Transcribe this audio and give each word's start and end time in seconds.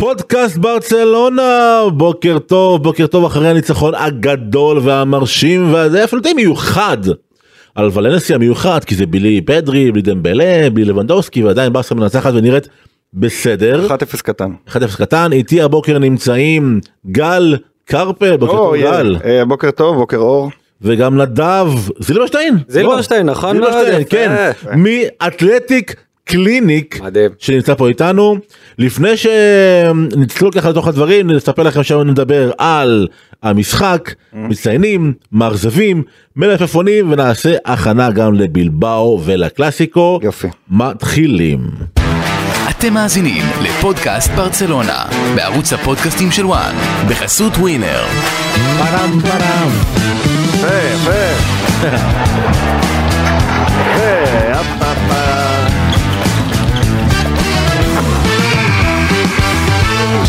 פודקאסט 0.00 0.56
ברצלונה, 0.56 1.80
בוקר 1.92 2.38
טוב, 2.38 2.82
בוקר 2.82 3.06
טוב 3.06 3.24
אחרי 3.24 3.48
הניצחון 3.48 3.94
הגדול 3.94 4.78
והמרשים 4.82 5.74
והזה 5.74 6.04
אפילו 6.04 6.22
די 6.22 6.32
מיוחד. 6.32 6.96
על 7.74 7.90
ולנסיה 7.92 8.38
מיוחד 8.38 8.84
כי 8.84 8.94
זה 8.94 9.06
בלי 9.06 9.40
פדרי, 9.40 9.92
בלי 9.92 10.02
דמבלה, 10.02 10.70
בלי 10.72 10.84
לבנדובסקי 10.84 11.44
ועדיין 11.44 11.72
ברסה 11.72 11.94
מנצחת 11.94 12.32
ונראית 12.34 12.68
בסדר. 13.14 13.86
1-0 13.86 14.22
קטן. 14.22 14.50
1-0 14.68 14.72
קטן, 14.96 15.32
איתי 15.32 15.62
הבוקר 15.62 15.98
נמצאים 15.98 16.80
גל 17.06 17.56
קרפל, 17.84 18.36
בוקר 18.36 18.52
טוב 18.52 18.76
גל, 18.76 19.16
אה, 19.24 19.44
בוקר 19.44 19.70
טוב, 19.70 19.96
בוקר 19.96 20.16
אור. 20.16 20.50
וגם 20.82 21.20
נדב 21.20 21.66
זילברשטיין. 21.98 22.54
זילברשטיין, 22.68 23.26
נכון 23.26 23.58
מאוד, 23.58 23.72
זילברשטיין. 23.72 24.04
כן, 24.10 24.50
מאתלטיק 24.76 25.94
קליניק 26.30 27.00
מדהים. 27.02 27.30
שנמצא 27.38 27.74
פה 27.74 27.88
איתנו. 27.88 28.36
לפני 28.78 29.16
שנצלול 29.16 30.52
ככה 30.52 30.70
לתוך 30.70 30.88
הדברים 30.88 31.30
נספר 31.30 31.62
לכם 31.62 31.82
שהיום 31.82 32.10
נדבר 32.10 32.50
על 32.58 33.08
המשחק, 33.42 34.14
מצטיינים, 34.32 35.12
מאכזבים, 35.32 36.02
מלפפונים 36.36 37.12
ונעשה 37.12 37.54
הכנה 37.64 38.10
גם 38.10 38.34
לבילבאו 38.34 39.20
ולקלאסיקו. 39.24 40.20
יופי. 40.22 40.48
מתחילים. 40.70 41.60
אתם 42.70 42.94
מאזינים 42.94 43.42
לפודקאסט 43.62 44.30
ברצלונה, 44.30 45.04
בערוץ 45.34 45.72
הפודקאסטים 45.72 46.30
של 46.30 46.46
וואן, 46.46 46.74
בחסות 47.08 47.52
ווינר. 47.52 48.04
פרם 48.78 49.20
פרם. 49.20 49.70
יפה. 50.54 50.68
יפה, 50.94 51.90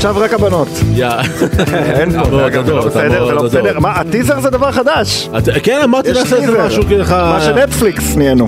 עכשיו 0.02 0.16
רק 0.18 0.34
הבנות. 0.34 0.68
יא. 0.94 1.08
אין 1.74 2.12
פה, 2.12 2.26
זה 2.66 2.74
לא 2.74 2.86
בסדר, 2.86 3.26
זה 3.26 3.32
לא. 3.34 3.44
בסדר. 3.44 3.80
מה, 3.80 3.92
הטיזר 3.92 4.40
זה 4.40 4.50
דבר 4.50 4.72
חדש. 4.72 5.30
כן 5.64 5.80
אמרתי 5.84 6.14
לעשות 6.14 6.34
איזה 6.40 6.52
טיזר. 6.52 6.66
משהו 6.68 6.84
ככה. 7.00 7.34
מה 7.34 7.42
שנטפליקס 7.42 8.16
נהיינו. 8.16 8.48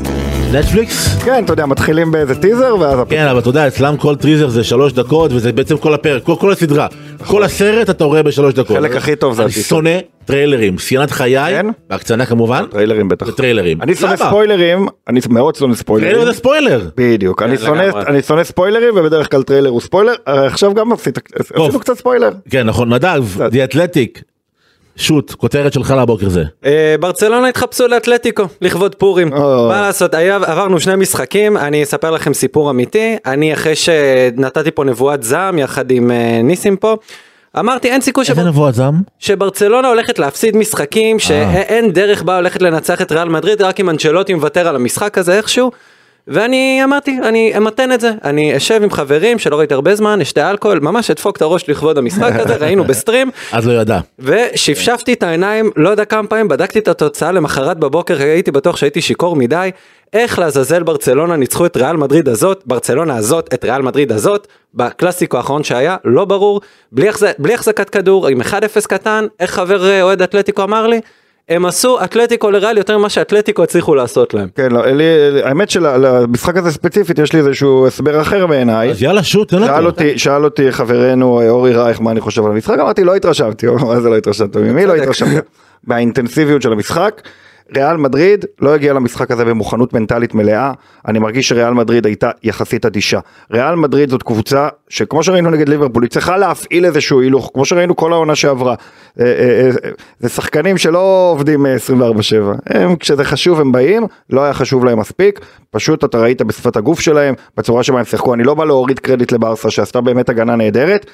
נטפליקס? 0.54 1.16
כן, 1.24 1.44
אתה 1.46 1.54
יודע, 1.54 1.66
מתחילים 1.66 2.12
באיזה 2.12 2.36
טיזר 2.36 2.76
ואז... 2.80 3.00
כן 3.10 3.28
אבל 3.28 3.40
אתה 3.40 3.50
יודע 3.50 3.68
אצלם 3.68 3.98
כל 3.98 4.16
טריילר 4.16 4.50
זה 4.50 4.64
שלוש 4.64 4.94
דקות 4.94 5.34
וזה 5.34 5.52
בעצם 5.52 5.78
כל 5.78 5.94
הפרק 5.94 6.24
כל 6.24 6.52
הסדרה 6.52 6.88
כל 7.28 7.44
הסרט 7.44 7.90
אתה 7.90 8.04
רואה 8.04 8.24
בשלוש 8.24 8.54
דקות. 8.54 8.78
החלק 8.78 8.96
הכי 8.96 9.16
טוב 9.16 9.34
זה 9.34 9.44
אני. 9.44 9.52
שונא 9.52 9.90
טריילרים 10.26 10.78
שנאת 10.78 11.12
חיי 11.12 11.38
כן? 11.50 11.66
בהקצנה 11.90 12.26
כמובן 12.26 12.66
טריילרים 12.72 13.10
בטח. 13.10 13.28
וטריילרים. 13.28 13.82
אני 13.82 13.96
שונא 13.96 14.14
למה? 14.20 14.28
ספוילרים, 14.30 14.88
אני 15.08 15.20
מאוד 15.30 15.56
שונא 15.56 15.76
ספוילרים. 15.76 16.14
טריילר 16.14 16.32
זה 16.32 16.38
ספוילר. 16.38 16.82
בדיוק, 16.98 17.42
אני 17.42 17.58
כן, 17.58 17.66
שונא- 17.66 17.82
לגמרי. 17.82 18.04
אני 18.08 18.22
שונא 18.22 18.44
ספוילרים 18.44 18.94
ובדרך 18.98 19.32
כלל 19.32 19.44
טריילר 19.44 19.70
הוא 19.70 19.82
ספוילר, 19.82 20.14
אה, 20.28 20.46
עכשיו 20.48 20.74
גם 20.74 20.92
עשית- 20.94 21.20
עשינו 21.56 21.80
קצת 21.80 21.94
ספוילר. 21.98 22.30
כן 22.50 22.68
נכון 22.68 22.94
נדב 22.94 23.24
די 23.52 23.64
אתלטיק. 23.64 24.22
שוט 24.96 25.32
כותרת 25.38 25.74
שלך 25.74 25.94
לבוקר 26.02 26.30
זה. 26.30 26.44
אה, 26.66 26.96
ברצלונה 27.00 27.48
התחפשו 27.48 27.88
לאתלטיקו 27.88 28.44
לכבוד 28.62 28.96
פורים. 28.96 29.30
מה 29.70 29.82
לעשות, 29.82 30.14
עברנו 30.16 30.80
שני 30.80 30.96
משחקים, 30.96 31.58
אני 31.58 31.84
אספר 31.84 32.12
לכם 32.12 32.34
סיפור 32.34 32.70
אמיתי. 32.70 33.16
אני 33.26 33.54
אחרי 33.54 33.76
שנתתי 33.76 34.72
פה 34.72 34.84
נבואת 34.84 35.24
זעם 35.24 35.60
יחד 35.60 35.92
עם 35.92 36.12
אה, 36.12 36.42
ניסים 36.44 36.76
פה, 36.78 36.96
אמרתי 37.60 37.90
אין 37.90 38.02
סיכוי 38.02 38.22
איזה 38.22 38.34
שבר- 38.34 38.44
נבואת 38.48 38.74
זעם? 38.76 39.02
שברצלונה 39.20 39.88
הולכת 39.88 40.20
להפסיד 40.20 40.56
משחקים, 40.58 41.20
שאין 41.20 41.92
דרך 41.94 42.24
בה 42.24 42.36
הולכת 42.36 42.62
לנצח 42.62 43.02
את 43.02 43.12
ריאל 43.12 43.30
מדריד, 43.30 43.62
רק 43.62 43.80
אם 43.80 43.90
אנצ'לוטי 43.90 44.34
מוותר 44.34 44.68
על 44.68 44.76
המשחק 44.76 45.18
הזה 45.18 45.38
איכשהו. 45.38 45.72
ואני 46.28 46.84
אמרתי, 46.84 47.20
אני 47.24 47.54
אמתן 47.58 47.92
את 47.92 48.02
זה, 48.02 48.12
אני 48.24 48.58
אשב 48.58 48.80
עם 48.84 48.90
חברים 48.90 49.40
שלא 49.40 49.60
ראיתי 49.60 49.74
הרבה 49.74 49.96
זמן, 49.96 50.22
אשתה 50.22 50.52
אלכוהול, 50.52 50.80
ממש 50.80 51.12
אדפוק 51.12 51.38
את 51.38 51.42
הראש 51.42 51.70
לכבוד 51.70 51.98
המשחק 51.98 52.32
הזה, 52.36 52.56
ראינו 52.56 52.84
בסטרים. 52.84 53.32
אז 53.52 53.68
לא 53.68 53.74
ידע. 53.74 54.00
ושפשפתי 54.20 55.14
את 55.14 55.24
העיניים, 55.24 55.72
לא 55.76 55.90
יודע 55.90 56.06
כמה 56.06 56.28
פעמים, 56.28 56.48
בדקתי 56.48 56.80
את 56.80 56.88
התוצאה 56.88 57.32
למחרת 57.32 57.78
בבוקר, 57.78 58.22
הייתי 58.22 58.52
בטוח 58.52 58.78
שהייתי 58.78 59.02
שיכור 59.02 59.36
מדי. 59.36 59.72
איך 60.14 60.40
לעזאזל 60.40 60.84
ברצלונה 60.84 61.36
ניצחו 61.36 61.66
את 61.66 61.78
ריאל 61.78 61.98
מדריד 61.98 62.30
הזאת, 62.30 62.64
ברצלונה 62.66 63.18
הזאת, 63.18 63.54
את 63.54 63.66
ריאל 63.66 63.82
מדריד 63.82 64.12
הזאת, 64.12 64.48
בקלאסיקו 64.74 65.38
האחרון 65.38 65.64
שהיה, 65.64 65.98
לא 66.06 66.26
ברור, 66.26 66.62
בלי, 66.92 67.10
החז... 67.10 67.26
בלי 67.40 67.54
החזקת 67.54 67.90
כדור, 67.90 68.28
עם 68.28 68.42
1-0 68.42 68.46
קטן, 68.88 69.26
איך 69.40 69.52
חבר 69.52 69.90
אה, 69.90 70.02
אוהד 70.02 70.22
אתלטיקו 70.22 70.64
אמר 70.64 70.88
לי? 70.88 71.02
הם 71.50 71.66
עשו 71.66 72.04
אתלטיקו 72.04 72.52
לריאל 72.52 72.78
יותר 72.78 72.98
ממה 72.98 73.10
שאתלטיקו 73.10 73.64
הצליחו 73.64 73.96
לעשות 73.96 74.34
להם. 74.34 74.48
כן, 74.56 74.72
לא, 74.72 74.86
אלי, 74.86 75.04
האמת 75.44 75.70
שלמשחק 75.70 76.58
הזה 76.58 76.72
ספציפית 76.72 77.20
יש 77.20 77.34
לי 77.34 77.40
איזשהו 77.40 77.88
הסבר 77.88 78.22
אחר 78.22 78.48
בעיניי. 78.48 78.92
אז 78.92 79.04
יאללה 79.04 79.24
שוט 79.24 79.50
תן 79.50 79.64
אותו. 79.64 79.86
אותי, 79.86 80.20
שאל 80.20 80.46
אותי 80.46 80.72
חברנו 80.72 81.42
אה, 81.42 81.50
אורי 81.50 81.74
רייך 81.74 82.02
מה 82.02 82.12
אני 82.12 82.22
חושב 82.22 82.46
על 82.46 82.52
המשחק, 82.52 82.80
אמרתי 82.80 83.04
לא 83.04 83.16
התרשמתי, 83.16 83.68
מה 83.68 84.00
זה 84.00 84.10
לא 84.10 84.18
התרשמת, 84.18 84.58
ממי 84.58 84.86
לא 84.86 84.96
התרשמת? 84.96 85.44
מהאינטנסיביות 85.88 86.62
של 86.62 86.72
המשחק. 86.72 87.22
ריאל 87.76 87.98
מדריד 87.98 88.46
לא 88.62 88.74
הגיע 88.74 88.94
למשחק 88.94 89.32
הזה 89.32 89.46
במוכנות 89.46 89.94
מנטלית 89.94 90.34
מלאה, 90.36 90.72
אני 91.08 91.20
מרגיש 91.20 91.50
שריאל 91.50 91.74
מדריד 91.74 92.06
הייתה 92.06 92.32
יחסית 92.44 92.86
אדישה. 92.86 93.20
ריאל 93.52 93.76
מדריד 93.76 94.10
זאת 94.10 94.24
קבוצה 94.24 94.68
שכמו 94.90 95.24
שראינו 95.24 95.50
נגד 95.50 95.70
ליברפול, 95.70 96.04
היא 96.04 96.10
צריכה 96.10 96.38
להפעיל 96.38 96.86
איזשהו 96.86 97.22
הילוך, 97.22 97.52
כמו 97.54 97.66
שראינו 97.66 97.96
כל 97.96 98.14
העונה 98.14 98.36
שעברה. 98.36 98.76
אה, 99.20 99.26
אה, 99.26 99.70
אה, 99.86 99.92
זה 100.20 100.30
שחקנים 100.30 100.78
שלא 100.78 101.32
עובדים 101.32 101.66
אה, 101.66 101.76
24/7, 101.76 102.58
הם 102.66 102.96
כשזה 102.96 103.24
חשוב 103.24 103.60
הם 103.60 103.72
באים, 103.72 104.08
לא 104.30 104.44
היה 104.44 104.54
חשוב 104.54 104.86
להם 104.86 105.00
מספיק, 105.00 105.40
פשוט 105.72 106.04
אתה 106.04 106.18
ראית 106.18 106.42
בשפת 106.42 106.76
הגוף 106.76 107.00
שלהם, 107.00 107.34
בצורה 107.58 107.84
שבה 107.84 108.00
הם 108.00 108.06
שיחקו, 108.06 108.34
אני 108.34 108.44
לא 108.44 108.54
בא 108.54 108.66
להוריד 108.66 109.00
קרדיט 109.00 109.32
לברסה 109.32 109.70
שעשתה 109.70 110.02
באמת 110.02 110.30
הגנה 110.30 110.56
נהדרת. 110.56 111.06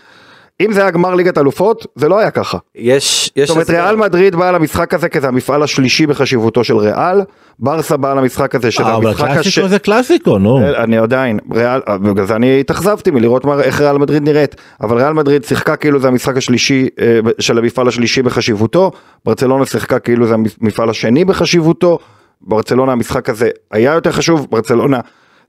אם 0.62 0.74
זה 0.74 0.81
היה 0.81 0.92
גמר 0.92 1.16
ליגת 1.16 1.38
אלופות, 1.38 1.86
זה 1.96 2.09
לא 2.09 2.20
היה 2.20 2.31
ככה. 2.31 2.58
יש, 2.75 3.31
יש... 3.36 3.47
זאת 3.47 3.56
אומרת. 3.56 3.70
ריאל 3.70 3.96
מדריד 3.96 4.36
באה 4.36 4.52
למשחק 4.52 4.94
הזה 4.94 5.09
כי 5.09 5.20
זה 5.20 5.28
המפעל 5.28 5.64
השלישי 5.64 6.08
בחשיבותו 6.08 6.64
של 6.64 6.78
ריאל, 6.78 7.22
ברסה 7.59 7.97
באה 7.97 8.14
למשחק 8.14 8.56
הזה 8.56 8.72
שזה 8.72 8.84
אה, 8.84 8.96
אבל 8.96 9.08
המשחק 9.08 9.30
הש... 9.30 9.36
קלאסיקו 9.36 9.68
זה 9.68 9.80
קלאסיקו 9.80 10.38
נו. 10.38 10.59
אני 10.84 10.97
עדיין, 10.97 11.40
ריאל, 11.52 11.80
בגלל 12.02 12.25
זה 12.25 12.36
אני 12.36 12.59
התאכזבתי 12.59 13.12
מלראות 13.12 13.46
מה, 13.46 13.62
איך 13.62 13.81
ריאל 13.81 13.97
מדריד 13.97 14.24
נראית, 14.24 14.56
אבל 14.81 14.97
ריאל 14.97 15.14
מדריד 15.14 15.44
שיחקה 15.44 15.75
כאילו 15.75 16.00
זה 16.00 16.08
המשחק 16.08 16.38
השלישי 16.38 16.88
אה, 17.02 17.20
של 17.40 17.58
המפעל 17.58 17.88
השלישי 17.88 18.22
בחשיבותו, 18.22 18.91
ברצלונה 19.26 19.66
שיחקה 19.66 20.00
כאילו 20.00 20.28
זה 20.28 20.36
המפעל 20.62 20.90
השני 20.90 21.26
בחשיבותו, 21.26 22.00
ברצלונה 22.41 22.91
המשחק 22.91 23.30
הזה 23.30 23.50
היה 23.72 23.94
יותר 23.94 24.12
חשוב, 24.12 24.47
ברצלונה, 24.50 25.00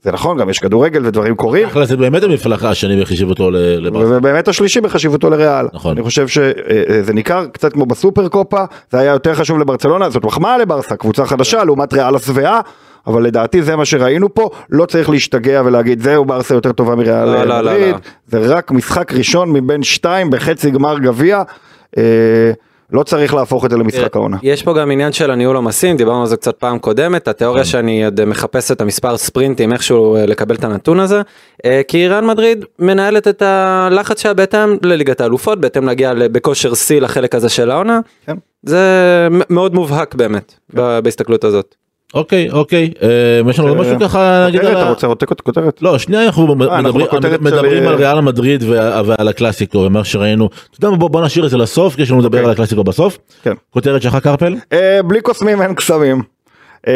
זה 0.02 0.12
נכון, 0.12 0.38
גם 0.38 0.50
יש 0.50 0.58
כדורגל 0.58 1.06
ודברים 1.06 1.34
קורים, 1.36 1.66
אחלה, 1.66 1.86
זה 1.86 1.96
באמת 1.96 2.22
המפלגה 2.22 2.70
השני 2.70 3.00
בחשיבותו 3.00 3.50
ל- 3.50 3.56
לברסה. 3.86 4.16
ובאמת 4.16 4.48
השלישי 4.48 4.80
בחשיבותו 4.80 5.30
לריאל. 5.30 5.66
נכון. 5.72 5.96
אני 5.96 6.02
חושב 6.02 6.28
שזה 6.28 7.12
ניכר 7.12 7.46
קצת 7.52 7.72
כמו 7.72 7.86
בסופר 7.86 8.28
קופה, 8.28 8.64
זה 8.90 8.98
היה 8.98 9.12
יותר 9.12 9.34
חשוב 9.34 9.58
לברצלונה, 9.58 10.10
זאת 10.10 10.24
מחמאה 10.24 10.58
לברסה, 10.58 10.96
קבוצה 10.96 11.26
חדשה 11.26 11.64
לעומת 11.64 11.92
ריאל 11.92 12.14
השבעה, 12.16 12.60
אבל 13.06 13.22
לדעתי 13.22 13.62
זה 13.62 13.76
מה 13.76 13.84
שראינו 13.84 14.34
פה, 14.34 14.50
לא 14.70 14.86
צריך 14.86 15.10
להשתגע 15.10 15.62
ולהגיד 15.64 16.02
זהו 16.02 16.24
ברסה 16.24 16.54
יותר 16.54 16.72
טובה 16.72 16.94
מריאל 16.94 17.24
לא, 17.24 17.44
לא, 17.44 17.60
לא, 17.60 17.78
לא. 17.78 17.96
זה 18.26 18.38
רק 18.38 18.70
משחק 18.70 19.12
ראשון 19.12 19.52
מבין 19.52 19.82
שתיים 19.82 20.30
בחצי 20.30 20.70
גמר 20.70 20.98
גביע, 20.98 21.42
אה, 21.98 22.02
לא 22.92 23.02
צריך 23.02 23.34
להפוך 23.34 23.64
את 23.64 23.70
זה 23.70 23.76
למשחק 23.76 24.16
העונה. 24.16 24.36
יש 24.42 24.62
פה 24.62 24.74
גם 24.74 24.90
עניין 24.90 25.12
של 25.12 25.30
הניהול 25.30 25.56
עומסים, 25.56 25.96
דיברנו 25.96 26.20
על 26.20 26.26
זה 26.26 26.36
קצת 26.36 26.56
פעם 26.56 26.78
קודמת, 26.78 27.28
התיאוריה 27.28 27.64
שאני 27.64 28.04
עוד 28.04 28.24
מחפש 28.24 28.72
את 28.72 28.80
המספר 28.80 29.16
ספרינטים 29.16 29.72
איכשהו 29.72 30.16
אה, 30.16 30.26
לקבל 30.26 30.54
את 30.54 30.64
הנתון 30.64 31.00
הזה, 31.00 31.22
אה, 31.64 31.80
כי 31.88 32.08
ריאל 32.08 32.24
מדריד 32.24 32.64
מנהלת 32.78 33.28
את 33.28 33.42
הלחץ 33.42 34.22
שלה 34.22 34.34
בהתאם 34.34 34.76
לליגת 34.82 35.20
האלופות, 35.20 35.60
בהתאם 35.60 35.86
להגיע 35.86 36.12
בכושר 36.14 36.74
שיא 36.74 37.00
לחלק 37.00 37.34
הזה 37.34 37.48
של 37.48 37.70
העונה, 37.70 38.00
כן. 38.26 38.36
זה 38.62 38.78
מאוד 39.30 39.74
מובהק 39.74 40.14
באמת 40.14 40.54
ב- 40.74 40.98
בהסתכלות 40.98 41.44
הזאת. 41.44 41.74
אוקיי 42.14 42.50
אוקיי 42.50 42.90
אה, 43.02 43.50
יש 43.50 43.58
לנו 43.58 43.68
עוד 43.68 43.78
משהו 43.78 44.00
ככה 44.00 44.40
להגיד 44.44 44.60
על 44.60 44.72
אתה 44.72 44.82
ה... 44.86 44.88
רוצה 44.88 45.06
עותק 45.06 45.42
כותרת? 45.42 45.82
לא 45.82 45.98
שנייה 45.98 46.26
אנחנו 46.26 46.56
אנחנו 46.62 46.98
מדברים 47.40 47.88
על 47.88 47.94
ריאל 47.94 48.20
מדריד 48.20 48.64
ועל 48.66 49.28
הקלאסיקו 49.28 49.78
ומה 49.78 50.04
שראינו. 50.04 50.46
אתה 50.46 50.86
יודע 50.86 50.96
מה, 50.96 51.08
בוא 51.08 51.24
נשאיר 51.24 51.44
את 51.44 51.50
זה 51.50 51.56
לסוף 51.56 51.94
כי 51.96 52.02
יש 52.02 52.10
לנו 52.10 52.20
לדבר 52.20 52.38
אוקיי. 52.38 52.44
על 52.44 52.50
הקלאסיקו 52.50 52.84
בסוף. 52.84 53.18
כן. 53.42 53.54
כותרת 53.70 54.02
שלך 54.02 54.16
קרפל? 54.16 54.56
אה, 54.72 55.00
בלי 55.02 55.20
קוסמים 55.20 55.62
אין 55.62 55.74
קסמים. 55.74 56.22
אה, 56.88 56.92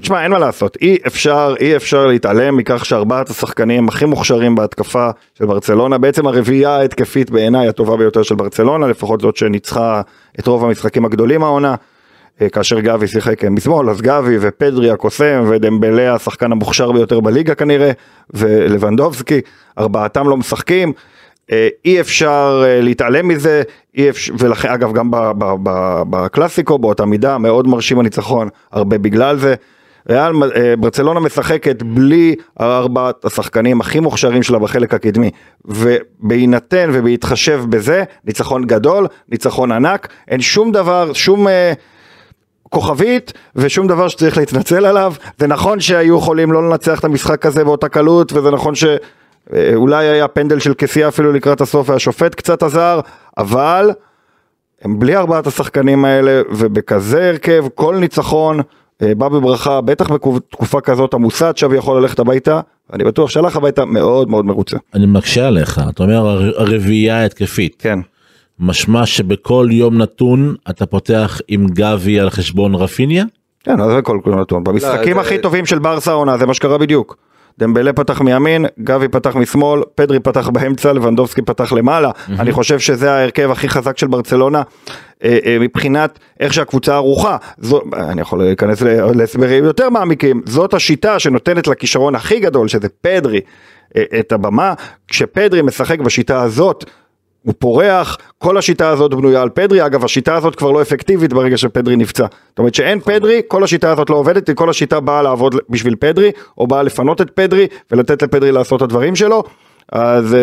תשמע 0.00 0.22
אין 0.22 0.30
מה 0.30 0.38
לעשות 0.38 0.76
אי 0.80 0.98
אפשר 1.06 1.54
אי 1.60 1.76
אפשר 1.76 2.06
להתעלם 2.06 2.56
מכך 2.56 2.84
שארבעת 2.84 3.30
השחקנים 3.30 3.88
הכי 3.88 4.04
מוכשרים 4.04 4.54
בהתקפה 4.54 5.10
של 5.38 5.46
ברצלונה 5.46 5.98
בעצם 5.98 6.26
הרביעייה 6.26 6.70
ההתקפית 6.70 7.30
בעיניי 7.30 7.68
הטובה 7.68 7.96
ביותר 7.96 8.22
של 8.22 8.34
ברצלונה 8.34 8.86
לפחות 8.86 9.20
זאת 9.20 9.36
שניצחה 9.36 10.00
את 10.40 10.46
רוב 10.46 10.64
המשחקים 10.64 11.04
הגדולים 11.04 11.42
העונה. 11.42 11.74
אה, 12.42 12.48
כאשר 12.48 12.80
גבי 12.80 13.06
שיחק 13.06 13.44
אה, 13.44 13.50
משמאל 13.50 13.90
אז 13.90 14.00
גבי 14.00 14.36
ופדרי 14.40 14.90
הקוסם 14.90 15.44
ודמבלה 15.48 16.14
השחקן 16.14 16.52
המוכשר 16.52 16.92
ביותר 16.92 17.20
בליגה 17.20 17.54
כנראה 17.54 17.90
ולבנדובסקי 18.30 19.40
ארבעתם 19.78 20.28
לא 20.28 20.36
משחקים. 20.36 20.92
אה, 21.52 21.68
אי 21.84 22.00
אפשר 22.00 22.64
להתעלם 22.82 23.28
מזה, 23.28 23.62
אי 23.94 24.10
אפשר, 24.10 24.34
ולכן 24.38 24.68
אגב 24.68 24.92
גם 24.92 25.10
בקלאסיקו 26.10 26.78
באותה 26.78 27.04
מידה 27.04 27.38
מאוד 27.38 27.66
מרשים 27.68 27.98
הניצחון, 27.98 28.48
הרבה 28.72 28.98
בגלל 28.98 29.36
זה, 29.36 29.54
ריאל 30.08 30.32
ברצלונה 30.78 31.20
משחקת 31.20 31.82
בלי 31.82 32.34
ארבעת 32.60 33.24
השחקנים 33.24 33.80
הכי 33.80 34.00
מוכשרים 34.00 34.42
שלה 34.42 34.58
בחלק 34.58 34.94
הקדמי, 34.94 35.30
ובהינתן 35.64 36.90
ובהתחשב 36.92 37.64
בזה, 37.68 38.04
ניצחון 38.24 38.66
גדול, 38.66 39.06
ניצחון 39.28 39.72
ענק, 39.72 40.08
אין 40.28 40.40
שום 40.40 40.72
דבר, 40.72 41.12
שום... 41.12 41.48
אה, 41.48 41.72
כוכבית 42.70 43.32
ושום 43.56 43.86
דבר 43.86 44.08
שצריך 44.08 44.38
להתנצל 44.38 44.86
עליו 44.86 45.12
זה 45.38 45.46
נכון 45.46 45.80
שהיו 45.80 46.16
יכולים 46.18 46.52
לא 46.52 46.68
לנצח 46.70 46.98
את 47.00 47.04
המשחק 47.04 47.46
הזה 47.46 47.64
באותה 47.64 47.88
קלות 47.88 48.32
וזה 48.32 48.50
נכון 48.50 48.74
שאולי 48.74 50.06
היה 50.06 50.28
פנדל 50.28 50.58
של 50.58 50.74
כסייה 50.74 51.08
אפילו 51.08 51.32
לקראת 51.32 51.60
הסוף 51.60 51.90
והשופט 51.90 52.34
קצת 52.34 52.62
עזר 52.62 53.00
אבל 53.38 53.90
הם 54.82 54.98
בלי 54.98 55.16
ארבעת 55.16 55.46
השחקנים 55.46 56.04
האלה 56.04 56.42
ובכזה 56.50 57.28
הרכב 57.28 57.64
כל 57.74 57.96
ניצחון 57.96 58.60
אה, 59.02 59.12
בא 59.14 59.28
בברכה 59.28 59.80
בטח 59.80 60.10
בתקופה 60.12 60.80
כזאת 60.80 61.14
עמוסה 61.14 61.50
עכשיו 61.50 61.74
יכול 61.74 62.00
ללכת 62.02 62.18
הביתה 62.18 62.60
אני 62.92 63.04
בטוח 63.04 63.30
שהלך 63.30 63.56
הביתה 63.56 63.84
מאוד 63.84 64.28
מאוד 64.30 64.44
מרוצה. 64.44 64.76
אני 64.94 65.06
מקשה 65.06 65.46
עליך 65.46 65.80
אתה 65.88 66.02
אומר 66.02 66.14
הר- 66.26 66.60
הרביעייה 66.60 67.20
ההתקפית 67.20 67.76
כן. 67.78 67.98
משמע 68.60 69.06
שבכל 69.06 69.68
יום 69.70 69.98
נתון 69.98 70.54
אתה 70.70 70.86
פותח 70.86 71.40
עם 71.48 71.66
גבי 71.66 72.20
על 72.20 72.30
חשבון 72.30 72.74
רפיניה 72.74 73.24
כן, 73.66 73.80
אז 73.80 73.90
זה 73.92 74.02
כל 74.02 74.20
כל 74.24 74.34
נתון. 74.34 74.64
במשחקים 74.64 75.18
הכי 75.18 75.38
טובים 75.38 75.66
של 75.66 75.78
ברסה 75.78 76.10
העונה, 76.10 76.38
זה 76.38 76.46
מה 76.46 76.54
שקרה 76.54 76.78
בדיוק. 76.78 77.16
דמבלה 77.58 77.92
פתח 77.92 78.20
מימין, 78.20 78.66
גבי 78.80 79.08
פתח 79.08 79.36
משמאל, 79.36 79.82
פדרי 79.94 80.20
פתח 80.20 80.48
באמצע, 80.48 80.92
לבנדובסקי 80.92 81.42
פתח 81.42 81.72
למעלה. 81.72 82.10
אני 82.28 82.52
חושב 82.52 82.78
שזה 82.78 83.12
ההרכב 83.12 83.50
הכי 83.50 83.68
חזק 83.68 83.98
של 83.98 84.06
ברצלונה 84.06 84.62
אה, 85.24 85.38
אה, 85.46 85.56
מבחינת 85.60 86.18
איך 86.40 86.54
שהקבוצה 86.54 86.94
ערוכה. 86.94 87.36
זו, 87.58 87.80
אני 87.92 88.20
יכול 88.20 88.38
להיכנס 88.38 88.82
להסברים 89.14 89.64
יותר 89.64 89.90
מעמיקים. 89.90 90.42
זאת 90.46 90.74
השיטה 90.74 91.18
שנותנת 91.18 91.66
לכישרון 91.66 92.14
הכי 92.14 92.40
גדול, 92.40 92.68
שזה 92.68 92.88
פדרי, 92.88 93.40
אה, 93.96 94.02
את 94.20 94.32
הבמה. 94.32 94.74
כשפדרי 95.08 95.62
משחק 95.62 96.00
בשיטה 96.00 96.42
הזאת, 96.42 96.84
הוא 97.46 97.54
פורח, 97.58 98.18
כל 98.38 98.58
השיטה 98.58 98.88
הזאת 98.88 99.14
בנויה 99.14 99.42
על 99.42 99.48
פדרי, 99.48 99.86
אגב 99.86 100.04
השיטה 100.04 100.34
הזאת 100.34 100.54
כבר 100.54 100.70
לא 100.70 100.82
אפקטיבית 100.82 101.32
ברגע 101.32 101.56
שפדרי 101.56 101.96
נפצע. 101.96 102.26
זאת 102.48 102.58
אומרת 102.58 102.74
שאין 102.74 103.00
פדרי, 103.00 103.42
כל 103.48 103.64
השיטה 103.64 103.92
הזאת 103.92 104.10
לא 104.10 104.16
עובדת, 104.16 104.50
כל 104.50 104.70
השיטה 104.70 105.00
באה 105.00 105.22
לעבוד 105.22 105.54
בשביל 105.70 105.96
פדרי, 105.98 106.30
או 106.58 106.66
באה 106.66 106.82
לפנות 106.82 107.20
את 107.20 107.30
פדרי 107.30 107.66
ולתת 107.90 108.22
לפדרי 108.22 108.52
לעשות 108.52 108.76
את 108.76 108.82
הדברים 108.82 109.16
שלו, 109.16 109.42
אז 109.92 110.36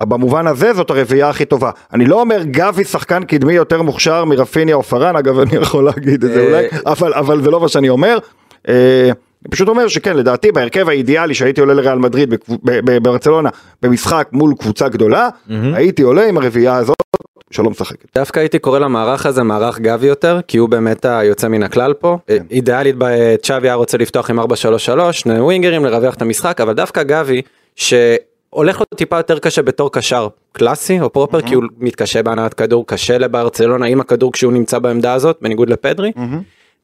uh, 0.00 0.04
במובן 0.04 0.46
הזה 0.46 0.72
זאת 0.72 0.90
הרביעייה 0.90 1.28
הכי 1.28 1.44
טובה. 1.44 1.70
אני 1.92 2.06
לא 2.06 2.20
אומר 2.20 2.42
גבי 2.42 2.84
שחקן 2.84 3.24
קדמי 3.24 3.52
יותר 3.52 3.82
מוכשר 3.82 4.24
מרפיניה 4.24 4.74
או 4.74 4.82
פארן, 4.82 5.16
אגב 5.16 5.38
אני 5.38 5.56
יכול 5.56 5.84
להגיד 5.84 6.24
את 6.24 6.30
זה 6.30 6.40
אה, 6.40 6.46
אולי, 6.46 6.66
אבל, 6.86 7.14
אבל 7.14 7.42
זה 7.42 7.50
לא 7.50 7.60
מה 7.60 7.68
שאני 7.68 7.88
אומר. 7.88 8.18
Uh, 8.66 8.70
אני 9.44 9.50
פשוט 9.50 9.68
אומר 9.68 9.88
שכן, 9.88 10.16
לדעתי 10.16 10.52
בהרכב 10.52 10.88
האידיאלי 10.88 11.34
שהייתי 11.34 11.60
עולה 11.60 11.74
לריאל 11.74 11.98
מדריד 11.98 12.30
בקבו- 12.30 12.58
ב- 12.64 12.80
ב- 12.90 13.02
ברצלונה 13.02 13.48
במשחק 13.82 14.28
מול 14.32 14.54
קבוצה 14.58 14.88
גדולה, 14.88 15.28
הייתי 15.74 16.02
עולה 16.02 16.28
עם 16.28 16.36
הרביעייה 16.38 16.76
הזאת 16.76 16.96
שלא 17.50 17.70
משחקת. 17.70 18.06
דווקא 18.14 18.40
הייתי 18.40 18.58
קורא 18.58 18.78
למערך 18.78 19.26
הזה 19.26 19.42
מערך 19.42 19.80
גבי 19.80 20.06
יותר, 20.06 20.40
כי 20.48 20.58
הוא 20.58 20.68
באמת 20.68 21.04
היוצא 21.04 21.48
מן 21.48 21.62
הכלל 21.62 21.92
פה. 21.92 22.18
כן. 22.26 22.42
אידיאלית 22.50 22.94
ב- 22.98 23.36
צ'אבי 23.42 23.68
היה 23.68 23.74
רוצה 23.74 23.98
לפתוח 23.98 24.30
עם 24.30 24.40
4-3-3, 24.40 24.44
שני 25.12 25.40
ווינגרים, 25.40 25.84
לרווח 25.84 26.14
את 26.14 26.22
המשחק, 26.22 26.60
אבל 26.60 26.72
דווקא 26.72 27.02
גבי, 27.02 27.42
שהולך 27.76 28.80
לו 28.80 28.86
טיפה 28.96 29.16
יותר 29.16 29.38
קשה 29.38 29.62
בתור 29.62 29.92
קשר 29.92 30.28
קלאסי 30.52 31.00
או 31.00 31.12
פרופר, 31.12 31.40
כי 31.40 31.54
הוא 31.54 31.64
מתקשה 31.78 32.22
בהנעת 32.22 32.54
כדור, 32.54 32.86
קשה 32.86 33.18
לברצלונה 33.18 33.86
עם 33.86 34.00
הכדור 34.00 34.32
כשהוא 34.32 34.52
נמצא 34.52 34.78
בעמדה 34.78 35.12
הזאת, 35.12 35.38
בניגוד 35.42 35.70
לפדרי. 35.70 36.12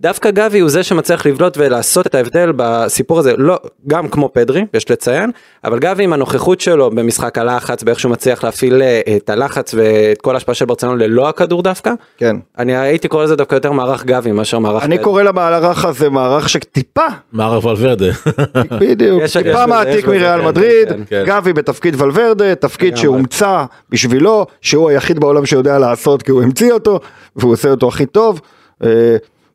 דווקא 0.00 0.31
גבי 0.31 0.58
הוא 0.61 0.70
זה 0.70 0.82
שמצליח 0.82 1.26
לבלוט 1.26 1.58
ולעשות 1.58 2.06
את 2.06 2.14
ההבדל 2.14 2.52
בסיפור 2.56 3.19
הזה, 3.19 3.32
לא, 3.38 3.58
גם 3.87 4.08
כמו 4.08 4.31
פדרי, 4.32 4.64
יש 4.75 4.91
לציין, 4.91 5.31
אבל 5.64 5.79
גבי 5.79 6.05
עם 6.05 6.12
הנוכחות 6.12 6.61
שלו 6.61 6.91
במשחק 6.91 7.38
הלחץ, 7.38 7.82
באיך 7.82 8.00
שהוא 8.00 8.12
מצליח 8.12 8.44
להפעיל 8.44 8.82
אה, 8.82 9.00
את 9.17 9.31
הלחץ 9.31 9.75
ואת 9.75 10.20
כל 10.20 10.35
ההשפעה 10.35 10.55
של 10.55 10.64
ברצלונה 10.64 11.05
ללא 11.06 11.29
הכדור 11.29 11.62
דווקא, 11.62 11.93
כן. 12.19 12.37
אני 12.58 12.76
הייתי 12.76 13.08
קורא 13.08 13.25
לזה 13.25 13.37
דווקא 13.37 13.55
יותר 13.55 13.73
מערך 13.73 14.05
גבי 14.05 14.32
מאשר 14.32 14.58
מערך 14.58 14.82
אני 14.82 14.94
פדרי. 14.94 15.05
קורא 15.05 15.23
למערך 15.23 15.85
הזה 15.85 16.11
מערך 16.11 16.49
שטיפה, 16.49 17.06
מערב 17.32 17.64
ולוורדה. 17.67 18.06
בדיוק, 18.81 19.23
יש- 19.23 19.37
טיפה 19.37 19.67
מעתיק 19.67 20.06
מריאל 20.06 20.41
כן, 20.41 20.46
מדריד, 20.46 20.88
כן, 20.88 21.00
כן. 21.08 21.25
גבי 21.26 21.53
בתפקיד 21.53 22.00
ולוורדה, 22.03 22.55
תפקיד. 22.55 22.96
שהומצא 22.96 23.64
בשבילו, 23.91 24.46
שהוא 24.61 24.91
היחיד 24.91 25.19
בעולם 25.19 25.46
שיודע 25.46 25.79
לעשות 25.79 26.23
כי 26.23 26.31
הוא 26.31 26.43
המציא 26.43 26.73
אותו, 26.73 27.00
והוא 27.37 27.53
עושה 27.53 27.70
אותו 27.70 27.88
הכי 27.88 28.06
טוב. 28.06 28.41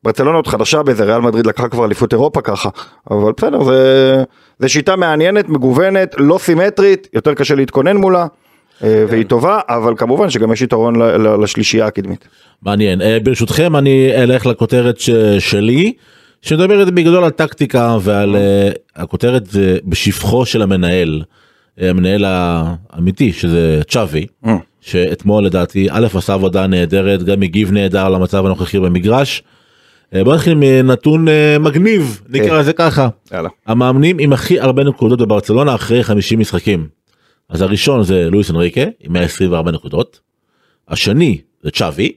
ברצלונה 0.05 0.37
עוד 0.37 0.47
חדשה 0.47 0.83
בזה, 0.83 1.03
ריאל 1.03 1.21
מדריד 1.21 1.45
לקחה 1.45 1.67
כבר 1.67 1.85
אליפות 1.85 2.13
אירופה 2.13 2.41
ככה, 2.41 2.69
אבל 3.11 3.31
בסדר, 3.37 3.63
זה, 3.63 4.23
זה 4.59 4.69
שיטה 4.69 4.95
מעניינת, 4.95 5.49
מגוונת, 5.49 6.15
לא 6.17 6.37
סימטרית, 6.37 7.07
יותר 7.13 7.33
קשה 7.33 7.55
להתכונן 7.55 7.97
מולה, 7.97 8.27
אה, 8.83 9.05
והיא 9.09 9.25
טובה, 9.25 9.59
אבל 9.69 9.93
כמובן 9.97 10.29
שגם 10.29 10.51
יש 10.51 10.61
יתרון 10.61 10.95
לשלישייה 11.41 11.85
הקדמית. 11.85 12.27
מעניין. 12.61 13.01
אה, 13.01 13.17
ברשותכם 13.23 13.75
אני 13.75 14.11
אלך 14.15 14.45
לכותרת 14.45 14.99
שלי 15.39 15.93
שמדברת 16.41 16.93
בגדול 16.93 17.23
על 17.23 17.29
טקטיקה 17.29 17.97
ועל 18.01 18.35
אה, 18.35 18.69
הכותרת 18.95 19.45
זה 19.45 19.77
בשבחו 19.85 20.45
של 20.45 20.61
המנהל. 20.61 21.21
המנהל 21.77 22.25
האמיתי 22.27 23.33
שזה 23.33 23.81
צ'אבי 23.87 24.25
שאתמול 24.81 25.45
לדעתי 25.45 25.87
א' 25.91 26.07
עשה 26.13 26.33
עבודה 26.33 26.67
נהדרת 26.67 27.23
גם 27.23 27.41
הגיב 27.41 27.71
נהדר 27.71 28.09
למצב 28.09 28.45
הנוכחי 28.45 28.79
במגרש. 28.79 29.43
אה, 30.15 30.23
בוא 30.23 30.35
נתחיל 30.35 30.53
מנתון 30.55 31.27
אה, 31.27 31.57
מגניב 31.59 32.21
נקרא 32.29 32.59
לזה 32.59 32.73
ככה. 32.73 33.07
יאללה. 33.31 33.49
המאמנים 33.67 34.19
עם 34.19 34.33
הכי 34.33 34.59
הרבה 34.59 34.83
נקודות 34.83 35.21
בברצלונה 35.21 35.75
אחרי 35.75 36.03
50 36.03 36.39
משחקים. 36.39 36.87
אז 37.49 37.61
הראשון 37.61 38.03
זה 38.03 38.29
לואיס 38.31 38.51
אנריקה 38.51 38.81
עם 38.99 39.13
124 39.13 39.71
נקודות. 39.71 40.19
השני 40.87 41.41
זה 41.63 41.71
צ'אבי 41.71 42.11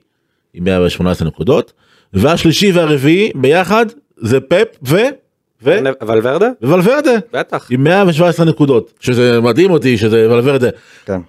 עם 0.54 0.64
118 0.64 1.28
נקודות. 1.28 1.72
והשלישי 2.12 2.72
והרביעי 2.72 3.30
ביחד 3.34 3.86
זה 4.16 4.40
פפ 4.40 4.66
ו... 4.82 4.96
ו... 5.62 5.78
אבל 6.00 6.20
ורדה? 6.22 6.48
ולוורדה 6.62 7.16
בטח. 7.32 7.68
עם 7.70 7.84
117 7.84 8.46
נקודות 8.46 8.92
שזה 9.00 9.40
מדהים 9.40 9.70
אותי 9.70 9.98
שזה 9.98 10.30
ולוורדה. 10.30 10.68
כן. 11.06 11.20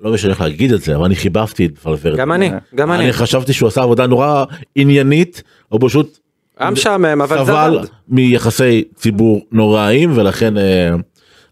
לא, 0.00 0.12
משנה 0.12 0.30
איך 0.30 0.40
להגיד 0.40 0.72
את 0.72 0.80
זה 0.80 0.96
אבל 0.96 1.04
אני 1.04 1.16
חיבבתי 1.16 1.66
את 1.66 1.86
ולוורדה. 1.86 2.16
גם 2.16 2.32
אני, 2.32 2.50
גם 2.74 2.92
אני. 2.92 3.04
אני 3.04 3.12
חשבתי 3.12 3.52
שהוא 3.52 3.66
עשה 3.66 3.82
עבודה 3.82 4.06
נורא 4.06 4.44
עניינית 4.74 5.42
הוא 5.68 5.80
פשוט 5.82 6.18
היה 6.58 6.70
משעמם, 6.70 7.22
אבל 7.22 7.38
זה 7.38 7.52
סבל. 7.52 7.78
מיחסי 8.08 8.84
ציבור 8.94 9.40
נוראים 9.52 10.18
ולכן 10.18 10.58
אה, 10.58 10.94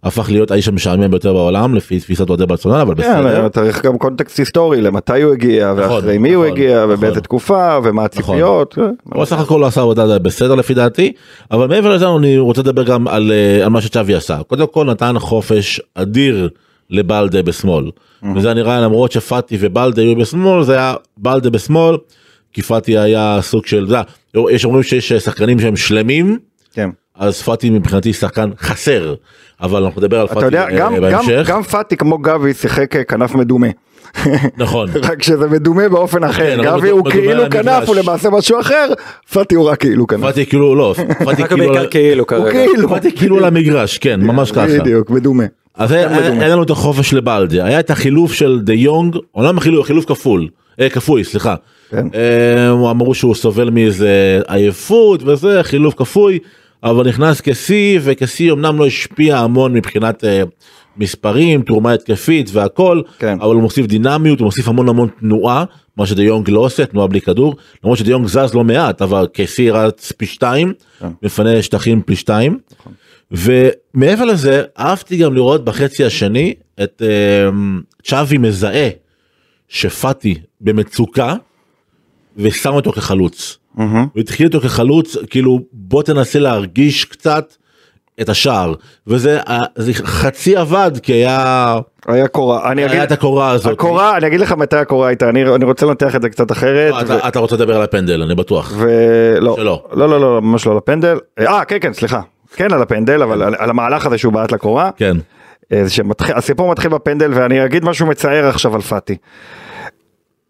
הפך 0.04 0.30
להיות 0.30 0.50
האיש 0.50 0.68
המשעמם 0.68 1.10
ביותר 1.10 1.32
בעולם 1.32 1.74
לפי 1.74 2.00
תפיסת 2.00 2.28
אוהדי 2.28 2.46
ברצלונה 2.46 2.82
אבל 2.82 2.94
בסדר. 2.94 3.42
כן, 3.42 3.48
צריך 3.48 3.84
גם 3.84 3.98
קונטקסט 3.98 4.38
היסטורי 4.38 4.80
למתי 4.80 5.22
הוא 5.22 5.32
הגיע 5.32 5.72
נכון, 5.72 5.96
ואחרי 5.96 6.18
מי 6.18 6.32
הוא 6.32 6.44
נכון, 6.44 6.56
הגיע 6.56 6.84
נכון. 6.84 6.94
ובאיזה 6.94 7.20
תקופה 7.20 7.78
ומה 7.84 8.04
הציפיות. 8.04 8.74
כן. 8.74 8.94
הוא 9.04 9.24
סך 9.24 9.38
הכל 9.38 9.58
לא 9.60 9.66
עשה 9.66 9.80
עבודה 9.80 10.18
בסדר 10.18 10.54
לפי 10.54 10.74
דעתי 10.74 11.12
אבל 11.50 11.66
מעבר 11.66 11.94
לזה 11.94 12.06
אני 12.08 12.38
רוצה 12.38 12.60
לדבר 12.60 12.82
גם 12.82 13.08
על, 13.08 13.32
אה, 13.32 13.64
על 13.64 13.68
מה 13.68 13.80
שצ'אבי 13.80 14.14
עשה 14.14 14.38
קודם 14.46 14.66
כל 14.66 14.86
נתן 14.86 15.14
חופש 15.18 15.80
אדיר 15.94 16.48
לבלדה 16.90 17.42
בשמאל 17.42 17.84
וזה 18.36 18.54
נראה 18.54 18.80
למרות 18.80 19.12
שפאטי 19.12 19.56
ובלדה 19.60 20.02
היו 20.02 20.16
בשמאל 20.16 20.62
זה 20.64 20.72
היה 20.74 20.94
בלדה 21.16 21.50
בשמאל 21.50 21.96
כי 22.52 22.62
פאטי 22.62 22.98
היה 22.98 23.38
סוג 23.42 23.66
של 23.66 23.88
זה, 23.88 23.96
יש 24.50 24.64
אומרים 24.64 24.82
שיש 24.82 25.12
שחקנים 25.12 25.58
שהם 25.60 25.76
שלמים 25.76 26.38
כן. 26.74 26.90
אז 27.16 27.42
פאטי 27.42 27.70
מבחינתי 27.70 28.12
שחקן 28.12 28.50
חסר 28.58 29.14
אבל 29.60 29.84
אנחנו 29.84 30.00
נדבר 30.00 30.20
על 30.20 30.26
פאטי 30.26 30.44
יודע, 30.46 30.64
אה, 30.64 30.78
גם- 30.78 30.94
גם- 30.94 31.00
בהמשך 31.00 31.44
גם 31.48 31.62
פאטי 31.62 31.96
כמו 31.96 32.18
גבי 32.18 32.54
שיחק 32.54 32.96
אה, 32.96 33.04
כנף 33.04 33.34
מדומה. 33.34 33.66
נכון 34.56 34.88
רק 35.08 35.22
שזה 35.22 35.46
מדומה 35.48 35.88
באופן 35.88 36.24
אחר, 36.24 36.56
כן, 36.56 36.68
אבל 36.68 36.78
גבי 36.80 36.90
הוא 36.90 37.10
כאילו. 37.10 37.42
כנף 37.50 37.88
הוא 37.88 37.96
למעשה 37.96 38.30
משהו 38.30 38.60
אחר, 38.60 38.86
פאטי 39.32 39.54
הוא 39.54 39.68
רק 39.68 39.80
כאילו 39.80 40.06
כנף. 40.06 40.20
פאטי 40.20 40.46
כאילו 40.46 40.74
לא 40.74 40.94
פאטי 41.24 41.42
רק 41.42 41.48
כאילו 41.48 41.66
בעיקר 41.72 41.90
כאילו 41.90 42.20
הוא 42.20 42.28
כרגע. 42.28 42.50
כאילו, 42.66 42.88
פאטי 42.88 43.16
כאילו 43.16 43.38
על 43.38 43.44
המגרש 43.44 43.98
כן 43.98 44.20
ממש 44.20 44.52
ככה. 44.52 44.66
בדיוק, 44.66 45.10
מדומה. 45.10 45.44
אז 45.78 45.92
היה- 45.92 46.48
לנו 46.48 46.62
את 46.62 46.70
החופש 46.70 47.12
לבלדה 47.14 47.64
היה 47.64 47.80
את 47.80 47.90
החילוף 47.90 48.32
של 48.32 48.60
דה 48.62 48.72
יונג 48.74 49.16
אומנם 49.34 49.58
החילוף 49.58 49.86
חילוף 49.86 50.04
כפול 50.04 50.48
אה, 50.80 50.90
כפוי 50.90 51.24
סליחה. 51.24 51.54
כן. 51.90 52.06
אה, 52.14 52.68
הוא 52.68 52.90
אמרו 52.90 53.14
שהוא 53.14 53.34
סובל 53.34 53.70
מאיזה 53.70 54.40
עייפות 54.46 55.22
וזה 55.22 55.60
חילוף 55.62 55.94
כפוי 55.94 56.38
אבל 56.82 57.08
נכנס 57.08 57.40
כשיא 57.44 58.00
וכשיא 58.02 58.52
אמנם 58.52 58.78
לא 58.78 58.86
השפיע 58.86 59.38
המון 59.38 59.72
מבחינת 59.72 60.24
אה, 60.24 60.42
מספרים 60.96 61.62
תרומה 61.62 61.92
התקפית 61.92 62.50
והכל 62.52 63.00
כן. 63.18 63.36
אבל 63.40 63.54
הוא 63.54 63.62
מוסיף 63.62 63.86
דינמיות 63.86 64.38
הוא 64.40 64.44
מוסיף 64.46 64.68
המון 64.68 64.88
המון 64.88 65.08
תנועה 65.20 65.64
מה 65.96 66.06
שדה 66.06 66.22
יונג 66.22 66.50
לא 66.50 66.60
עושה 66.60 66.86
תנועה 66.86 67.06
בלי 67.06 67.20
כדור 67.20 67.54
למרות 67.84 67.98
שדה 67.98 68.10
יונג 68.10 68.26
זז 68.26 68.54
לא 68.54 68.64
מעט 68.64 69.02
אבל 69.02 69.26
כשיא 69.34 69.72
רץ 69.72 70.12
פי 70.12 70.26
שתיים 70.26 70.72
כן. 71.00 71.08
מפנה 71.22 71.62
שטחים 71.62 72.02
פי 72.02 72.16
שתיים. 72.16 72.58
ומעבר 73.34 74.24
לזה 74.24 74.62
אהבתי 74.78 75.16
גם 75.16 75.34
לראות 75.34 75.64
בחצי 75.64 76.04
השני 76.04 76.54
את 76.82 77.02
אה, 77.04 77.48
צ'אבי 78.04 78.38
מזהה 78.38 78.88
שפאטי 79.68 80.34
במצוקה 80.60 81.34
ושם 82.36 82.72
אותו 82.72 82.92
כחלוץ. 82.92 83.58
מהמם. 83.74 84.06
הוא 84.14 84.20
התחיל 84.20 84.46
איתו 84.46 84.60
כחלוץ 84.60 85.16
כאילו 85.30 85.60
בוא 85.72 86.02
תנסה 86.02 86.38
להרגיש 86.38 87.04
קצת 87.04 87.54
את 88.20 88.28
השער 88.28 88.74
וזה 89.06 89.40
אה, 89.40 89.62
חצי 90.04 90.56
עבד 90.56 90.90
כי 91.02 91.12
היה 91.12 91.78
היה 92.06 92.28
קורה, 92.28 92.72
אני 92.72 92.86
אגיד, 92.86 93.00
את 93.00 93.12
הקורה 93.12 93.50
הזאת. 93.50 93.72
הקורה, 93.72 94.16
אני 94.16 94.26
אגיד 94.26 94.40
לך 94.40 94.52
מתי 94.52 94.76
הקורה 94.76 95.08
הייתה, 95.08 95.28
אני, 95.28 95.54
אני 95.54 95.64
רוצה 95.64 95.86
לנתח 95.86 96.16
את 96.16 96.22
זה 96.22 96.28
קצת 96.28 96.52
אחרת. 96.52 96.92
לא, 96.92 97.00
אתה, 97.00 97.28
אתה 97.28 97.38
רוצה 97.38 97.56
לדבר 97.56 97.76
על 97.76 97.82
הפנדל 97.82 98.22
אני 98.22 98.34
בטוח. 98.34 98.72
ולא, 98.76 99.54
שלא. 99.56 99.84
לא, 99.92 100.08
לא, 100.08 100.20
לא, 100.20 100.42
ממש 100.42 100.66
לא 100.66 100.72
על 100.72 100.78
הפנדל. 100.78 101.18
אה, 101.38 101.64
כן, 101.64 101.76
כן, 101.80 101.92
סליחה. 101.92 102.20
כן 102.56 102.72
על 102.72 102.82
הפנדל, 102.82 103.22
אבל 103.22 103.42
על, 103.42 103.54
על 103.58 103.70
המהלך 103.70 104.06
הזה 104.06 104.18
שהוא 104.18 104.32
בעט 104.32 104.52
לקורה. 104.52 104.90
כן. 104.96 105.16
אה, 105.72 105.88
שמתחיל, 105.88 106.34
הסיפור 106.34 106.70
מתחיל 106.70 106.90
בפנדל 106.90 107.30
ואני 107.34 107.64
אגיד 107.64 107.84
משהו 107.84 108.06
מצער 108.06 108.48
עכשיו 108.48 108.74
על 108.74 108.80
פאטי. 108.80 109.16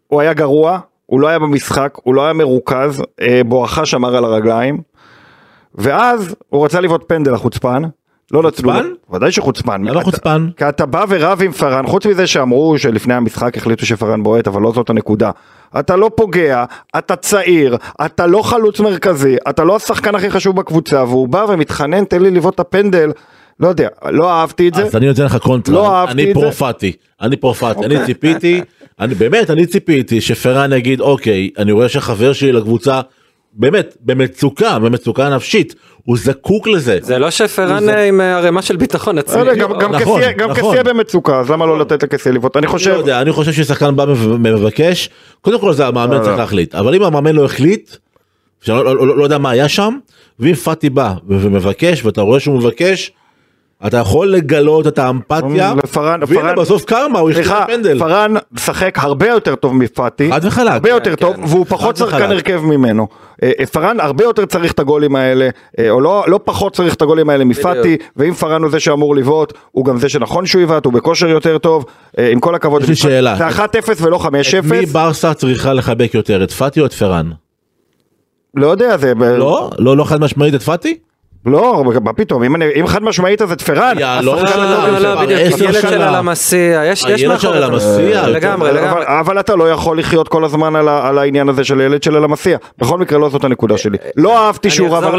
הוא 0.07 0.21
היה 0.21 0.33
גרוע, 0.33 0.79
הוא 1.05 1.19
לא 1.19 1.27
היה 1.27 1.39
במשחק, 1.39 1.97
הוא 2.03 2.15
לא 2.15 2.23
היה 2.23 2.33
מרוכז, 2.33 3.03
אה, 3.21 3.41
בואכה 3.45 3.85
שמר 3.85 4.17
על 4.17 4.25
הרגליים, 4.25 4.81
ואז 5.75 6.35
הוא 6.49 6.65
רצה 6.65 6.79
לבעוט 6.79 7.03
פנדל 7.07 7.33
החוצפן. 7.33 7.83
לא 8.31 8.43
נתנו 8.43 8.71
לו, 8.71 8.73
חוצפן? 8.79 8.89
ודאי 9.15 9.31
שחוצפן. 9.31 9.87
אתה- 9.91 9.99
חוצפן? 10.03 10.47
כי 10.57 10.69
אתה 10.69 10.85
בא 10.85 11.05
ורב 11.09 11.41
עם 11.41 11.51
פארן, 11.51 11.87
חוץ 11.87 12.05
מזה 12.05 12.27
שאמרו 12.27 12.77
שלפני 12.77 13.13
המשחק 13.13 13.57
החליטו 13.57 13.85
שפארן 13.85 14.23
בועט, 14.23 14.47
אבל 14.47 14.61
לא 14.61 14.71
זאת 14.75 14.89
הנקודה. 14.89 15.31
אתה 15.79 15.95
לא 15.95 16.11
פוגע, 16.15 16.65
אתה 16.97 17.15
צעיר, 17.15 17.77
אתה 18.05 18.27
לא 18.27 18.41
חלוץ 18.41 18.79
מרכזי, 18.79 19.35
אתה 19.49 19.63
לא 19.63 19.75
השחקן 19.75 20.15
הכי 20.15 20.29
חשוב 20.29 20.55
בקבוצה, 20.55 21.03
והוא 21.03 21.27
בא 21.27 21.45
ומתחנן, 21.49 22.05
תן 22.05 22.21
לי 22.21 22.31
לבעוט 22.31 22.55
את 22.55 22.59
הפנדל. 22.59 23.11
לא 23.59 23.67
יודע, 23.67 23.87
לא 24.09 24.31
אהבתי 24.31 24.67
את 24.67 24.73
זה. 24.73 24.83
אז 24.83 24.95
אני 24.95 25.07
נותן 25.07 25.23
לך 25.25 25.37
קונטרה, 25.37 25.75
לא 25.75 25.95
אהבתי 25.95 26.13
אני. 26.23 26.33
פרופטי, 26.33 26.91
אני 27.21 27.37
פרופטי, 27.37 27.65
אוקיי. 27.75 27.85
אני 27.97 28.05
ציפיתי, 28.05 28.61
אני 28.99 29.15
באמת, 29.15 29.49
אני 29.49 29.65
ציפיתי 29.65 30.21
שפרן 30.21 30.73
יגיד 30.73 31.01
אוקיי, 31.01 31.49
אני 31.57 31.71
רואה 31.71 31.89
שהחבר 31.89 32.33
שלי 32.33 32.51
לקבוצה, 32.51 33.01
באמת, 33.53 33.97
במצוקה, 34.01 34.79
במצוקה 34.79 35.29
נפשית, 35.35 35.75
הוא 36.05 36.17
זקוק 36.17 36.67
לזה. 36.67 36.97
זה 37.01 37.19
לא 37.19 37.29
שפרן 37.31 37.85
זה- 37.85 38.03
עם 38.03 38.21
אה, 38.21 38.37
ערימה 38.37 38.61
של 38.61 38.75
ביטחון 38.75 39.15
לא 39.15 39.19
עצמי. 39.19 39.39
יודע, 39.39 39.53
גם- 39.55 39.79
גם 39.79 39.95
נכון, 39.95 40.21
קסיה- 40.21 40.31
גם 40.31 40.51
נכון. 40.51 40.71
קסיה 40.71 40.83
במצוקה, 40.83 41.39
אז 41.39 41.49
למה 41.51 41.65
לא 41.65 41.79
לתת 41.79 42.03
לקסיה 42.03 42.31
לבעוט? 42.31 42.57
אני 42.57 42.65
לא 42.65 42.71
חושב, 42.71 42.89
יודע, 42.97 43.21
אני 43.21 43.31
חושב 43.31 43.51
ששחקן 43.51 43.95
בא 43.95 44.05
ומבקש, 44.09 45.09
קודם 45.41 45.59
כל 45.59 45.73
זה 45.73 45.87
המאמן 45.87 46.13
לא, 46.17 46.19
צריך 46.19 46.31
לא. 46.31 46.37
להחליט, 46.37 46.75
אבל 46.75 46.95
אם 46.95 47.03
המאמן 47.03 47.35
לא 47.35 47.45
החליט, 47.45 47.95
שאני 48.61 48.77
לא, 48.77 48.95
לא, 48.95 49.17
לא 49.17 49.23
יודע 49.23 49.37
מה 49.37 49.49
היה 49.49 49.69
שם, 49.69 49.97
ואם 50.39 50.53
פאטי 50.53 50.89
בא 50.89 51.13
ומבקש 51.27 52.05
ואתה 52.05 52.21
רואה 52.21 52.39
שהוא 52.39 52.57
מבקש, 52.57 53.11
אתה 53.87 53.97
יכול 53.97 54.27
לגלות 54.27 54.87
את 54.87 54.99
האמפתיה, 54.99 55.73
לפרן, 55.83 56.19
והנה 56.27 56.41
פרן, 56.41 56.55
בסוף 56.55 56.85
קרמה 56.85 57.19
הוא 57.19 57.33
סליחה, 57.33 57.65
פנדל, 57.67 57.99
פרן 57.99 58.33
משחק 58.51 58.97
הרבה 58.97 59.27
יותר 59.27 59.55
טוב 59.55 59.75
מפאטי, 59.75 60.31
חד 60.31 60.39
וחלק, 60.43 60.71
הרבה 60.71 60.89
יותר 60.89 61.15
טוב, 61.15 61.35
כן. 61.35 61.43
והוא 61.47 61.65
פחות 61.69 61.97
שחקן. 61.97 62.31
הרכב 62.31 62.61
ממנו. 62.63 63.07
אה, 63.43 63.51
אה, 63.59 63.65
פארן 63.65 63.99
הרבה 63.99 64.23
יותר 64.23 64.45
צריך 64.45 64.71
את 64.71 64.79
הגולים 64.79 65.15
האלה, 65.15 65.49
אה, 65.79 65.89
או 65.89 66.01
לא, 66.01 66.23
לא 66.27 66.39
פחות 66.43 66.75
צריך 66.75 66.93
את 66.93 67.01
הגולים 67.01 67.29
האלה 67.29 67.45
מפאטי, 67.45 67.97
ואם 68.15 68.33
פארן 68.33 68.61
הוא 68.61 68.71
זה 68.71 68.79
שאמור 68.79 69.15
לבעוט, 69.15 69.53
הוא 69.71 69.85
גם 69.85 69.97
זה 69.97 70.09
שנכון 70.09 70.45
שהוא 70.45 70.61
יבעט, 70.61 70.85
הוא 70.85 70.93
בכושר 70.93 71.27
יותר 71.27 71.57
טוב, 71.57 71.85
עם 72.31 72.39
כל 72.39 72.55
הכבוד. 72.55 72.83
יש 72.83 72.89
לי 72.89 72.95
שאלה. 72.95 73.35
זה 73.35 73.47
1-0 73.47 73.61
ולא 74.01 74.19
5-0, 74.23 74.27
את 74.59 74.65
מי 74.65 74.85
ברסה 74.85 75.33
צריכה 75.33 75.73
לחבק 75.73 76.11
יותר, 76.13 76.43
את 76.43 76.51
פאטי 76.51 76.81
או 76.81 76.85
את 76.85 76.93
פרן? 76.93 77.29
לא 78.55 78.67
יודע, 78.67 78.97
זה... 78.97 79.13
לא? 79.15 79.69
לא, 79.79 79.97
לא 79.97 80.03
חד 80.03 80.21
משמעית 80.21 80.55
את 80.55 80.61
פאטי? 80.61 80.97
לא, 81.45 81.83
מה 82.03 82.13
פתאום, 82.13 82.43
אם 82.43 82.55
אני- 82.55 82.69
אם 82.79 82.87
חד 82.87 83.03
משמעית 83.03 83.41
אז 83.41 83.51
את 83.51 83.61
לא 84.21 84.35
לא. 84.43 84.99
לא, 84.99 85.21
בדיוק, 85.21 85.39
עשר 85.53 85.63
ילד 85.65 85.73
של 85.73 85.89
שנה. 85.89 86.09
הלמסיע, 86.09 86.81
יש 86.85 86.99
יש 86.99 87.05
הילד 87.05 87.17
של 87.19 87.27
מאחורי 87.27 87.59
זה. 87.59 87.65
הלמסיע, 87.65 88.09
יותר- 88.19 88.29
לגמרי, 88.29 88.69
אבל, 88.69 88.79
לגמרי. 88.81 89.03
אבל 89.07 89.39
אתה 89.39 89.55
לא 89.55 89.71
יכול 89.71 89.99
לחיות 89.99 90.27
כל 90.27 90.45
הזמן 90.45 90.75
על, 90.75 90.87
העניין 91.17 91.49
הזה 91.49 91.63
של 91.63 91.79
הילד 91.79 92.03
של 92.03 92.15
הלמסיע. 92.15 92.57
בכל 92.79 92.97
מקרה 92.97 93.19
לא 93.19 93.29
זאת 93.29 93.43
הנקודה 93.43 93.77
שלי. 93.77 93.97
לא 94.17 94.45
אהבתי 94.45 94.67
אני 94.67 94.75
שהוא 94.75 94.89
רב 94.89 95.03
לא-. 95.03 95.09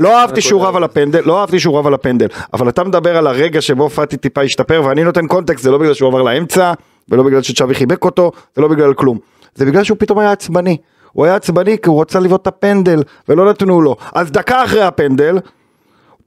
לא 0.00 0.20
אהבתי 0.20 0.40
שהוא. 0.40 0.62
רב 0.66 0.76
על 0.76 0.84
הפנדל, 0.84 1.20
לא 1.24 1.40
אהבתי 1.40 1.60
שהוא 1.60 1.78
רב 1.78 1.86
על 1.86 1.94
הפנדל. 1.94 2.26
אבל 2.54 2.68
אתה 2.68 2.84
מדבר 2.84 3.16
על 3.16 3.26
הרגע 3.26 3.60
שבו 3.60 3.88
פאטי 3.90 4.16
טיפה 4.16 4.42
השתפר 4.42 4.82
ואני 4.84 5.04
נותן 5.04 5.26
קונטקסט, 5.26 5.64
זה 5.64 5.70
לא 5.70 5.78
בגלל 5.78 5.94
שהוא 5.94 6.08
עבר 6.08 6.22
לאמצע, 6.22 6.72
ולא 7.08 7.22
בגלל 7.22 7.42
שצ'אבי 7.42 7.74
חיבק 7.74 8.04
אותו, 8.04 8.32
זה 8.56 8.62
לא 8.62 8.68
בגלל 8.68 8.94
כלום. 8.94 9.18
זה 9.54 9.64
בגלל 9.66 9.84
שהוא 9.84 9.96
פתאום 10.00 10.18
היה 10.18 10.32
עצבני. 10.32 10.76
הוא 11.12 11.24
היה 11.24 11.34
עצבני 11.34 11.76
כי 11.82 11.88
הוא 11.88 12.00
רצה 12.00 12.20
לבעוט 12.20 12.42
את 12.42 12.46
הפנדל, 12.46 13.02
ולא 13.28 13.50
נתנו 13.50 13.80
לו. 13.82 13.96
אז 14.14 14.30
דקה 14.32 14.64
אחרי 14.64 14.82
הפנדל, 14.82 15.38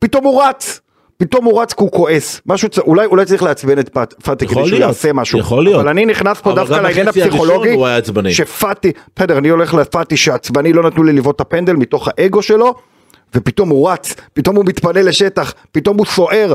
פתאום 0.03 0.23
הוא 0.25 0.43
רץ. 0.43 0.79
פתאום 1.17 1.45
הוא 1.45 1.61
רץ 1.61 1.73
כי 1.73 1.83
הוא 1.83 1.91
כועס, 1.91 2.41
משהו, 2.45 2.69
צ- 2.69 2.79
אולי, 2.79 3.05
אולי 3.05 3.25
צריך 3.25 3.43
לעצבן 3.43 3.79
את 3.79 3.89
פאטי 4.23 4.45
כדי 4.47 4.53
שהוא 4.55 4.61
להיות, 4.61 4.81
יעשה 4.81 5.13
משהו, 5.13 5.39
יכול 5.39 5.63
להיות. 5.63 5.79
אבל 5.81 5.89
אני 5.89 6.05
נכנס 6.05 6.41
פה 6.41 6.53
דווקא 6.53 6.73
לעניין 6.73 7.07
הפסיכולוגי. 7.07 7.69
שפאטי, 8.33 8.91
בסדר, 9.15 9.37
אני 9.37 9.49
הולך 9.49 9.73
לפאטי 9.73 10.17
שעצבני, 10.17 10.73
לא 10.73 10.83
נתנו 10.83 11.03
לי 11.03 11.13
לבעוט 11.13 11.35
את 11.35 11.41
הפנדל 11.41 11.73
מתוך 11.73 12.07
האגו 12.17 12.41
שלו, 12.41 12.73
ופתאום 13.35 13.69
הוא 13.69 13.89
רץ, 13.89 14.15
פתאום 14.33 14.55
הוא 14.55 14.65
מתפנה 14.65 15.01
לשטח, 15.01 15.53
פתאום 15.71 15.97
הוא 15.97 16.05
סוער. 16.05 16.53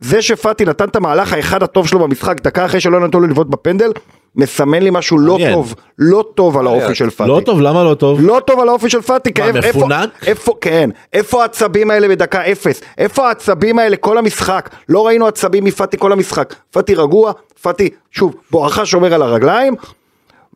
זה 0.00 0.22
שפאטי 0.22 0.64
נתן 0.64 0.88
את 0.88 0.96
המהלך 0.96 1.32
האחד 1.32 1.62
הטוב 1.62 1.88
שלו 1.88 1.98
במשחק, 1.98 2.40
דקה 2.40 2.64
אחרי 2.66 2.80
שלא 2.80 3.00
נתנו 3.00 3.20
לו 3.20 3.26
לבעוט 3.26 3.46
בפנדל, 3.46 3.92
מסמן 4.36 4.82
לי 4.82 4.90
משהו 4.92 5.18
לא 5.18 5.32
מעניין. 5.32 5.52
טוב, 5.54 5.74
לא 5.98 6.24
טוב 6.34 6.58
על 6.58 6.66
האופי 6.66 6.94
של 6.94 7.10
פאטי. 7.10 7.30
לא 7.30 7.40
טוב, 7.44 7.60
למה 7.60 7.84
לא 7.84 7.94
טוב? 7.94 8.18
לא 8.22 8.40
טוב 8.46 8.60
על 8.60 8.68
האופי 8.68 8.90
של 8.90 9.00
פאטי, 9.02 9.30
מה, 9.38 9.46
איפה- 9.46 9.78
מפונק? 9.78 10.10
איפה, 10.26 10.54
כן, 10.60 10.90
איפה 11.12 11.42
העצבים 11.42 11.90
האלה 11.90 12.08
בדקה 12.08 12.40
אפס? 12.52 12.80
איפה 12.98 13.28
העצבים 13.28 13.78
האלה 13.78 13.96
כל 13.96 14.18
המשחק? 14.18 14.70
לא 14.88 15.06
ראינו 15.06 15.26
עצבים 15.26 15.64
מפאטי 15.64 15.96
כל 15.98 16.12
המשחק. 16.12 16.54
פאטי 16.70 16.94
רגוע, 16.94 17.32
פאטי, 17.62 17.88
שוב, 18.10 18.34
בואכה 18.50 18.86
שומר 18.86 19.14
על 19.14 19.22
הרגליים, 19.22 19.74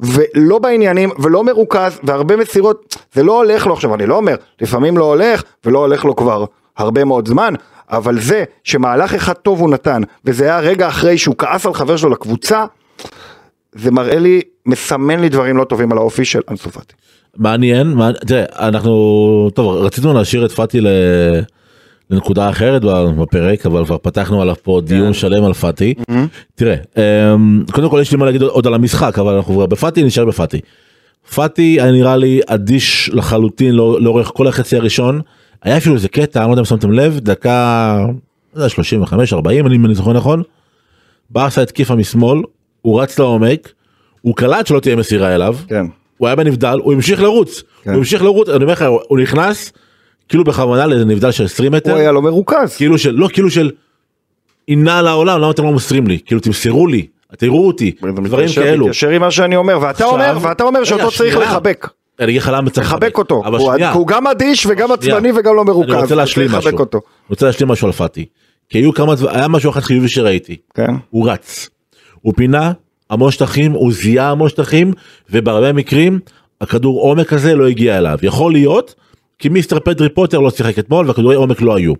ולא 0.00 0.58
בעניינים, 0.58 1.10
ולא 1.18 1.44
מרוכז, 1.44 1.98
והרבה 2.02 2.36
מסירות, 2.36 2.96
זה 3.14 3.22
לא 3.22 3.36
הולך 3.36 3.66
לו 3.66 3.72
עכשיו, 3.72 3.94
אני 3.94 4.06
לא 4.06 4.16
אומר, 4.16 4.34
לפעמים 4.60 4.98
לא 4.98 5.04
הולך, 5.04 5.42
ולא 5.64 5.78
הולך 5.78 6.04
לו 6.04 6.16
כבר 6.16 6.44
הרבה 6.76 7.04
מאוד 7.04 7.28
זמן, 7.28 7.54
אבל 7.90 8.20
זה 8.20 8.44
שמהלך 8.64 9.14
אחד 9.14 9.32
טוב 9.32 9.60
הוא 9.60 9.70
נתן, 9.70 10.02
וזה 10.24 10.44
היה 10.44 10.60
רגע 10.60 10.88
אחרי 10.88 11.18
שהוא 11.18 11.34
כעס 11.38 11.66
על 11.66 11.74
חבר 11.74 11.96
שלו 11.96 12.10
לקבוצה, 12.10 12.64
זה 13.74 13.90
מראה 13.90 14.18
לי, 14.18 14.40
מסמן 14.66 15.20
לי 15.20 15.28
דברים 15.28 15.56
לא 15.56 15.64
טובים 15.64 15.92
על 15.92 15.98
האופי 15.98 16.24
של 16.24 16.40
אנסו 16.50 16.70
פאטי. 16.70 16.94
מעניין, 17.36 17.94
תראה, 18.26 18.44
אנחנו, 18.68 19.50
טוב, 19.54 19.76
רצינו 19.76 20.14
להשאיר 20.14 20.46
את 20.46 20.52
פאטי 20.52 20.80
ל... 20.80 20.86
לנקודה 22.10 22.50
אחרת 22.50 22.82
בפרק, 23.18 23.66
אבל 23.66 23.84
כבר 23.84 23.98
פתחנו 23.98 24.42
עליו 24.42 24.54
פה 24.62 24.80
דיון 24.84 25.12
שלם 25.12 25.44
על 25.44 25.52
פאטי. 25.52 25.94
תראה, 26.54 26.76
אמ, 26.96 27.64
קודם 27.72 27.90
כל 27.90 27.98
יש 28.02 28.10
לי 28.12 28.16
מה 28.18 28.24
להגיד 28.26 28.42
עוד 28.42 28.66
על 28.66 28.74
המשחק, 28.74 29.18
אבל 29.18 29.34
אנחנו 29.34 29.54
כבר 29.54 29.66
בפאטי, 29.66 30.02
נשאר 30.02 30.24
בפאטי. 30.24 30.60
פאטי 31.34 31.80
היה 31.80 31.92
נראה 31.92 32.16
לי 32.16 32.40
אדיש 32.46 33.10
לחלוטין 33.12 33.74
לא- 33.74 34.00
לאורך 34.00 34.30
כל 34.34 34.46
החצי 34.46 34.76
הראשון. 34.76 35.20
היה 35.62 35.76
אפילו 35.76 35.94
איזה 35.94 36.08
קטע, 36.08 36.40
אני 36.40 36.46
לא 36.48 36.52
יודע 36.52 36.60
אם 36.60 36.64
שמתם 36.64 36.92
לב, 36.92 37.18
דקה 37.20 37.96
לא 38.54 38.58
יודע, 38.60 38.68
35 38.68 39.32
40 39.32 39.66
אם 39.66 39.86
אני 39.86 39.94
זוכר 39.94 40.12
נכון. 40.12 40.42
ברסה 41.30 41.62
התקיפה 41.62 41.94
משמאל, 41.94 42.38
הוא 42.84 43.00
רץ 43.02 43.18
לעומק, 43.18 43.72
הוא 44.20 44.36
קלט 44.36 44.66
שלא 44.66 44.80
תהיה 44.80 44.96
מסירה 44.96 45.34
אליו, 45.34 45.56
כן. 45.68 45.86
הוא 46.18 46.28
היה 46.28 46.36
בנבדל, 46.36 46.78
הוא 46.82 46.92
המשיך 46.92 47.22
לרוץ, 47.22 47.62
כן. 47.82 47.90
הוא 47.90 47.98
המשיך 47.98 48.22
לרוץ, 48.22 48.48
אני 48.48 48.62
אומר 48.64 48.72
לך, 48.72 48.84
הוא 49.08 49.18
נכנס, 49.18 49.72
כאילו 50.28 50.44
בכוונה 50.44 50.86
לאיזה 50.86 51.04
נבדל 51.04 51.30
של 51.30 51.44
20 51.44 51.72
מטר, 51.72 51.90
הוא 51.90 51.98
היה 51.98 52.12
לא 52.12 52.22
מרוכז. 52.22 52.76
כאילו 52.76 52.98
של, 52.98 53.10
לא, 53.10 53.28
כאילו 53.32 53.50
של, 53.50 53.70
עינה 54.66 54.98
על 54.98 55.06
העולם, 55.06 55.40
למה 55.40 55.50
אתם 55.50 55.64
לא 55.64 55.72
מוסרים 55.72 56.06
לי, 56.06 56.18
כאילו 56.26 56.40
תמסרו 56.40 56.86
לי, 56.86 57.06
תראו 57.36 57.66
אותי, 57.66 57.92
דברים 58.02 58.24
מתיישר- 58.24 58.62
כאלו. 58.62 58.84
מתיישר 58.86 59.08
עם 59.08 59.20
מה 59.20 59.30
שאני 59.30 59.56
אומר, 59.56 59.76
ואתה 59.78 59.90
עכשיו- 59.90 60.08
אומר, 60.10 60.38
ואתה 60.42 60.64
אומר 60.64 60.84
שאותו 60.84 61.10
צריך 61.10 61.34
שנייה. 61.34 61.48
לחבק. 61.50 61.88
אני 62.20 62.30
אגיד 62.30 62.42
לך 62.42 62.50
למה 62.54 62.70
צריך 62.70 62.86
לחבק 62.86 63.18
אותו. 63.18 63.42
הוא 63.46 63.72
שנייה, 63.74 63.92
הוא 63.92 64.06
גם 64.06 64.26
אדיש 64.26 64.66
וגם. 64.66 64.92
עצבני 64.92 65.32
וגם 65.36 65.56
לא 65.56 65.64
מרוכז. 65.64 65.92
אני 65.92 66.02
רוצה 66.02 66.14
להשלים 66.14 66.48
צריך 66.48 66.58
משהו. 66.66 66.78
אני 66.78 67.00
רוצה 67.30 67.46
להשלים 67.46 67.68
משהו 67.68 67.86
על 67.86 67.92
פאטי, 67.92 68.26
כי 68.68 68.78
היו 68.78 68.92
כמה, 68.94 69.14
היה 69.28 69.48
משהו 69.48 69.70
אחד 69.70 69.80
חיובי 69.80 70.08
שראיתי, 70.08 70.56
כן. 70.74 70.90
הוא 71.10 71.30
רץ, 71.30 71.68
הוא 72.24 72.32
פינה 72.36 72.72
המון 73.10 73.30
שטחים, 73.30 73.72
הוא 73.72 73.92
זיהה 73.92 74.30
המון 74.30 74.48
שטחים, 74.48 74.92
ובהרבה 75.30 75.72
מקרים 75.72 76.18
הכדור 76.60 77.00
עומק 77.00 77.32
הזה 77.32 77.54
לא 77.54 77.66
הגיע 77.68 77.98
אליו. 77.98 78.18
יכול 78.22 78.52
להיות, 78.52 78.94
כי 79.38 79.48
מיסטר 79.48 79.78
פדרי 79.80 80.08
פוטר 80.08 80.38
לא 80.38 80.50
שיחק 80.50 80.78
אתמול 80.78 81.06
והכדורי 81.08 81.34
עומק 81.36 81.60
לא 81.62 81.76
היו. 81.76 81.92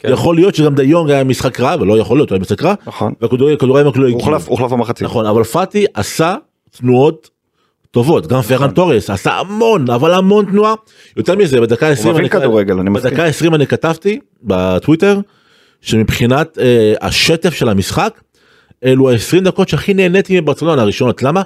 כן. 0.00 0.08
יכול 0.12 0.34
להיות 0.36 0.54
שגם 0.54 0.74
דיונג 0.74 1.10
היה 1.10 1.24
משחק 1.24 1.60
רע, 1.60 1.76
ולא 1.80 1.98
יכול 1.98 2.18
להיות, 2.18 2.30
הוא 2.30 2.36
היה 2.36 2.40
משחק 2.40 2.62
רע, 2.62 2.74
נכון. 2.86 3.12
והכדורי 3.20 3.56
כדורי 3.58 3.82
עומק 3.82 3.96
לא 3.96 4.04
הגיעו. 4.06 4.20
הוחלף- 4.20 4.48
הוחלף 4.48 4.70
במחצית. 4.72 5.02
נכון, 5.02 5.26
אבל 5.26 5.44
פאטי 5.44 5.84
עשה 5.94 6.34
תנועות 6.70 7.30
טובות, 7.90 8.26
גם 8.26 8.38
נכון. 8.38 8.56
פרן 8.56 8.70
תורס 8.70 9.10
עשה 9.10 9.32
המון, 9.32 9.90
אבל 9.90 10.14
המון 10.14 10.44
תנועה. 10.44 10.74
יותר 11.16 11.36
מזה, 11.36 11.60
בדקה 11.60 11.88
20, 11.88 12.14
מבין 12.14 12.24
אני- 12.24 12.30
כדורגל, 12.30 12.78
אני. 12.78 12.90
בדקה 12.90 13.24
20 13.24 13.54
אני 13.54 13.66
כתבתי 13.66 14.18
בטוויטר, 14.42 15.20
שמבחינת 15.80 16.58
אה, 16.58 16.92
השטף 17.00 17.54
של 17.54 17.68
המשחק, 17.68 18.20
אלו 18.84 19.10
ה-20 19.10 19.40
דקות 19.44 19.68
שהכי 19.68 19.94
נהניתי 19.94 20.40
מברצלונה 20.40 20.82
הראשונות, 20.82 21.22
למה? 21.22 21.42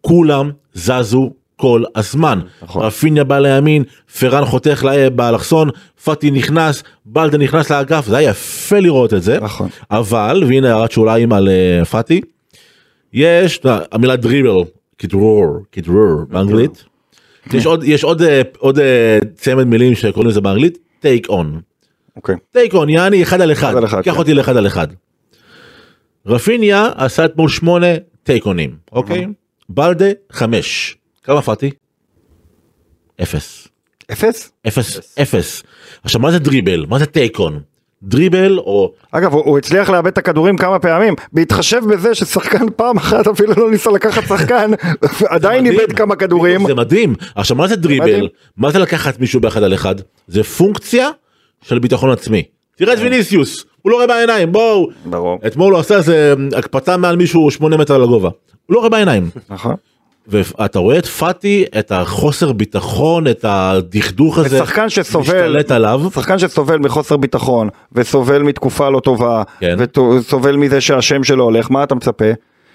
כולם 0.00 0.50
זזו 0.74 1.30
כל 1.56 1.82
הזמן. 1.96 2.40
נכון. 2.62 2.82
רפיניה 2.82 3.24
בא 3.24 3.38
לימין, 3.38 3.84
פרן 4.20 4.44
חותך 4.44 4.84
לה- 4.84 5.10
באלכסון, 5.10 5.70
פאטי 6.04 6.30
נכנס, 6.30 6.82
בלדה 7.06 7.38
נכנס 7.38 7.70
לאגף, 7.70 8.06
זה 8.06 8.16
היה 8.16 8.30
יפה 8.30 8.78
לראות 8.80 9.14
את 9.14 9.22
זה. 9.22 9.38
נכון. 9.40 9.68
אבל, 9.90 10.44
והנה 10.48 10.74
הערת 10.74 10.90
שוליים 10.90 11.32
על 11.32 11.48
אה, 11.48 11.84
פאטי, 11.84 12.20
יש, 13.12 13.58
את 13.58 13.78
המילה 13.92 14.16
דריבל, 14.16 14.50
כדרור, 14.98 15.46
כדרור 15.72 16.24
באנגלית, 16.28 16.84
יש 17.52 17.66
עוד 17.66 17.84
יש 17.84 18.04
עוד 18.04 18.22
אה, 18.22 18.42
עוד 18.58 18.78
אה, 18.78 19.18
צמד 19.36 19.64
מילים 19.66 19.94
שקוראים 19.94 20.30
לזה 20.30 20.40
באנגלית 20.40 20.78
take 21.00 21.28
on. 21.28 21.60
אוקיי. 22.16 22.34
take 22.50 22.74
on 22.74 22.88
יעני 22.88 23.22
אחד 23.22 23.40
על 23.40 23.52
אחד. 23.52 23.68
אחד 23.68 23.76
על 23.76 23.84
אחד, 23.84 24.02
קח 24.02 24.12
כן. 24.12 24.18
אותי 24.18 24.34
לאחד 24.34 24.56
על 24.56 24.66
אחד. 24.66 24.86
רפיניה 26.26 26.88
עשה 26.94 27.24
אתמול 27.24 27.48
שמונה 27.48 27.86
take 28.22 28.46
on 28.46 28.61
ים 28.61 28.76
אוקיי. 28.92 29.26
בלדה 29.68 30.06
חמש. 30.32 30.96
כמה 31.24 31.42
פאטי? 31.42 31.70
אפס. 33.22 33.68
אפס? 34.12 34.52
אפס 34.68 35.18
אפס. 35.22 35.62
עכשיו 36.04 36.20
מה 36.20 36.30
זה 36.30 36.38
דריבל 36.38 36.86
מה 36.88 36.98
זה 36.98 37.06
טייק 37.06 37.38
און? 37.38 37.60
דריבל 38.02 38.58
או 38.58 38.92
אגב, 39.10 39.32
הוא, 39.32 39.42
הוא 39.44 39.58
הצליח 39.58 39.90
לאבד 39.90 40.06
את 40.06 40.18
הכדורים 40.18 40.56
כמה 40.56 40.78
פעמים, 40.78 41.14
בהתחשב 41.32 41.80
בזה 41.90 42.14
ששחקן 42.14 42.66
פעם 42.76 42.96
אחת 42.96 43.26
אפילו 43.26 43.52
לא 43.56 43.70
ניסה 43.70 43.90
לקחת 43.90 44.22
שחקן, 44.28 44.70
עדיין. 45.28 45.66
איבד 45.66 45.92
כמה 45.92 46.16
כדורים. 46.16 46.66
זה 46.66 46.74
מדהים 46.74 47.14
עכשיו 47.34 47.56
מה 47.56 47.68
זה 47.68 47.76
דריבל 47.76 48.04
מדהים. 48.04 48.28
מה 48.56 48.70
זה 48.70 48.78
לקחת 48.78 49.20
מישהו 49.20 49.40
באחד 49.40 49.62
על 49.62 49.74
אחד 49.74 49.94
זה 50.28 50.42
פונקציה 50.42 51.08
של 51.62 51.78
ביטחון 51.78 52.10
עצמי. 52.10 52.42
תראה 52.76 52.94
את 52.94 52.98
ויניסיוס 52.98 53.64
הוא 53.86 53.90
לא 53.90 53.96
רואה 53.96 54.06
בעיניים 54.06 54.52
בואו 54.52 54.88
ברור. 55.04 55.38
אתמול 55.46 55.72
הוא 55.72 55.80
עשה 55.80 55.96
איזה 55.96 56.34
הקפצה 56.56 56.96
מעל 56.96 57.16
מישהו 57.16 57.50
שמונה 57.50 57.76
מטר 57.76 57.98
לגובה 57.98 58.28
הוא 58.66 58.74
לא 58.74 58.78
רואה 58.78 58.90
בעיניים 58.90 59.30
נכון. 59.50 59.74
ואתה 60.28 60.78
רואה 60.78 60.98
את 60.98 61.06
פאטי 61.06 61.64
את 61.78 61.92
החוסר 61.92 62.52
ביטחון 62.52 63.26
את 63.26 63.44
הדכדוך 63.48 64.38
הזה 64.38 64.58
שחקן 64.58 64.88
שסובל, 64.88 65.22
משתלט 65.22 65.70
עליו 65.70 66.00
שחקן 66.14 66.38
שסובל 66.38 66.78
מחוסר 66.78 67.16
ביטחון, 67.16 67.68
וסובל 67.92 68.42
מתקופה 68.42 68.88
לא 68.88 69.00
טובה, 69.00 69.42
כן. 69.60 69.76
וסובל 70.18 70.56
מזה 70.56 70.80
שהשם 70.80 71.24
שלו 71.24 71.44
הולך, 71.44 71.70
מה 71.70 71.82
אתה 71.82 71.94
מצפה? 71.94 72.30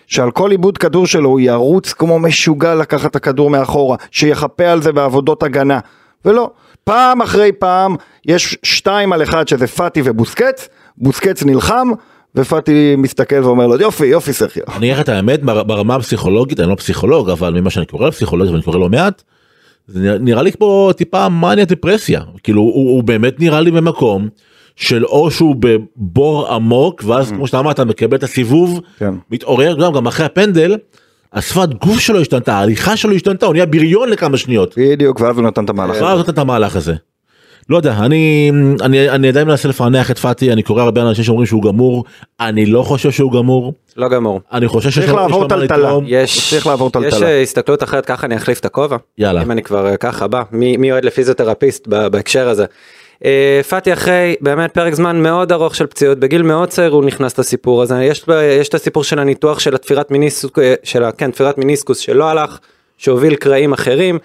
שעל 0.07 0.31
כל 0.31 0.51
עיבוד 0.51 0.77
כדור 0.77 1.07
שלו 1.07 1.29
הוא 1.29 1.39
ירוץ 1.39 1.93
כמו 1.93 2.19
משוגע 2.19 2.75
לקחת 2.75 3.11
את 3.11 3.15
הכדור 3.15 3.49
מאחורה, 3.49 3.97
שיחפה 4.11 4.65
על 4.65 4.81
זה 4.81 4.91
בעבודות 4.91 5.43
הגנה. 5.43 5.79
ולא, 6.25 6.49
פעם 6.83 7.21
אחרי 7.21 7.51
פעם 7.51 7.95
יש 8.25 8.57
שתיים 8.63 9.13
על 9.13 9.23
אחד 9.23 9.47
שזה 9.47 9.67
פאטי 9.67 10.01
ובוסקץ, 10.05 10.69
בוסקץ 10.97 11.43
נלחם, 11.43 11.87
ופאטי 12.35 12.95
מסתכל 12.97 13.43
ואומר 13.43 13.67
לו 13.67 13.75
יופי 13.81 14.05
יופי 14.05 14.33
סרחיו. 14.33 14.63
אני 14.67 14.77
אגיד 14.77 14.93
לך 14.93 14.99
את 14.99 15.09
האמת 15.09 15.43
בר- 15.43 15.63
ברמה 15.63 15.95
הפסיכולוגית 15.95 16.59
אני 16.59 16.69
לא 16.69 16.75
פסיכולוג 16.75 17.29
אבל 17.29 17.53
ממה 17.61 17.69
שאני 17.69 17.85
קורא 17.85 18.07
לפסיכולוגיה 18.07 18.51
ואני 18.53 18.63
קורא 18.63 18.77
לא 18.79 18.89
מעט. 18.89 19.21
זה 19.87 20.17
נראה- 20.19 20.41
לי 20.43 20.51
כמו 20.51 20.89
טיפה 20.93 21.29
מניה 21.29 21.65
דפרסיה 21.65 22.21
כאילו 22.43 22.61
הוא, 22.61 22.73
הוא 22.95 23.03
באמת 23.03 23.39
נראה 23.39 23.61
לי 23.61 23.71
במקום 23.71 24.27
של 24.75 25.05
או 25.05 25.31
שהוא 25.31 25.55
בבור 25.59 26.47
עמוק 26.53 27.03
ואז 27.07 27.31
כמו 27.31 27.47
שאתה 27.47 27.59
אמרת 27.59 27.79
מקבל 27.79 28.17
את 28.17 28.23
הסיבוב 28.23 28.81
כן. 28.99 29.13
מתעורר 29.31 29.75
גם 29.79 29.93
גם 29.93 30.07
אחרי 30.07 30.25
הפנדל. 30.25 30.77
השפת 31.33 31.69
גוף 31.85 31.99
שלו 31.99 32.19
השתנתה 32.21 32.53
ההליכה 32.53 32.97
שלו 32.97 33.15
השתנתה 33.15 33.45
הוא 33.45 33.53
נהיה 33.53 33.65
בריון 33.65 34.09
לכמה 34.09 34.37
שניות. 34.37 34.73
בדיוק, 34.77 35.19
ואז 35.21 35.37
הוא 35.37 35.45
נתן 35.47 35.65
את 35.65 35.69
המהלך. 35.69 35.97
כבר 35.97 36.17
זאת 36.17 36.29
את 36.29 36.37
המהלך 36.37 36.75
הזה. 36.75 36.93
לא 37.71 37.77
יודע 37.77 37.93
אני 37.99 38.51
אני 38.81 39.09
אני 39.09 39.27
עדיין 39.27 39.47
מנסה 39.47 39.67
לפענח 39.67 40.11
את 40.11 40.17
פאטי 40.17 40.51
אני 40.53 40.63
קורא 40.63 40.81
הרבה 40.81 41.01
אנשים 41.01 41.23
שאומרים 41.23 41.45
שהוא 41.45 41.63
גמור 41.63 42.03
אני 42.39 42.65
לא 42.65 42.83
חושב 42.83 43.11
שהוא 43.11 43.31
גמור 43.31 43.73
לא 43.97 44.09
גמור. 44.09 44.41
אני 44.51 44.67
חושב 44.67 44.89
שיש 44.89 45.09
לו- 45.09 45.15
מה 45.29 45.49
טלטלה. 45.49 45.77
לתרום. 45.77 46.03
יש, 46.07 46.49
צריך 46.49 46.67
לעבור 46.67 46.89
טלטלה. 46.89 47.07
יש 47.07 47.23
אה, 47.23 47.41
הסתכלות 47.41 47.83
אחרת 47.83 48.05
ככה 48.05 48.25
אני 48.27 48.35
אחליף 48.35 48.59
את 48.59 48.65
הכובע. 48.65 48.97
יאללה. 49.17 49.41
אם 49.41 49.51
אני 49.51 49.63
כבר 49.63 49.87
אה, 49.87 49.97
ככה 49.97 50.27
בא 50.27 50.43
מי, 50.51 50.77
מי 50.77 50.91
אוהד 50.91 51.05
לפיזיותרפיסט 51.05 51.87
בהקשר 51.87 52.49
הזה. 52.49 52.65
אה, 53.25 53.61
פאטי 53.69 53.93
אחרי 53.93 54.35
באמת 54.41 54.73
פרק 54.73 54.93
זמן 54.93 55.23
מאוד 55.23 55.51
ארוך 55.51 55.75
של 55.75 55.85
פציעות 55.87 56.19
בגיל 56.19 56.41
מאוד 56.41 56.69
צעיר 56.69 56.91
הוא 56.91 57.05
נכנס 57.05 57.37
לסיפור 57.39 57.81
הזה 57.81 58.03
יש, 58.03 58.25
יש 58.59 58.69
את 58.69 58.73
הסיפור 58.73 59.03
של 59.03 59.19
הניתוח 59.19 59.59
של 59.59 59.75
התפירת 59.75 60.11
מיניסקוס 60.11 60.51
של 60.83 61.03
כן 61.17 61.31
תפירת 61.31 61.57
מיניסקוס 61.57 61.97
שלא 61.99 62.25
הלך 62.29 62.59
שהוביל 62.97 63.35
קרעים 63.35 63.73
אחרים. 63.73 64.19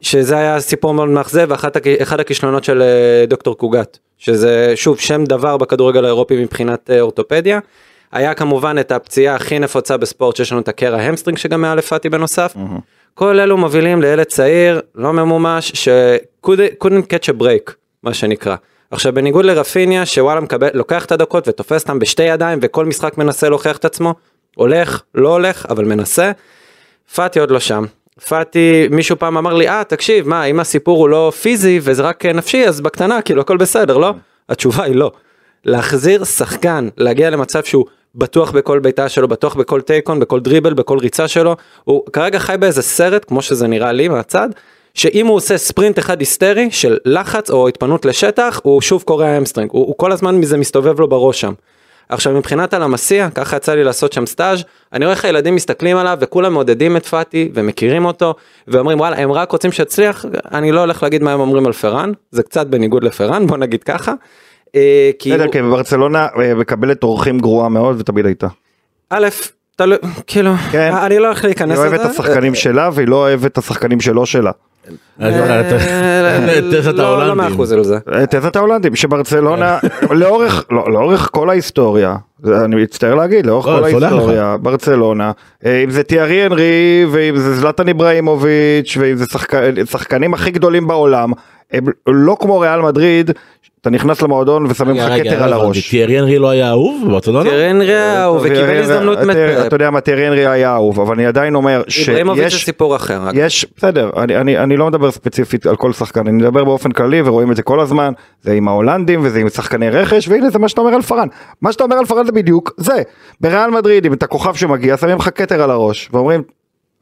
שזה 0.00 0.36
היה 0.38 0.60
סיפור 0.60 0.94
מאוד 0.94 1.08
מאכזב 1.08 1.46
ואחד 1.48 2.20
הכישלונות 2.20 2.64
של 2.64 2.82
אה, 2.82 3.26
דוקטור 3.26 3.58
קוגת 3.58 3.98
שזה 4.18 4.72
שוב 4.74 5.00
שם 5.00 5.24
דבר 5.24 5.56
בכדורגל 5.56 6.04
האירופי 6.04 6.42
מבחינת 6.42 6.90
אה, 6.90 7.00
אורתופדיה. 7.00 7.60
היה 8.12 8.34
כמובן 8.34 8.76
את 8.80 8.92
הפציעה 8.92 9.34
הכי 9.34 9.58
נפוצה 9.58 9.96
בספורט 9.96 10.36
שיש 10.36 10.52
לנו 10.52 10.60
את 10.60 10.68
הקרע 10.68 11.00
המסטרינג 11.00 11.38
שגם 11.38 11.64
היה 11.64 11.74
לפאטי 11.74 12.08
בנוסף. 12.08 12.56
כל 13.14 13.40
אלו 13.40 13.56
מובילים 13.56 14.02
לילד 14.02 14.24
צעיר 14.24 14.80
לא 14.94 15.12
ממומש 15.12 15.72
ש-couldn't 15.74 17.06
catch 17.12 17.28
a 17.36 17.42
break 17.42 17.72
מה 18.02 18.14
שנקרא. 18.14 18.56
עכשיו 18.90 19.14
בניגוד 19.14 19.44
לרפיניה 19.44 20.06
שוואלה 20.06 20.40
מקבל 20.40 20.68
לוקח 20.74 21.04
את 21.04 21.12
הדקות 21.12 21.48
ותופס 21.48 21.82
אותם 21.82 21.98
בשתי 21.98 22.22
ידיים 22.22 22.58
וכל 22.62 22.84
משחק 22.84 23.18
מנסה 23.18 23.48
להוכיח 23.48 23.76
את 23.76 23.84
עצמו 23.84 24.14
הולך 24.56 25.02
לא 25.14 25.28
הולך 25.28 25.66
אבל 25.70 25.84
מנסה. 25.84 26.32
פאטי 27.14 27.40
עוד 27.40 27.50
לא 27.50 27.60
שם. 27.60 27.84
פאטי 28.28 28.88
מישהו 28.90 29.18
פעם 29.18 29.36
אמר 29.36 29.54
לי 29.54 29.68
אה 29.68 29.84
תקשיב 29.84 30.28
מה 30.28 30.44
אם 30.44 30.60
הסיפור 30.60 30.98
הוא 30.98 31.08
לא 31.08 31.32
פיזי 31.42 31.78
וזה 31.82 32.02
רק 32.02 32.26
נפשי 32.26 32.68
אז 32.68 32.80
בקטנה 32.80 33.22
כאילו 33.22 33.40
הכל 33.40 33.56
בסדר 33.56 33.98
לא? 33.98 34.12
התשובה 34.48 34.84
היא 34.84 34.94
לא. 34.94 35.12
להחזיר 35.64 36.24
שחקן 36.24 36.88
להגיע 36.96 37.30
למצב 37.30 37.64
שהוא 37.64 37.84
בטוח 38.14 38.50
בכל 38.50 38.78
בעיטה 38.78 39.08
שלו 39.08 39.28
בטוח 39.28 39.54
בכל 39.54 39.80
take 39.80 40.07
on 40.07 40.20
בכל 40.20 40.40
דריבל 40.40 40.74
בכל 40.74 40.98
ריצה 40.98 41.28
שלו 41.28 41.56
הוא 41.84 42.02
כרגע 42.12 42.38
חי 42.38 42.54
באיזה 42.58 42.82
סרט 42.82 43.24
כמו 43.28 43.42
שזה 43.42 43.66
נראה 43.66 43.92
לי 43.92 44.08
מהצד 44.08 44.48
שאם 44.94 45.26
הוא 45.26 45.36
עושה 45.36 45.58
ספרינט 45.58 45.98
אחד 45.98 46.20
היסטרי 46.20 46.70
של 46.70 46.98
לחץ 47.04 47.50
או 47.50 47.68
התפנות 47.68 48.04
לשטח 48.04 48.60
הוא 48.62 48.80
שוב 48.80 49.02
קורע 49.02 49.38
המסטרינג 49.38 49.70
הוא, 49.72 49.86
הוא 49.86 49.94
כל 49.98 50.12
הזמן 50.12 50.36
מזה 50.36 50.56
מסתובב 50.56 51.00
לו 51.00 51.08
בראש 51.08 51.40
שם. 51.40 51.52
עכשיו 52.08 52.32
מבחינת 52.32 52.74
הלמסיע 52.74 53.28
ככה 53.34 53.56
יצא 53.56 53.74
לי 53.74 53.84
לעשות 53.84 54.12
שם 54.12 54.26
סטאז' 54.26 54.64
אני 54.92 55.04
רואה 55.04 55.14
איך 55.16 55.24
הילדים 55.24 55.54
מסתכלים 55.54 55.96
עליו 55.96 56.18
וכולם 56.20 56.52
מעודדים 56.52 56.96
את 56.96 57.06
פאטי 57.06 57.50
ומכירים 57.54 58.04
אותו 58.04 58.34
ואומרים 58.68 59.00
וואלה 59.00 59.16
הם 59.18 59.32
רק 59.32 59.52
רוצים 59.52 59.72
שיצליח 59.72 60.24
אני 60.52 60.72
לא 60.72 60.80
הולך 60.80 61.02
להגיד 61.02 61.22
מה 61.22 61.32
הם 61.32 61.40
אומרים 61.40 61.66
על 61.66 61.72
פראן 61.72 62.12
זה 62.30 62.42
קצת 62.42 62.66
בניגוד 62.66 63.04
לפראן 63.04 63.46
בוא 63.46 63.56
נגיד 63.56 63.82
ככה. 63.84 64.12
אה, 64.76 65.10
כי 65.18 65.30
בסדר, 65.32 65.44
הוא- 65.44 65.52
כן, 65.52 65.70
ברצלונה 65.70 66.26
אה, 66.42 66.54
מקבלת 66.54 67.02
אורחים 67.02 67.38
גרועה 67.38 67.68
מאוד 67.68 68.00
ותמיד 68.00 68.26
הייתה. 68.26 68.46
א', 69.10 69.28
תלוי, 69.76 69.98
כאילו, 70.26 70.50
כן. 70.72 70.92
אני 71.02 71.18
לא 71.18 71.26
הולך 71.26 71.38
היא 71.38 71.48
להיכנס 71.48 71.78
אוהבת 71.78 72.00
את 72.00 72.06
השחקנים 72.06 72.54
שלה 72.54 72.90
והיא 72.92 73.08
לא 73.08 73.16
אוהבת 73.16 73.52
את 73.52 73.58
השחקנים 73.58 74.00
שלו 74.00 74.26
שלה. 74.26 74.50
אה, 75.22 75.60
אתה- 75.60 75.78
תזת 76.72 76.92
לא, 76.94 76.98
לא 76.98 77.02
ההולנדים. 77.08 77.36
מאה 77.36 77.48
אחוז 77.48 77.72
על 77.72 77.84
זה. 77.84 77.98
אה, 78.14 78.26
תזת 78.26 78.56
ההולנדים 78.56 78.96
שברצלונה. 78.96 79.78
לאורך 80.10 80.64
לא, 80.70 80.92
לאורך 80.92 81.28
כל 81.32 81.50
ההיסטוריה 81.50 82.16
אני 82.64 82.76
מצטער 82.82 83.14
להגיד 83.14 83.46
לאורך 83.46 83.66
לא, 83.66 83.76
כל. 83.78 83.84
ההיסטוריה 84.04 84.56
ברצלונה 84.62 85.32
אה, 85.66 85.84
אם 85.84 85.90
זה 85.90 86.02
תיארי 86.02 86.46
אנרי 86.46 87.06
ואם 87.10 87.36
זה 87.36 87.54
זלטן 87.54 87.88
איבראימוביץ' 87.88 88.96
ואם 89.00 89.16
זה 89.16 89.24
שחק- 89.26 89.52
שחקנים 89.90 90.34
הכי 90.34 90.50
גדולים 90.50 90.86
בעולם 90.86 91.32
הם 91.74 91.84
לא 92.06 92.36
כמו 92.40 92.58
ריאל 92.60 92.80
מדריד 92.80 93.30
אתה 93.80 93.90
נכנס 93.90 94.22
למועדון 94.22 94.66
ושמים 94.68 94.96
לך 94.96 95.04
כתר 95.22 95.38
לא 95.38 95.44
על 95.44 95.52
הבנתי. 95.52 95.64
הראש. 95.64 95.90
טיירי 95.90 96.18
אנרי 96.20 96.38
לא 96.38 96.48
היה 96.50 96.70
אהוב 96.70 97.02
בברצלונה? 97.06 97.50
טרן 97.50 97.80
ריאו 97.82 98.34
וקיבל 98.40 98.54
טיירי- 98.54 98.78
הזדמנות 98.78 99.18
אתה- 99.18 99.26
מטורפת. 99.26 99.66
אתה 99.66 99.76
יודע 99.76 99.90
מה 99.90 100.00
טיירי 100.00 100.28
אנרי 100.28 100.46
היה 100.46 100.74
אהוב 100.74 101.00
אבל 101.00 101.14
אני 101.14 101.26
עדיין 101.26 101.54
אומר 101.54 101.82
זה 101.86 101.90
שיש 102.50 102.64
סיפור 102.64 102.96
אחר. 102.96 103.20
יש 103.34 103.66
בסדר 103.76 104.10
אני, 104.16 104.36
אני, 104.36 104.58
אני 104.58 104.76
לא 104.76 104.86
מדבר 104.86 105.10
ספציפית 105.10 105.66
על 105.66 105.76
כל 105.76 105.92
שחקן 105.92 106.20
אני 106.20 106.36
מדבר 106.36 106.64
באופן 106.64 106.90
כללי 106.92 107.22
ורואים 107.24 107.50
את 107.50 107.56
זה 107.56 107.62
כל 107.62 107.80
הזמן 107.80 108.12
זה 108.42 108.52
עם 108.52 108.68
ההולנדים 108.68 109.20
וזה 109.22 109.38
עם 109.40 109.48
שחקני 109.48 109.90
רכש 109.90 110.28
והנה 110.28 110.50
זה 110.50 110.58
מה 110.58 110.68
שאתה 110.68 110.80
אומר 110.80 110.94
על 110.94 111.02
פארן 111.02 111.28
מה 111.62 111.72
שאתה 111.72 111.84
אומר 111.84 111.96
על 111.96 112.04
פארן 112.04 112.26
זה 112.26 112.32
בדיוק 112.32 112.72
זה 112.76 113.02
בריאל 113.40 113.70
מדריד 113.70 114.06
אם 114.06 114.12
אתה 114.12 114.26
כוכב 114.26 114.54
שמגיע 114.54 114.96
שמים 114.96 115.16
לך 115.16 115.28
כתר 115.34 115.62
על 115.62 115.70
הראש 115.70 116.08
ואומרים 116.12 116.42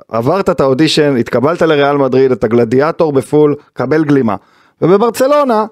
עברת 0.08 0.50
את 0.50 0.60
האודישן 0.60 1.16
התקבלת 1.16 1.62
לריאל 1.62 1.96
מדריד 1.96 2.32
אתה 2.32 2.48
גלדיאטור 2.48 3.12
בפול 3.12 3.54
קבל 3.72 4.04
גלימה 4.04 4.36
ובברצלונה 4.82 5.64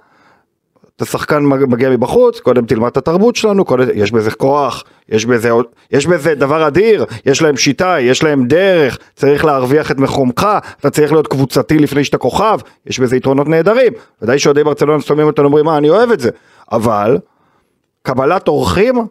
אתה 0.96 1.04
שחקן 1.04 1.42
מג- 1.42 1.64
מגיע 1.68 1.90
מבחוץ, 1.90 2.40
קודם 2.40 2.66
תלמד 2.66 2.86
את 2.86 2.96
התרבות 2.96 3.36
שלנו, 3.36 3.64
קודם, 3.64 3.84
יש 3.94 4.12
בזה 4.12 4.30
כוח, 4.30 4.84
יש 5.08 5.26
בזה, 5.26 5.50
יש 5.90 6.06
בזה 6.06 6.34
דבר 6.34 6.66
אדיר, 6.66 7.04
יש 7.26 7.42
להם 7.42 7.56
שיטה, 7.56 7.96
יש 8.00 8.22
להם 8.22 8.46
דרך, 8.46 8.98
צריך 9.16 9.44
להרוויח 9.44 9.90
את 9.90 9.98
מקומך, 9.98 10.46
אתה 10.80 10.90
צריך 10.90 11.12
להיות 11.12 11.26
קבוצתי 11.26 11.78
לפני 11.78 12.04
שאתה 12.04 12.18
כוכב, 12.18 12.58
יש 12.86 13.00
בזה 13.00 13.16
יתרונות 13.16 13.48
נהדרים, 13.48 13.92
ודאי 14.22 14.38
שאוהדי 14.38 14.64
ברצלונה 14.64 15.02
שומעים 15.02 15.26
אותנו 15.26 15.44
אומרים 15.44 15.64
מה 15.64 15.78
אני 15.78 15.90
אוהב 15.90 16.10
את 16.10 16.20
זה, 16.20 16.30
אבל 16.72 17.18
קבלת 18.02 18.48
אורחים 18.48 19.06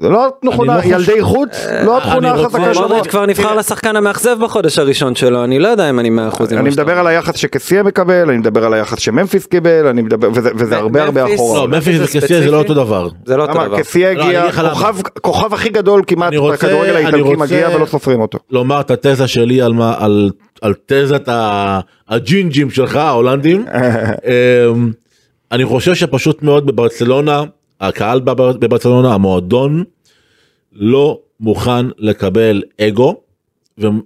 זה 0.00 0.08
לא 0.08 0.32
תכונה, 0.50 0.76
לא 0.76 0.82
ילדי 0.84 1.22
חוץ, 1.22 1.48
לא 1.86 1.98
התכונה 1.98 2.16
אני 2.32 2.42
רוצה- 2.42 2.58
החזקה 2.58 2.74
שלו. 2.74 2.82
מודריץ' 2.88 3.06
כבר 3.06 3.26
נבחר 3.26 3.54
לשחקן 3.54 3.96
המאכזב 3.96 4.36
בחודש 4.40 4.78
הראשון 4.78 5.14
שלו 5.14 5.44
אני 5.44 5.58
לא 5.58 5.68
יודע 5.68 5.90
אם 5.90 5.98
אני 5.98 6.10
מאה 6.10 6.28
אחוז. 6.28 6.52
עם 6.52 6.58
אני 6.58 6.64
מה 6.64 6.70
שאתה 6.70 6.82
מדבר 6.82 6.98
על 6.98 7.06
היחס 7.06 7.36
שקסיה 7.36 7.82
מקבל, 7.82 8.28
אני 8.28 8.38
מדבר 8.38 8.64
על 8.64 8.74
היחס 8.74 8.98
שממפיס 8.98 9.46
קיבל, 9.46 9.86
אני 9.86 10.02
מדבר, 10.02 10.28
וזה, 10.34 10.50
וזה 10.56 10.76
הרבה 10.76 11.02
הרבה 11.04 11.34
אחורה. 11.34 11.60
לא, 11.60 11.68
ממפיס 11.68 11.96
זה 11.96 12.04
וקסיה 12.04 12.40
זה? 12.42 12.50
לא 12.50 12.58
אותו 12.58 12.74
דבר. 12.74 13.08
זה 13.26 13.36
לא 13.36 13.42
אותו? 13.42 13.54
דבר. 13.54 13.78
קסיה 13.78 14.14
לא, 14.14 14.22
אני 14.24 14.36
הגיע. 14.36 14.62
כוכב, 15.20 15.54
הכי 15.54 15.68
גדול 15.68 16.02
כמעט 16.06 16.32
בכדורגל 16.52 16.96
האיטלקי 16.96 17.36
מגיע 17.36 17.68
ולא 17.76 17.86
סופרים 17.86 18.20
אותו. 18.20 18.38
לומר 18.50 18.80
את 18.80 18.90
התזה 18.90 19.28
שלי 19.28 19.62
על 19.62 19.72
מה 19.72 19.94
על 19.98 20.30
על 20.62 20.74
תזת 20.86 21.28
הג'ינג'ים 22.08 22.70
שלך 22.70 22.96
ההולנדים. 22.96 23.64
אמ, 24.74 24.90
אני 25.52 25.64
חושב 25.64 25.94
שפשוט 25.94 26.42
מאוד 26.42 26.66
בברצלונה 26.66 27.42
הקהל 27.80 28.20
בבר- 28.20 28.52
בברצלונה 28.52 29.14
המועדון 29.14 29.84
לא 30.72 31.18
מוכן 31.40 31.86
לקבל 31.98 32.62
אגו 32.80 33.16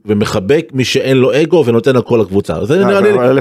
ומחבק 0.05 0.67
מי 0.73 0.85
שאין 0.85 1.17
לו 1.17 1.43
אגו 1.43 1.65
ונותן 1.67 1.97
הכל 1.97 2.19
לקבוצה. 2.23 2.55
נראה 2.71 3.33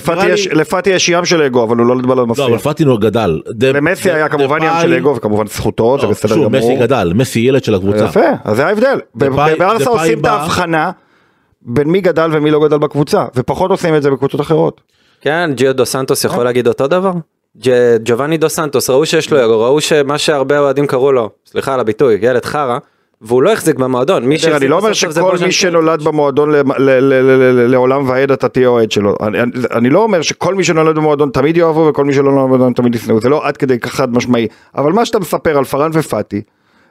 לפאטי 0.53 0.89
יש- 0.89 1.09
ים 1.09 1.25
של 1.25 1.41
אגו 1.41 1.63
אבל 1.63 1.77
הוא 1.77 1.85
לא 1.87 1.95
בא 1.95 2.15
לא, 2.15 2.23
למפסיד. 2.23 2.45
אבל 2.45 2.57
פטינו 2.57 2.97
גדל. 2.97 3.41
דה- 3.49 3.71
למסי 3.71 4.11
היה 4.11 4.29
כמובן 4.29 4.57
ים 4.63 4.71
של 4.81 4.93
אגו 4.93 5.15
וכמובן 5.15 5.47
זכותו 5.47 5.97
זה 5.99 6.05
לא, 6.05 6.11
בסדר 6.11 6.33
שוב, 6.35 6.47
מסי 6.47 6.65
גמור. 6.67 6.79
גדל, 6.79 7.11
מסי 7.15 7.39
ילד 7.39 7.63
של 7.63 7.75
הקבוצה. 7.75 8.05
יפה 8.05 8.19
אז 8.43 8.55
זה 8.57 8.67
ההבדל. 8.67 8.99
ב- 9.15 9.23
דפאי- 9.23 9.55
בברסה 9.55 9.77
דפאי 9.83 9.93
עושים 9.93 10.19
את 10.19 10.25
ההבחנה 10.25 10.91
בין 11.61 11.87
מי 11.87 12.01
גדל 12.01 12.29
ומי 12.33 12.51
לא 12.51 12.67
גדל 12.67 12.77
בקבוצה 12.77 13.25
ופחות 13.35 13.71
עושים 13.71 13.95
את 13.95 14.03
זה 14.03 14.11
בקבוצות 14.11 14.41
אחרות. 14.41 14.81
כן, 15.21 15.51
ג'יו 15.55 15.73
דו 15.75 15.85
סנטוס 15.85 16.23
יכול 16.23 16.43
להגיד 16.43 16.67
אותו 16.67 16.87
דבר? 16.87 17.11
ג'ובאני 18.03 18.37
דו 18.37 18.49
סנטוס 18.49 18.89
ראו 18.89 19.05
שיש 19.05 19.31
לו 19.31 19.45
אגו, 19.45 19.59
ראו 19.59 19.81
שמה 19.81 20.17
שהרבה 20.17 20.59
אוהדים 20.59 20.87
קראו 20.87 21.11
לו, 21.11 21.29
סליחה 21.45 21.73
על 21.73 21.79
הביטוי, 21.79 22.17
ילד 22.21 22.45
חרא, 22.45 22.77
והוא 23.21 23.43
לא 23.43 23.51
החזיק 23.53 23.75
במועדון. 23.75 24.25
מי 24.25 24.37
אני 24.51 24.67
לא 24.67 24.77
אומר 24.77 24.93
שכל 24.93 25.37
מי. 25.45 25.51
שנולד 25.51 26.03
במועדון 26.03 26.51
לעולם 27.67 28.09
ועד 28.09 28.31
אתה 28.31 28.49
תהיה 28.49 28.67
אוהד 28.67 28.91
שלו. 28.91 29.15
אני 29.71 29.89
לא 29.89 29.99
אומר 29.99 30.21
שכל 30.21 30.55
מי 30.55 30.63
שנולד 30.63 30.95
במועדון 30.95 31.29
תמיד 31.29 31.57
יאהבו 31.57 31.87
וכל 31.89 32.05
מי 32.05 32.13
שלא 32.13 32.31
נולד 32.31 32.43
במועדון 32.43 32.73
תמיד 32.73 32.95
ישנאו, 32.95 33.21
זה 33.21 33.29
לא 33.29 33.47
עד 33.47 33.57
כדי 33.57 33.79
כך 33.79 33.91
חד 33.91 34.13
משמעי. 34.13 34.47
אבל 34.75 34.91
מה 34.91 35.05
שאתה 35.05 35.19
מספר 35.19 35.57
על 35.57 35.63
פארן 35.63 35.91
ופאטי, 35.93 36.41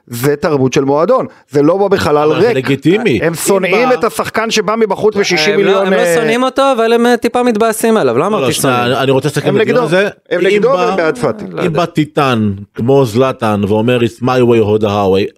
זה 0.07 0.35
תרבות 0.35 0.73
של 0.73 0.83
מועדון, 0.83 1.25
זה 1.49 1.61
לא 1.61 1.77
בא 1.77 1.87
בחלל 1.87 2.17
אבל 2.31 2.41
זה 2.41 2.47
ריק. 2.47 2.57
לגיטימי. 2.57 3.19
הם 3.23 3.33
שונאים 3.35 3.91
את 3.91 4.03
השחקן 4.03 4.51
שבא 4.51 4.75
מבחוץ 4.75 5.15
ב-60 5.15 5.21
הם 5.39 5.49
לא- 5.51 5.55
מיליון... 5.57 5.87
הם 5.87 5.93
לא 5.93 5.97
אה, 5.97 6.15
שונאים 6.15 6.43
אותו, 6.43 6.61
אבל 6.77 6.93
הם 6.93 7.05
אה, 7.05 7.17
טיפה 7.17 7.43
מתבאסים 7.43 7.97
עליו, 7.97 8.13
לא 8.17 8.19
לא, 8.21 8.27
אמרתי 8.27 8.53
שנייה, 8.53 8.77
שונאים. 8.77 8.97
אני- 9.03 9.11
רוצה 9.11 9.27
לסכם 9.27 9.49
הם 9.49 9.55
את 9.55 9.61
הדיון 9.61 9.75
נגדו, 9.77 9.85
הזה. 9.87 10.09
הם 10.29 10.41
נגדו 10.41 10.67
והם 10.69 10.97
בעד 10.97 11.17
פאטי. 11.17 11.45
אם 11.65 11.73
בא 11.73 11.85
טיטן 11.85 12.51
כמו 12.75 13.05
זלאטן 13.05 13.61
ואומר 13.67 13.99
it's 13.99 14.23
my 14.23 14.41
way 14.41 14.79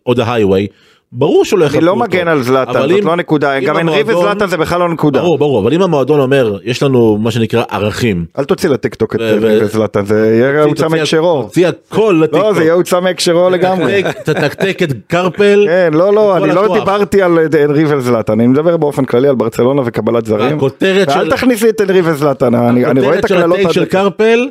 or 0.10 0.14
the 0.16 0.22
highway, 0.22 0.68
ברור 1.16 1.46
שלא 1.46 1.66
יחבקו 1.66 1.80
אני 1.80 1.88
אותו. 1.90 2.00
לא 2.00 2.06
מגן 2.06 2.28
על 2.28 2.42
זלאטן, 2.44 2.70
אבל 2.72 2.90
זאת 2.90 3.00
אם- 3.02 3.08
לא 3.08 3.16
נקודה, 3.16 3.60
גם 3.60 3.78
המועדון- 3.78 4.16
וזלאטן 4.16 4.48
זה 4.48 4.58
בכלל 4.58 4.80
לא 4.80 4.90
נקודה. 4.90 5.20
ברור 5.22 5.38
ברור 5.38 5.60
אבל 5.60 5.74
אם 5.74 5.82
המועדון 5.82 6.20
אומר 6.20 6.58
יש 6.64 6.84
לנו 6.84 7.18
מה 7.22 7.32
שנקרא 7.32 7.64
ערכים. 7.70 8.26
אל 8.40 8.44
תוציא 8.44 8.70
לטיקטוק 8.70 9.16
את 9.16 9.20
ו- 9.22 9.34
אנרי 9.34 9.58
ו- 9.62 9.66
וזלאטן, 9.66 10.06
זה 10.06 10.36
יהיה 10.40 10.64
הוצא 10.64 10.88
מהקשרו. 10.88 11.44
תוציא 11.44 11.68
הכל 11.68 12.16
לא, 12.20 12.24
לטיקטוק. 12.24 12.56
זה 12.56 12.62
יהיה 12.64 12.74
הוצא 12.74 13.00
מהקשרו 13.00 13.50
לגמרי. 13.50 14.04
תתקתק- 14.24 14.84
את 14.84 14.90
קרפל. 15.08 15.64
כן, 15.68 15.94
לא, 15.94 16.14
לא, 16.14 16.38
אני 16.38 16.56
לא. 16.56 16.74
דיברתי 16.74 17.22
על 17.22 17.40
אה, 17.40 17.64
אנרי 17.66 17.96
וזלאטן, 17.96 18.34
אני 18.34 18.48
מדבר 18.48 18.78
באופן 18.78 19.06
כללי 19.06 19.28
על 19.28 19.36
ברצלונה 19.36 19.82
וקבלת 19.86 20.26
זרים. 20.26 20.58
הכותרת 20.58 21.08
ואל 21.08 21.26
של- 21.26 21.32
תכניס 21.32 21.62
לי 21.64 21.70
את 21.70 21.82
אנרי 21.82 22.02
וזלאטן, 22.04 22.56
אני 22.56 22.86
אני 22.86 23.02
רואה 23.02 23.14
את 23.14 23.20
הכותרת 23.20 23.28
של 23.30 23.36
הקללות. 23.38 23.58
ה 23.60 23.62
take 23.62 23.72
של 23.72 23.86
קרפל. 23.86 24.50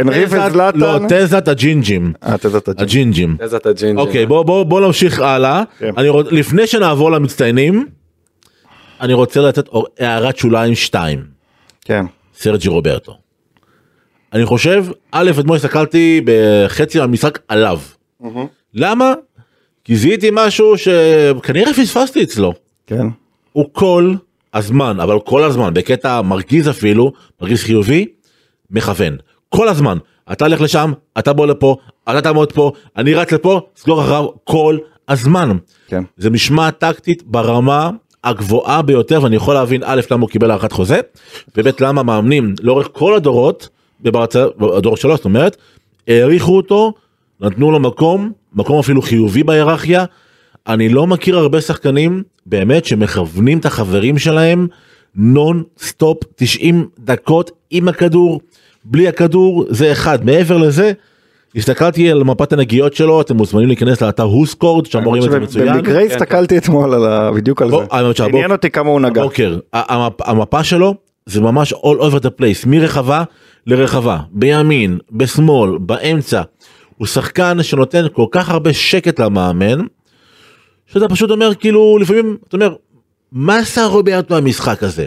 אנרי 0.00 0.26
תזת- 0.26 0.38
וזלאטן. 0.48 0.78
לא, 0.78 0.98
תזת 1.08 1.48
הג'ינג'ים. 1.48 2.12
אה, 2.22 2.38
תזת 2.38 2.68
הג'ינג'. 2.68 2.80
הג'ינג'ים. 2.82 3.36
איזה 3.40 3.56
אתה 3.56 3.72
ג'ינג'י. 3.72 4.00
אוקיי 4.02 4.26
בוא 4.26 4.42
בוא 4.42 4.64
בוא 4.64 4.80
נמשיך 4.80 5.20
הלאה. 5.20 5.62
כן. 5.78 5.90
לפני 6.30 6.66
שנעבור 6.66 7.10
למצטיינים. 7.10 7.86
אני 9.00 9.12
רוצה 9.14 9.40
לתת 9.40 9.68
הערת 9.98 10.36
שוליים 10.36 10.74
2. 10.74 11.24
כן. 11.84 12.04
סרג'י 12.38 12.68
רוברטו. 12.68 13.18
אני 14.32 14.46
חושב, 14.46 14.84
א', 15.12 15.30
אתמול 15.40 15.56
הסתכלתי 15.56 16.20
בחצי 16.24 16.98
מהמשחק 16.98 17.38
עליו. 17.48 17.80
למה? 18.74 19.14
כי 19.84 19.96
זיהיתי 19.96 20.28
משהו 20.32 20.74
שכנראה 20.78 21.74
פספסתי 21.74 22.22
אצלו. 22.22 22.52
כן. 22.86 23.06
הוא 23.52 23.64
כל 23.72 24.14
הזמן, 24.54 25.00
אבל 25.00 25.20
כל 25.20 25.44
הזמן, 25.44 25.74
בקטע 25.74 26.22
מרגיז 26.22 26.68
אפילו, 26.68 27.12
מרגיז 27.40 27.62
חיובי, 27.62 28.06
מכוון. 28.70 29.16
כל 29.48 29.68
הזמן. 29.68 29.98
אתה 30.32 30.44
הולך 30.44 30.60
לשם, 30.60 30.92
אתה 31.18 31.32
בוא 31.32 31.46
לפה, 31.46 31.76
אתה 32.10 32.20
תעמוד 32.20 32.52
פה, 32.52 32.72
אני 32.96 33.14
רץ 33.14 33.32
לפה, 33.32 33.60
סגור 33.76 34.02
אחריו 34.02 34.26
כל 34.44 34.78
הזמן. 35.08 35.56
כן. 35.88 36.02
זה 36.16 36.30
משמעת 36.30 36.78
טקטית 36.78 37.22
ברמה 37.26 37.90
הגבוהה 38.24 38.82
ביותר 38.82 39.22
ואני 39.22 39.36
יכול 39.36 39.54
להבין 39.54 39.82
א' 39.84 40.00
למה 40.10 40.22
הוא 40.22 40.30
קיבל 40.30 40.50
הארכת 40.50 40.72
חוזה 40.72 41.00
וב' 41.56 41.68
למה 41.80 42.02
מאמנים 42.02 42.54
לאורך 42.60 42.88
כל 42.92 43.14
הדורות 43.14 43.68
בברצ... 44.00 44.36
בדור 44.36 44.96
שלו 44.96 45.16
זאת 45.16 45.24
אומרת 45.24 45.56
העריכו 46.08 46.56
אותו 46.56 46.92
נתנו 47.40 47.70
לו 47.70 47.80
מקום 47.80 48.32
מקום 48.54 48.78
אפילו 48.78 49.02
חיובי 49.02 49.42
בהיררכיה. 49.42 50.04
אני 50.66 50.88
לא 50.88 51.06
מכיר 51.06 51.38
הרבה 51.38 51.60
שחקנים 51.60 52.22
באמת 52.46 52.84
שמכוונים 52.84 53.58
את 53.58 53.66
החברים 53.66 54.18
שלהם 54.18 54.66
נון 55.14 55.62
סטופ 55.78 56.18
90 56.36 56.88
דקות 56.98 57.50
עם 57.70 57.88
הכדור 57.88 58.40
בלי 58.90 59.08
הכדור 59.08 59.64
זה 59.68 59.92
אחד 59.92 60.24
מעבר 60.24 60.56
לזה. 60.56 60.92
הסתכלתי 61.56 62.10
על 62.10 62.22
מפת 62.24 62.52
הנגיעות 62.52 62.94
שלו 62.94 63.20
אתם 63.20 63.36
מוזמנים 63.36 63.66
להיכנס 63.68 64.00
לאתר 64.02 64.22
הוסקורד 64.22 64.86
שם 64.86 65.04
רואים 65.04 65.24
את 65.24 65.30
זה 65.30 65.40
מצוין. 65.40 65.76
במקרה 65.76 66.00
הסתכלתי 66.02 66.58
אתמול 66.58 66.94
על 66.94 67.04
ה- 67.06 67.30
בדיוק 67.32 67.62
על 67.62 67.70
זה. 67.70 67.76
עניין 68.24 68.52
אותי 68.52 68.70
כמה 68.70 68.90
הוא 68.90 69.00
נגע. 69.00 69.22
המפה 70.20 70.64
שלו 70.64 70.94
זה 71.26 71.40
ממש 71.40 71.72
all 71.72 72.00
over 72.00 72.18
the 72.22 72.30
place 72.40 72.66
מרחבה 72.68 73.22
לרחבה 73.66 74.18
בימין 74.30 74.98
בשמאל 75.12 75.78
באמצע 75.78 76.42
הוא 76.96 77.06
שחקן 77.06 77.62
שנותן 77.62 78.06
כל 78.12 78.26
כך 78.30 78.50
הרבה 78.50 78.72
שקט 78.72 79.20
למאמן 79.20 79.78
שאתה 80.86 81.08
פשוט 81.08 81.30
אומר 81.30 81.54
כאילו 81.54 81.98
לפעמים 82.00 82.36
אתה 82.48 82.56
אומר 82.56 82.74
מה 83.32 83.58
עשה 83.58 83.84
רוברטו 83.84 84.34
במשחק 84.34 84.82
הזה 84.82 85.06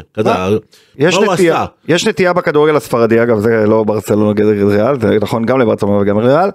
יש 0.97 1.17
נטייה? 1.17 1.65
יש 1.87 2.07
נטייה 2.07 2.33
בכדורגל 2.33 2.75
הספרדי 2.75 3.23
אגב 3.23 3.39
זה 3.39 3.65
לא 3.67 3.83
ברצלונה 3.83 4.31
נגד 4.31 4.45
ריאל 4.45 4.99
זה 5.01 5.17
נכון 5.21 5.45
גם 5.45 5.59
לברצלונה 5.59 6.01
וגם 6.01 6.19
לריאל. 6.19 6.49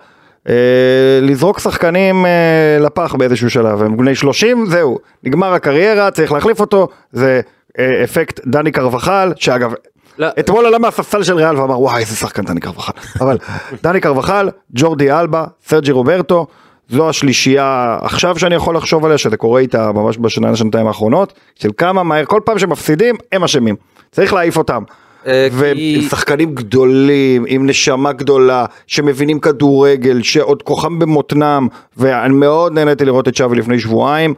אה, 0.48 1.18
לזרוק 1.22 1.58
שחקנים 1.58 2.26
אה, 2.26 2.76
לפח 2.80 3.14
באיזשהו 3.14 3.50
שלב 3.50 3.82
הם 3.82 3.96
בני 3.96 4.14
30 4.14 4.66
זהו 4.66 4.98
נגמר 5.22 5.52
הקריירה 5.52 6.10
צריך 6.10 6.32
להחליף 6.32 6.60
אותו 6.60 6.88
זה 7.12 7.40
אה, 7.78 8.04
אפקט 8.04 8.40
דני 8.46 8.72
קרבחל 8.72 9.32
שאגב 9.36 9.72
לא. 10.18 10.26
אתמול 10.38 10.66
עלה 10.66 10.78
מהספסל 10.78 11.22
של 11.22 11.34
ריאל 11.34 11.56
ואמר 11.56 11.80
וואי 11.80 12.00
איזה 12.00 12.16
שחקן 12.16 12.44
דני 12.44 12.60
קרבחל 12.60 12.92
אבל 13.20 13.38
דני 13.82 14.00
קרבחל 14.00 14.48
ג'ורדי 14.74 15.12
אלבה 15.12 15.44
סרג'י 15.66 15.92
רוברטו 15.92 16.46
זו 16.88 17.08
השלישייה 17.08 17.98
עכשיו 18.02 18.38
שאני 18.38 18.54
יכול 18.54 18.76
לחשוב 18.76 19.04
עליה 19.04 19.18
שזה 19.18 19.36
קורה 19.36 19.60
איתה 19.60 19.92
ממש 19.92 20.16
בשנה 20.20 20.56
שנתיים 20.56 20.86
האחרונות 20.86 21.32
של 21.54 21.68
כמה 21.76 22.02
מהר 22.02 22.24
כל 22.24 22.40
פעם 22.44 22.58
שמפסידים 22.58 23.14
הם 23.32 23.44
אשמים 23.44 23.76
צריך 24.12 24.32
להעיף 24.32 24.56
אותם. 24.56 24.82
אה, 25.26 25.48
והם 25.52 25.76
כי- 25.76 26.08
גדולים 26.54 27.44
עם 27.48 27.66
נשמה 27.66 28.12
גדולה 28.12 28.64
שמבינים 28.86 29.40
כדורגל 29.40 30.22
שעוד 30.22 30.62
כוחם 30.62 30.98
במותנם 30.98 31.68
ואני 31.96 32.34
מאוד 32.34 32.72
נהניתי 32.72 33.04
לראות 33.04 33.28
את 33.28 33.34
שווי 33.36 33.58
לפני 33.58 33.78
שבועיים 33.78 34.34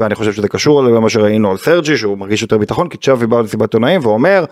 ואני 0.00 0.14
חושב 0.14 0.32
שזה 0.32 0.48
קשור 0.48 0.82
למה 0.84 1.10
שראינו 1.10 1.50
על 1.50 1.56
סרג'י 1.56 1.96
שהוא 1.96 2.18
מרגיש 2.18 2.42
יותר 2.42 2.58
ביטחון 2.58 2.88
כי 2.88 2.98
צ'אבי 2.98 3.26
בא 3.26 3.38
למסיבת 3.38 3.74
עיתונאים 3.74 4.00
ואומר 4.02 4.44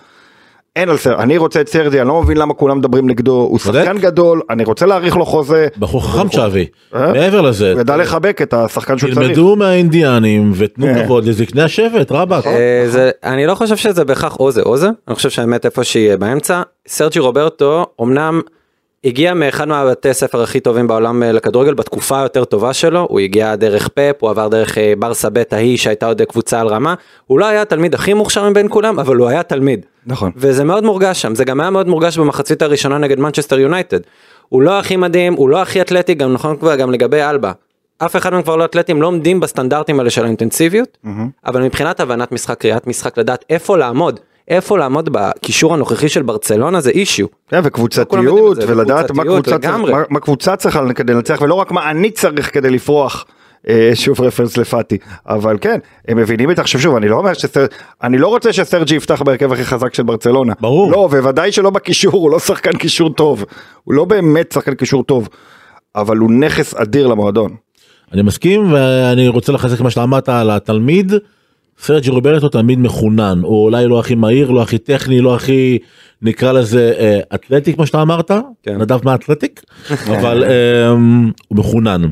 אין 0.76 0.88
על 0.88 0.96
סרג'י 0.96 1.22
אני 1.22 1.38
רוצה 1.38 1.60
את 1.60 1.68
סרג'י 1.68 2.00
אני 2.00 2.08
לא 2.08 2.22
מבין 2.22 2.36
למה 2.36 2.54
כולם 2.54 2.78
מדברים 2.78 3.10
נגדו 3.10 3.32
הוא. 3.32 3.58
שחקן 3.58 3.98
גדול 3.98 4.40
אני 4.50 4.64
רוצה 4.64 4.86
להאריך 4.86 5.16
לו 5.16 5.26
חוזה 5.26 5.68
בחור 5.78 6.04
חכם 6.04 6.28
צ'אבי 6.28 6.66
אה? 6.94 7.12
מעבר 7.12 7.40
לזה 7.40 7.72
הוא 7.72 7.80
ידע 7.80 7.96
לחבק 7.96 8.42
את 8.42 8.54
השחקן 8.54 8.98
שהוא 8.98 9.14
צריך. 9.14 9.26
תלמדו 9.26 9.56
מהאינדיאנים 9.56 10.52
ותנו 10.54 10.86
אה. 10.86 11.04
כבוד 11.04 11.24
לזקני 11.24 11.62
השבט 11.62 12.12
רבאק. 12.12 12.46
אה, 12.46 13.10
אני 13.24 13.46
לא 13.46 13.54
חושב 13.54 13.76
שזה 13.76 14.04
בהכרח 14.04 14.36
או 14.40 14.50
זה 14.50 14.62
או 14.62 14.76
זה, 14.76 14.88
אני 15.08 15.14
חושב 15.14 15.30
שהאמת 15.30 15.64
איפה 15.64 15.84
שיהיה 15.84 16.16
באמצע. 16.16 16.62
סרג'י 16.88 17.18
רוברטו 17.18 17.86
אמנם 18.02 18.40
הגיע 19.04 19.34
מאחד 19.34 19.68
מהבתי 19.68 20.14
ספר 20.14 20.42
הכי 20.42 20.60
טובים 20.60 20.86
בעולם 20.86 21.22
לכדורגל 21.22 21.74
בתקופה 21.74 22.20
היותר 22.20 22.44
טובה 22.44 22.72
שלו, 22.72 23.06
הוא 23.10 23.20
הגיע 23.20 23.56
דרך 23.56 23.88
פפ, 23.88 24.16
הוא 24.20 24.30
עבר 24.30 24.48
דרך 24.48 24.78
ברסה 24.98 25.30
בי 25.30 25.52
ההיא 25.52 25.78
שהייתה 25.78 26.06
עוד 26.06 26.22
קבוצה 26.22 26.60
על 26.60 26.66
רמה, 26.66 26.94
הוא 27.26 27.38
לא 27.38 27.46
היה 27.46 27.62
התלמיד 27.62 27.94
הכי 27.94 28.14
מוכשר 28.14 28.50
מבין 28.50 28.66
כולם, 28.70 28.98
אבל 28.98 29.16
הוא 29.16 29.28
היה 29.28 29.42
תלמיד. 29.42 29.86
נכון. 30.06 30.30
וזה 30.36 30.64
מאוד 30.64 30.84
מורגש 30.84 31.22
שם, 31.22 31.34
זה 31.34 31.44
גם 31.44 31.60
היה 31.60 31.70
מאוד 31.70 31.88
מורגש 31.88 32.18
במחצית 32.18 32.62
הראשונה 32.62 32.98
נגד 32.98 33.18
מנצ'סטר 33.20 33.58
יונייטד. 33.58 33.98
הוא 34.48 34.62
לא 34.62 34.78
הכי 34.78 34.96
מדהים, 34.96 35.34
הוא 35.34 35.48
לא 35.48 35.62
הכי 35.62 35.80
אתלטי, 35.80 36.14
גם 36.14 36.32
נכון 36.32 36.56
כבר 36.56 36.76
גם 36.76 36.90
לגבי 36.92 37.22
אלבה. 37.22 37.52
אף 37.98 38.16
אחד 38.16 38.32
מהם 38.32 38.42
כבר 38.42 38.56
לא 38.56 38.64
אתלטים, 38.64 39.02
לא 39.02 39.06
עומדים 39.06 39.40
בסטנדרטים 39.40 39.98
האלה 40.00 40.10
של 40.10 40.24
האינטנסיביות, 40.24 40.98
אבל 41.46 41.62
מבחינת 41.62 42.00
הבנת 42.00 42.32
משחק, 42.32 42.60
קריאת 42.60 42.86
משחק, 42.86 43.18
לדעת 43.18 43.44
איפה 43.50 43.78
לעמוד, 43.78 44.20
איפה 44.48 44.78
לעמוד 44.78 45.08
בקישור 45.12 45.74
הנוכחי 45.74 46.08
של 46.08 46.22
ברצלונה 46.22 46.80
זה 46.80 46.90
אישיו. 46.90 47.26
כן, 47.48 47.60
וקבוצתיות, 47.64 48.56
זה, 48.56 48.62
ולדעת 48.68 49.10
מה 49.10 49.22
וקבוצתיות 49.22 49.44
קבוצה 49.44 49.58
צריך-. 49.58 49.90
מה- 49.92 50.02
מה 50.10 50.20
קבוצה 50.20 50.56
צריכה 50.56 50.92
כדי 50.94 51.14
לנצח, 51.14 51.38
ולא 51.42 51.54
רק 51.54 51.70
מה 51.72 51.90
אני 51.90 52.10
צריך 52.10 52.54
כדי 52.54 52.70
לפרוח. 52.70 53.24
אה, 53.68 53.90
שוב 53.94 54.20
רפרנס 54.20 54.56
לפאטי, 54.56 54.98
אבל 55.26 55.58
כן, 55.60 55.78
הם 56.08 56.16
מבינים 56.16 56.50
את 56.50 56.56
זה, 56.56 56.62
עכשיו 56.62 56.80
שוב, 56.80 56.96
אני 56.96 57.08
לא 57.08 57.16
אומר 57.16 57.34
שסר... 57.34 57.66
אני 58.02 58.18
לא 58.18 58.28
רוצה 58.28 58.52
שסרג'י 58.52 58.96
יפתח 58.96 59.22
בהרכב 59.22 59.52
הכי 59.52 59.64
חזק 59.64 59.94
של 59.94 60.02
ברצלונה. 60.02 60.52
ברור. 60.60 60.92
לא, 60.92 60.96
ובוודאי 60.96 61.52
שלא 61.52 61.70
בקישור, 61.70 62.12
הוא 62.12 62.30
לא 62.30 62.38
שחקן 62.38 62.72
קישור 62.72 63.10
טוב. 63.10 63.44
הוא 63.84 63.94
לא 63.94 64.04
באמת 64.04 64.52
שחקן 64.52 64.74
קישור 64.74 65.04
טוב, 65.04 65.28
אבל 65.94 66.16
הוא 66.16 66.30
נכס 66.30 66.74
אדיר 66.74 67.06
למועדון. 67.06 67.56
אני 68.12 68.22
מסכים 68.22 68.72
ואני 68.72 69.28
רוצה 69.28 69.52
לחזק 69.52 69.80
מה 69.80 69.90
שאתה 69.90 70.02
אמרת 70.02 70.28
על 70.28 70.50
התלמיד. 70.50 71.12
סרג'י 71.78 72.10
רוברטו 72.10 72.48
תלמיד 72.48 72.78
מחונן 72.78 73.40
הוא 73.42 73.64
אולי 73.64 73.86
לא 73.86 74.00
הכי 74.00 74.14
מהיר 74.14 74.50
לא 74.50 74.62
הכי 74.62 74.78
טכני 74.78 75.20
לא 75.20 75.34
הכי 75.34 75.78
נקרא 76.22 76.52
לזה 76.52 76.94
אה, 76.98 77.20
אתלטי 77.34 77.74
כמו 77.74 77.86
שאתה 77.86 78.02
אמרת 78.02 78.30
כן. 78.62 78.76
נדב 78.76 79.04
מה 79.04 79.14
אתלטיק 79.14 79.62
אבל 80.06 80.44
אה, 80.44 80.88
הוא 81.48 81.58
מחונן. 81.58 82.02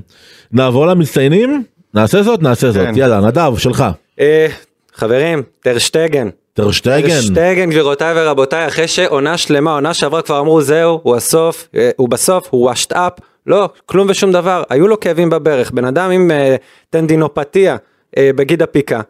נעבור 0.52 0.86
למצטיינים 0.86 1.62
נעשה 1.94 2.22
זאת 2.22 2.42
נעשה 2.42 2.70
זאת 2.70 2.86
כן. 2.86 2.92
יאללה 2.96 3.20
נדב 3.20 3.58
שלך. 3.58 3.84
אה, 4.20 4.46
חברים, 4.94 5.42
טרשטגן. 5.60 6.28
טרשטייגן. 6.58 7.08
טרשטגן 7.08 7.70
גבירותיי 7.70 8.12
ורבותיי, 8.16 8.66
אחרי 8.66 8.88
שעונה 8.88 9.36
שלמה, 9.36 9.72
עונה 9.72 9.94
שעברה 9.94 10.22
כבר 10.22 10.40
אמרו 10.40 10.62
זהו, 10.62 11.00
הוא 11.02 11.16
הסוף, 11.16 11.68
אה, 11.76 11.90
הוא 11.96 12.08
בסוף, 12.08 12.48
הוא 12.50 12.70
washed 12.70 12.92
up, 12.92 13.22
לא, 13.46 13.68
כלום 13.86 14.06
ושום 14.10 14.32
דבר, 14.32 14.62
היו 14.70 14.88
לו 14.88 15.00
כאבים 15.00 15.30
בברך, 15.30 15.70
בן 15.70 15.84
אדם 15.84 16.10
עם 16.10 16.30
אה, 16.30 16.56
טנדינופתיה 16.90 17.76
אה, 18.18 18.30
בגיד 18.36 18.62
הפיקה. 18.62 19.00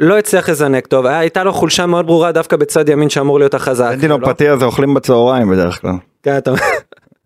לא 0.00 0.18
הצליח 0.18 0.48
לזנק 0.48 0.86
טוב, 0.86 1.06
הייתה 1.06 1.44
לו 1.44 1.52
חולשה 1.52 1.86
מאוד 1.86 2.06
ברורה 2.06 2.32
דווקא 2.32 2.56
בצד 2.56 2.88
ימין 2.88 3.10
שאמור 3.10 3.38
להיות 3.38 3.54
החזק. 3.54 3.90
אנטינופתיה 3.94 4.56
זה 4.56 4.64
אוכלים 4.64 4.94
בצהריים 4.94 5.50
בדרך 5.50 5.80
כלל. 5.80 5.92
כן, 6.22 6.36
אתה-. 6.36 6.52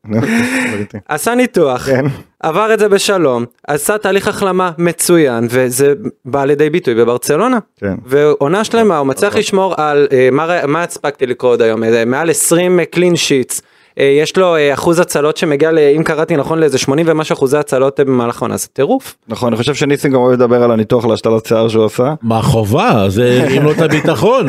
עשה 1.08 1.34
ניתוח, 1.34 1.86
כן. 1.86 2.04
עבר 2.40 2.74
את 2.74 2.78
זה 2.78 2.88
בשלום, 2.88 3.44
עשה 3.66 3.98
תהליך 3.98 4.28
החלמה 4.28 4.70
מצוין, 4.78 5.46
וזה 5.50 5.92
בא 6.24 6.44
לידי 6.44 6.70
ביטוי 6.70 6.94
בברצלונה. 6.94 7.58
כן. 7.76 7.94
ועונה 8.06 8.64
שלמה, 8.64 8.98
הוא 8.98 9.06
מצליח 9.06 9.36
לשמור 9.36 9.74
על, 9.76 10.08
אה, 10.12 10.28
מה 10.66 10.82
הספקתי 10.82 11.26
לקרוא 11.26 11.50
עוד 11.50 11.62
היום, 11.62 11.84
אה, 11.84 12.04
מעל 12.04 12.30
20 12.30 12.80
קלין 12.90 13.16
שיטס. 13.16 13.62
יש 13.98 14.36
לו 14.36 14.56
אה, 14.56 14.74
אחוז 14.74 14.98
הצלות 14.98 15.36
שמגיע, 15.36 15.72
ל- 15.72 15.78
אם 15.78 16.02
קראתי 16.02 16.36
נכון, 16.36 16.58
לאיזה 16.58 16.78
80 16.78 17.06
ומשהו 17.08 17.34
אחוזי 17.34 17.56
הצלות 17.56 18.00
אה, 18.00 18.04
במהלך 18.04 18.42
העונה, 18.42 18.56
זה 18.56 18.66
טירוף. 18.72 19.16
נכון, 19.28 19.48
אני 19.48 19.56
חושב 19.56 19.74
שניסים 19.74 20.12
גם 20.12 20.20
אוהב 20.20 20.32
לדבר 20.32 20.62
על 20.62 20.70
הניתוח 20.70 21.04
להשתלת 21.04 21.46
שיער 21.46 21.68
שהוא 21.68 21.84
עשה. 21.84 22.14
מה 22.22 22.42
חובה 22.42 23.04
זה 23.08 23.42
אם 23.56 23.64
לא 23.64 23.70
את 23.70 23.80
הביטחון 23.80 24.46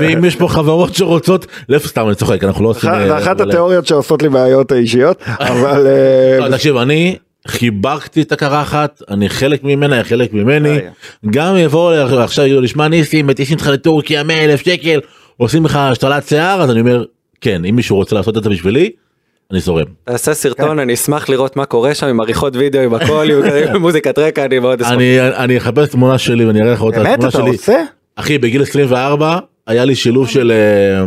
ואם 0.00 0.24
יש 0.24 0.36
פה 0.36 0.48
חברות 0.48 0.94
שרוצות 0.94 1.46
לאיפה 1.68 1.88
סתם 1.88 2.06
אני 2.06 2.14
צוחק 2.14 2.44
אנחנו 2.44 2.64
לא 2.64 2.68
עושים. 2.68 2.90
זה 2.90 3.12
אה, 3.12 3.18
אחת 3.18 3.40
התיאוריות 3.40 3.86
שעושות 3.86 4.22
לי 4.22 4.28
בעיות 4.28 4.72
האישיות, 4.72 5.22
אבל... 5.26 5.86
אה, 5.86 6.48
לא, 6.48 6.56
תקשיב 6.56 6.76
אני 6.76 7.16
חיבקתי 7.48 8.22
את 8.22 8.32
הקרחת 8.32 9.02
אני 9.10 9.28
חלק 9.28 9.64
ממנה 9.64 9.96
היא 9.96 10.02
חלק 10.02 10.32
ממני 10.32 10.78
אה. 10.78 10.88
גם 11.30 11.56
יבואו 11.56 12.20
עכשיו 12.20 12.44
יגידו 12.44 12.60
לי 12.60 12.68
שמע 12.68 12.88
ניסים 12.88 13.26
מטיסים 13.26 13.56
אותך 13.56 13.66
לטורקיה 13.66 14.22
100 14.22 14.44
אלף 14.44 14.60
שקל 14.60 15.00
עושים 15.36 15.64
לך 15.64 15.76
השתלת 15.76 16.28
שיער 16.28 16.62
אז 16.62 16.70
אני 16.70 16.80
אומר 16.80 17.04
כן 17.40 17.64
אם 17.64 17.76
מישהו 17.76 17.96
רוצה 17.96 18.14
לעשות 18.14 18.36
את 18.36 18.42
זה 18.42 18.50
בשבילי 18.50 18.90
אני 19.50 19.60
זורם. 19.60 19.84
תעשה 20.04 20.30
כן. 20.30 20.34
סרטון, 20.34 20.78
אני 20.78 20.94
אשמח 20.94 21.28
לראות 21.28 21.56
מה 21.56 21.64
קורה 21.64 21.94
שם 21.94 22.06
עם 22.06 22.20
עריכות 22.20 22.56
וידאו, 22.56 22.80
עם 22.80 22.94
הכל, 22.94 23.28
עם 23.74 23.76
מוזיקת 23.82 24.18
רקע, 24.18 24.44
אני 24.44 24.58
מאוד 24.58 24.80
אשמח. 24.80 24.92
אני 24.92 25.20
אני 25.20 25.58
אחפש 25.58 25.88
תמונה 25.88 26.18
שלי 26.18 26.44
ואני 26.44 26.62
אראה 26.62 26.72
לך 26.72 26.82
אותה 26.82 27.02
באמת 27.02 27.24
אתה. 27.24 27.38
עושה? 27.38 27.84
אחי 28.16 28.38
בגיל 28.38 28.62
24 28.62 29.38
היה 29.66 29.84
לי 29.84 29.94
שילוב 29.94 30.28
של 30.28 30.52
אה, 30.52 31.04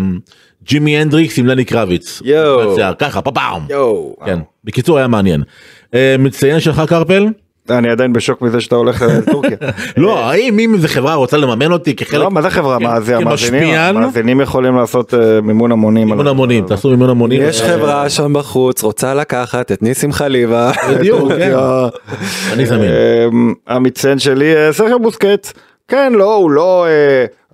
ג'ימי 0.63 0.97
הנדריקס 0.97 1.39
עם 1.39 1.45
לני 1.45 1.65
קרביץ. 1.65 2.21
יואו. 2.25 2.75
ככה 2.99 3.21
פפאום. 3.21 3.65
יואו. 3.69 4.15
כן 4.25 4.39
בקיצור 4.63 4.97
היה 4.97 5.07
מעניין. 5.07 5.43
אה, 5.93 6.15
מצטיין 6.19 6.59
שלך 6.59 6.81
קרפל? 6.87 7.25
אני 7.71 7.89
עדיין 7.89 8.13
בשוק 8.13 8.41
מזה 8.41 8.61
שאתה 8.61 8.75
הולך 8.75 9.01
לטורקיה. 9.01 9.57
לא 9.97 10.19
האם 10.19 10.59
אם 10.59 10.73
איזה 10.73 10.87
חברה 10.87 11.15
רוצה 11.15 11.37
לממן 11.37 11.71
אותי 11.71 11.95
כחלק 11.95 12.19
לא, 12.19 12.31
מה 12.31 12.41
זה 12.41 12.49
חברה? 12.49 12.79
מה 12.79 13.01
זה 13.01 13.17
המאזינים? 13.17 13.75
המאזינים 13.75 14.41
יכולים 14.41 14.75
לעשות 14.75 15.13
אה, 15.13 15.41
מימון 15.41 15.71
המונים. 15.71 16.09
מימון 16.09 16.27
המונים 16.27 16.65
תעשו 16.67 16.89
מימון 16.89 17.09
המונים. 17.09 17.41
יש 17.41 17.61
אה, 17.61 17.67
חברה 17.67 18.09
שם 18.09 18.33
בחוץ 18.33 18.83
רוצה 18.83 19.13
לקחת 19.13 19.71
את 19.71 19.81
ניסים 19.81 20.11
חליבה. 20.11 20.71
בדיוק 20.89 21.31
כן. 21.39 21.53
אני 22.53 22.65
זמין. 22.65 22.91
המצטיין 23.67 24.19
שלי 24.19 24.55
אה, 24.55 24.73
סרחיו 24.73 24.99
בוסקט. 24.99 25.59
כן 25.87 26.13
לא 26.13 26.35
הוא 26.35 26.51
לא 26.51 26.85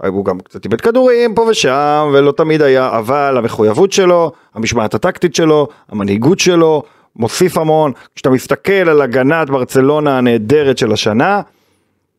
אה, 0.03 0.09
הוא 0.09 0.25
גם 0.25 0.39
קצת 0.39 0.65
איבד 0.65 0.81
כדורים 0.81 1.35
פה 1.35 1.41
ושם 1.41 2.09
ולא 2.13 2.31
תמיד 2.31 2.61
היה 2.61 2.97
אבל 2.97 3.35
המחויבות 3.37 3.91
שלו 3.91 4.31
המשמעת 4.55 4.93
הטקטית 4.93 5.35
שלו 5.35 5.67
המנהיגות 5.91 6.39
שלו 6.39 6.83
מוסיף 7.15 7.57
המון 7.57 7.91
כשאתה 8.15 8.29
מסתכל 8.29 8.73
על 8.73 9.01
הגנת 9.01 9.49
ברצלונה 9.49 10.17
הנהדרת 10.17 10.77
של 10.77 10.91
השנה. 10.91 11.41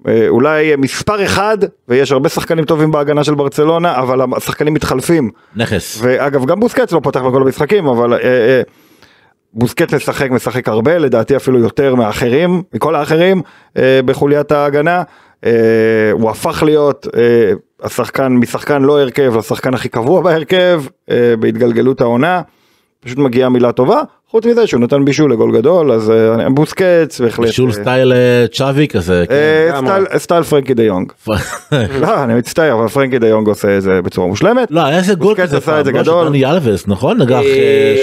אה, 0.08 0.28
אולי 0.28 0.76
מספר 0.76 1.24
אחד 1.24 1.58
ויש 1.88 2.12
הרבה 2.12 2.28
שחקנים 2.28 2.64
טובים 2.64 2.92
בהגנה 2.92 3.24
של 3.24 3.34
ברצלונה 3.34 3.98
אבל 3.98 4.20
השחקנים 4.36 4.74
מתחלפים 4.74 5.30
נכס. 5.56 5.98
ואגב 6.02 6.44
גם 6.44 6.60
בוסקץ 6.60 6.92
לא 6.92 7.00
פותח 7.02 7.20
בכל 7.20 7.42
המשחקים 7.42 7.86
אבל 7.86 8.14
אה, 8.14 8.18
אה, 8.18 8.62
בוסקץ 9.52 9.94
משחק 9.94 10.30
משחק 10.30 10.68
הרבה 10.68 10.98
לדעתי 10.98 11.36
אפילו 11.36 11.58
יותר 11.58 11.94
מאחרים 11.94 12.62
מכל 12.74 12.94
האחרים 12.94 13.42
אה, 13.76 14.00
בחוליית 14.04 14.52
ההגנה 14.52 15.02
אה, 15.44 16.10
הוא 16.12 16.30
הפך 16.30 16.62
להיות 16.62 17.06
אה, 17.16 17.52
השחקן 17.82 18.32
משחקן 18.32 18.82
לא 18.82 19.00
הרכב 19.00 19.36
לשחקן 19.36 19.74
הכי 19.74 19.88
קבוע 19.88 20.20
בהרכב 20.20 20.82
אה, 21.10 21.34
בהתגלגלות 21.40 22.00
העונה. 22.00 22.42
פשוט 23.00 23.18
מגיעה 23.18 23.48
מילה 23.48 23.72
טובה 23.72 24.00
חוץ 24.30 24.46
מזה 24.46 24.66
שהוא 24.66 24.80
נתן 24.80 25.04
בישול 25.04 25.32
לגול 25.32 25.56
גדול 25.58 25.92
אז 25.92 26.10
אה, 26.10 26.50
בוסקץ 26.50 27.20
בהחלט. 27.20 27.46
בישול 27.46 27.68
אה, 27.70 27.74
סטייל 27.74 28.12
אה, 28.12 28.44
צ'אבי 28.52 28.88
כזה. 28.88 29.24
כן. 29.28 30.14
סטייל- 30.18 30.42
פרנקי 30.42 30.74
דה 30.74 30.82
יונג. 30.82 31.12
לא 32.00 32.24
אני 32.24 32.34
מצטער 32.34 32.72
אבל 32.72 32.88
פרנקי 32.88 33.18
דה 33.18 33.26
יונג 33.26 33.48
עושה 33.48 33.76
את 33.76 33.82
זה 33.82 34.00
בצורה 34.02 34.26
מושלמת. 34.26 34.68
לא 34.70 34.84
היה 34.84 34.98
איזה 34.98 35.14
גול 35.14 35.28
בוסקץ 35.34 35.42
כזה 35.42 35.56
עשה 35.56 35.80
את 35.80 35.84
זה 35.84 35.92
פעם, 35.92 36.02
לא, 36.06 36.24
דני 36.28 36.46
אלווס 36.46 36.84
נכון 36.88 37.22
נגח 37.22 37.40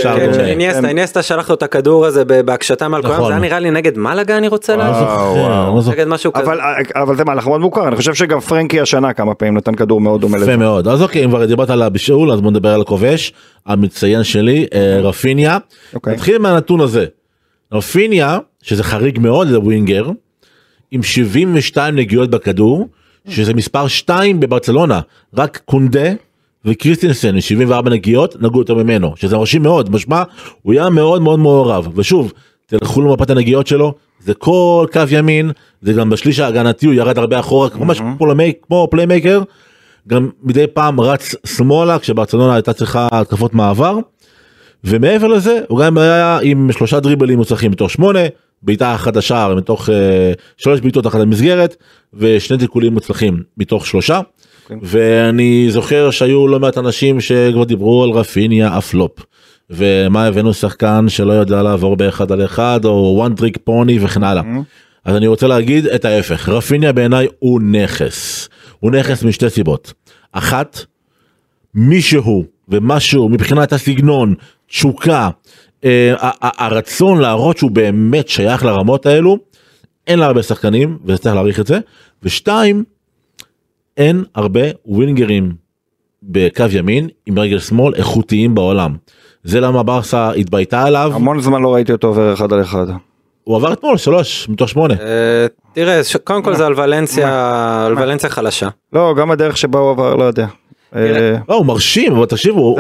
שער 0.04 0.18
כן, 0.18 0.32
דומה. 0.32 0.46
איניאסטה, 0.46 0.88
איניאסטה 0.88 1.22
שלח 1.22 1.50
לו 1.50 1.56
את 1.56 1.64
הכדור 1.64 2.06
הזה 2.06 2.26
ב- 2.26 2.42
בהקשתה 2.42 2.88
מעל 2.88 3.02
כולם, 3.02 3.14
נכון. 3.14 3.26
זה 3.28 3.34
היה 3.34 3.42
נראה 3.42 3.60
לי 3.60 3.72
נגד 3.72 3.98
מלאגה 3.98 4.38
אני 4.38 4.48
רוצה 4.48 4.76
להגיד. 4.76 5.08
לא. 5.08 5.82
אבל, 6.36 6.60
אבל 6.96 7.16
זה 7.18 7.24
מהלך 7.26 7.48
מאוד 7.48 7.62
מוכר, 7.62 7.88
אני 7.88 7.96
חושב 7.96 8.14
שגם 8.14 8.40
פרנקי 8.40 8.82
השנה 8.82 9.14
כמה 9.14 9.34
פעמים 9.34 9.58
נתן 9.58 9.76
כדור 9.76 10.02
מאוד 10.02 10.22
דומה 10.22 10.38
לזה. 10.38 10.46
יפה 10.46 10.56
מאוד 10.58 10.88
אז 10.88 11.02
אוקיי 11.02 11.26
אם 11.26 11.30
כבר 11.30 11.46
דיברת 11.46 11.70
על 11.70 11.82
הבישול 11.82 12.32
אז 12.32 12.42
בוא 12.42 12.52
נדבר 12.52 12.70
על 12.70 12.82
הכובש 12.82 13.34
המצטיין 13.66 14.24
שלי 14.24 14.66
רפיניה. 15.04 15.58
אוקיי. 15.94 16.13
נתחיל 16.14 16.38
מהנתון 16.38 16.82
הזה. 16.82 17.06
רפיניה 17.72 18.40
שזה 18.64 18.84
חריג 18.84 19.20
מאוד 19.20 19.48
לווינגר 19.48 20.10
עם 20.92 21.04
72 21.04 21.96
נגיעות 21.96 22.30
בכדור 22.30 22.88
שזה 23.30 23.54
מספר 23.54 23.88
2 23.88 24.40
בברצלונה. 24.40 25.02
רק 25.34 25.62
קונדה 25.66 26.14
וקריסטינסן 26.66 27.36
עם 27.36 27.42
74 27.42 27.90
נגיעות 27.90 28.42
נגעו 28.42 28.60
יותר 28.60 28.76
ממנו 28.76 29.14
שזה 29.16 29.38
מרשים 29.38 29.64
מאוד. 29.64 29.92
משמע 29.92 30.24
הוא 30.62 30.74
היה 30.74 30.90
מאוד 30.90 31.22
מאוד 31.22 31.40
מעורב. 31.40 31.88
ושוב 31.96 32.34
תלכו 32.66 33.02
למפת 33.02 33.30
הנגיעות 33.30 33.68
שלו 33.68 33.94
זה 34.20 34.34
כל 34.34 34.88
קו 34.94 35.02
ימין 35.12 35.52
זה 35.82 35.94
גם 35.94 36.10
בשליש 36.10 36.40
ההגנתי 36.40 36.86
הוא 36.86 36.94
ירד 36.94 37.18
הרבה 37.18 37.40
אחורה 37.40 37.70
ממש 37.76 38.02
כמו 38.68 38.88
playmaker 38.92 39.42
גם 40.08 40.30
מדי 40.44 40.68
פעם 40.68 41.00
רץ 41.00 41.36
שמאלה 41.46 42.00
כשברצלונה 42.00 42.54
הייתה 42.54 42.74
צריכה 42.74 43.08
התקפות 43.12 43.54
מעבר. 43.54 43.98
ומעבר 44.84 45.28
לזה 45.28 45.60
הוא 45.68 45.80
גם 45.80 45.98
היה 45.98 46.40
עם 46.44 46.72
שלושה 46.72 47.00
דריבלים 47.00 47.38
מוצלחים 47.38 47.72
מתוך 47.72 47.92
שמונה 47.92 48.20
בעיטה 48.62 48.96
אחת 48.96 49.16
לשער 49.16 49.56
מתוך 49.56 49.90
אה, 49.90 50.34
שלוש 50.58 50.82
בעיטות 50.82 51.08
אחת 51.08 51.20
למסגרת 51.20 51.76
ושני 52.14 52.58
תיקולים 52.58 52.94
מוצלחים 52.94 53.44
מתוך 53.58 53.86
שלושה. 53.86 54.22
ואני 54.82 55.66
זוכר 55.70 56.12
שהיו 56.12 56.48
לא 56.48 56.60
מעט 56.60 56.78
אנשים 56.78 57.22
שכבר 57.22 57.64
דיברו 57.64 58.04
על 58.04 58.10
רפיניה 58.10 58.68
הפלופ. 58.68 59.12
ומה 59.70 60.26
הבאנו 60.26 60.54
שחקן 60.54 61.06
שלא 61.10 61.34
יודע 61.34 61.62
לעבור 61.62 61.96
באחד 61.96 62.32
על 62.32 62.46
אחד 62.46 62.80
או 62.86 63.26
one 63.28 63.40
trick 63.40 63.58
pony 63.70 63.94
וכן 64.02 64.24
הלאה. 64.24 64.44
אז 65.06 65.16
אני 65.16 65.28
רוצה 65.28 65.48
להגיד 65.48 65.86
את 65.88 66.06
ההפך 66.06 66.50
רפיניה 66.50 66.92
בעיניי 66.92 67.28
הוא 67.40 67.62
נכס 67.62 68.50
הוא 68.80 68.92
נכס 68.92 69.24
משתי 69.24 69.50
סיבות 69.50 69.94
אחת 70.32 70.80
מישהו 71.76 72.46
ומשהו 72.70 73.30
מבחינת 73.30 73.74
הסגנון 73.74 74.36
תשוקה 74.68 75.30
אה, 75.86 76.14
הרצון 76.42 77.20
להראות 77.20 77.58
שהוא 77.58 77.72
באמת 77.72 78.28
שייך 78.28 78.66
לרמות 78.66 79.06
האלו 79.06 79.38
אין 80.08 80.20
לה 80.20 80.26
הרבה 80.26 80.44
שחקנים 80.44 80.98
וצריך 81.06 81.36
להעריך 81.36 81.60
את 81.60 81.68
זה 81.68 81.80
ושתיים 82.24 82.84
אין 83.98 84.24
הרבה 84.36 84.62
ווינגרים 84.86 85.52
בקו 86.24 86.64
ימין 86.72 87.10
עם 87.26 87.40
רגל 87.40 87.60
שמאל 87.60 87.96
איכותיים 87.96 88.56
בעולם 88.56 88.96
זה 89.44 89.60
למה 89.60 89.84
ברסה 89.84 90.32
התבייתה 90.32 90.84
עליו 90.84 91.12
המון 91.16 91.42
זמן 91.42 91.62
לא 91.62 91.74
ראיתי 91.74 91.92
אותו 91.92 92.08
עובר 92.08 92.34
אחד 92.34 92.54
על 92.54 92.62
אחד. 92.62 92.86
הוא 93.44 93.56
עבר 93.56 93.74
אתמול 93.74 93.98
שלוש 93.98 94.50
מתוך 94.50 94.70
שמונה 94.70 94.94
אה, 94.94 95.46
תראה, 95.74 96.02
קודם 96.24 96.44
כל 96.44 96.56
זה 96.56 96.66
על 96.66 96.74
ולנסיה, 96.78 97.86
על 97.86 97.94
ולנסיה 97.94 98.30
חלשה. 98.30 98.70
לא, 98.94 99.14
גם 99.18 99.32
הדרך 99.32 99.58
שבה 99.58 99.80
הוא 99.80 99.92
עבר, 99.92 100.16
לא 100.16 100.24
יודע. 100.24 100.48
אה, 100.96 101.36
לא 101.50 101.56
הוא 101.56 101.66
מרשים 101.66 102.14
אבל 102.16 102.26
תקשיבו 102.26 102.76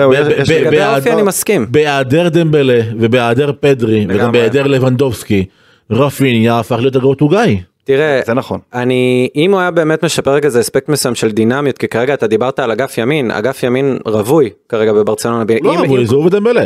בהיעדר- 1.71 2.29
דמבלה 2.29 2.79
ובהיעדר 2.99 3.51
פדרי 3.59 4.05
וגם. 4.09 4.31
בהיעדר 4.31 4.67
לבנדובסקי 4.67 5.45
רפיניה 5.91 6.59
הפך 6.59 6.77
להיות 6.79 6.95
הגו 6.95 7.15
גיא. 7.29 7.37
תראה, 7.83 8.21
זה 8.25 8.33
נכון. 8.33 8.59
אני, 8.73 9.29
אם 9.35 9.51
הוא 9.51 9.59
היה 9.59 9.71
באמת 9.71 10.03
משפר 10.05 10.37
איזה 10.37 10.59
אספקט 10.59 10.89
מסוים 10.89 11.15
של 11.15 11.31
דינמיות, 11.31 11.77
כי 11.77 11.87
כרגע 11.87 12.13
אתה 12.13 12.27
דיברת 12.27 12.59
על 12.59 12.71
אגף 12.71 12.97
ימין, 12.97 13.31
אגף 13.31 13.63
ימין 13.63 13.97
רווי 14.05 14.49
כרגע 14.69 14.93
בברצלונה. 14.93 15.43
לא 15.61 15.79
אבל 15.79 16.05
זה 16.05 16.15
הוא 16.15 16.25
ודמבלה. 16.25 16.65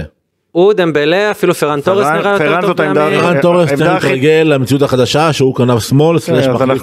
הוא 0.58 0.74
דמבלה 0.74 1.32
אפילו 1.32 1.54
פרן 1.54 1.82
תורס 1.82 2.04
פרן- 2.06 2.18
נראה 2.18 2.32
יותר 2.34 2.46
פרן 2.46 2.62
טוב 2.62 2.70
זאת 2.70 2.80
העמדה- 2.80 3.06
בימין. 3.06 3.22
פרן 3.22 3.36
אה, 3.36 3.42
תורס 3.42 3.70
העמדה 3.70 3.86
צריך 3.86 4.06
להתרגל 4.06 4.44
למציאות 4.46 4.82
החדשה 4.82 5.34
שהוא 5.34 5.56
כנף 5.56 5.80
שמאל 5.84 6.20
סלאש 6.20 6.48
אז 6.48 6.54
מחליף 6.56 6.82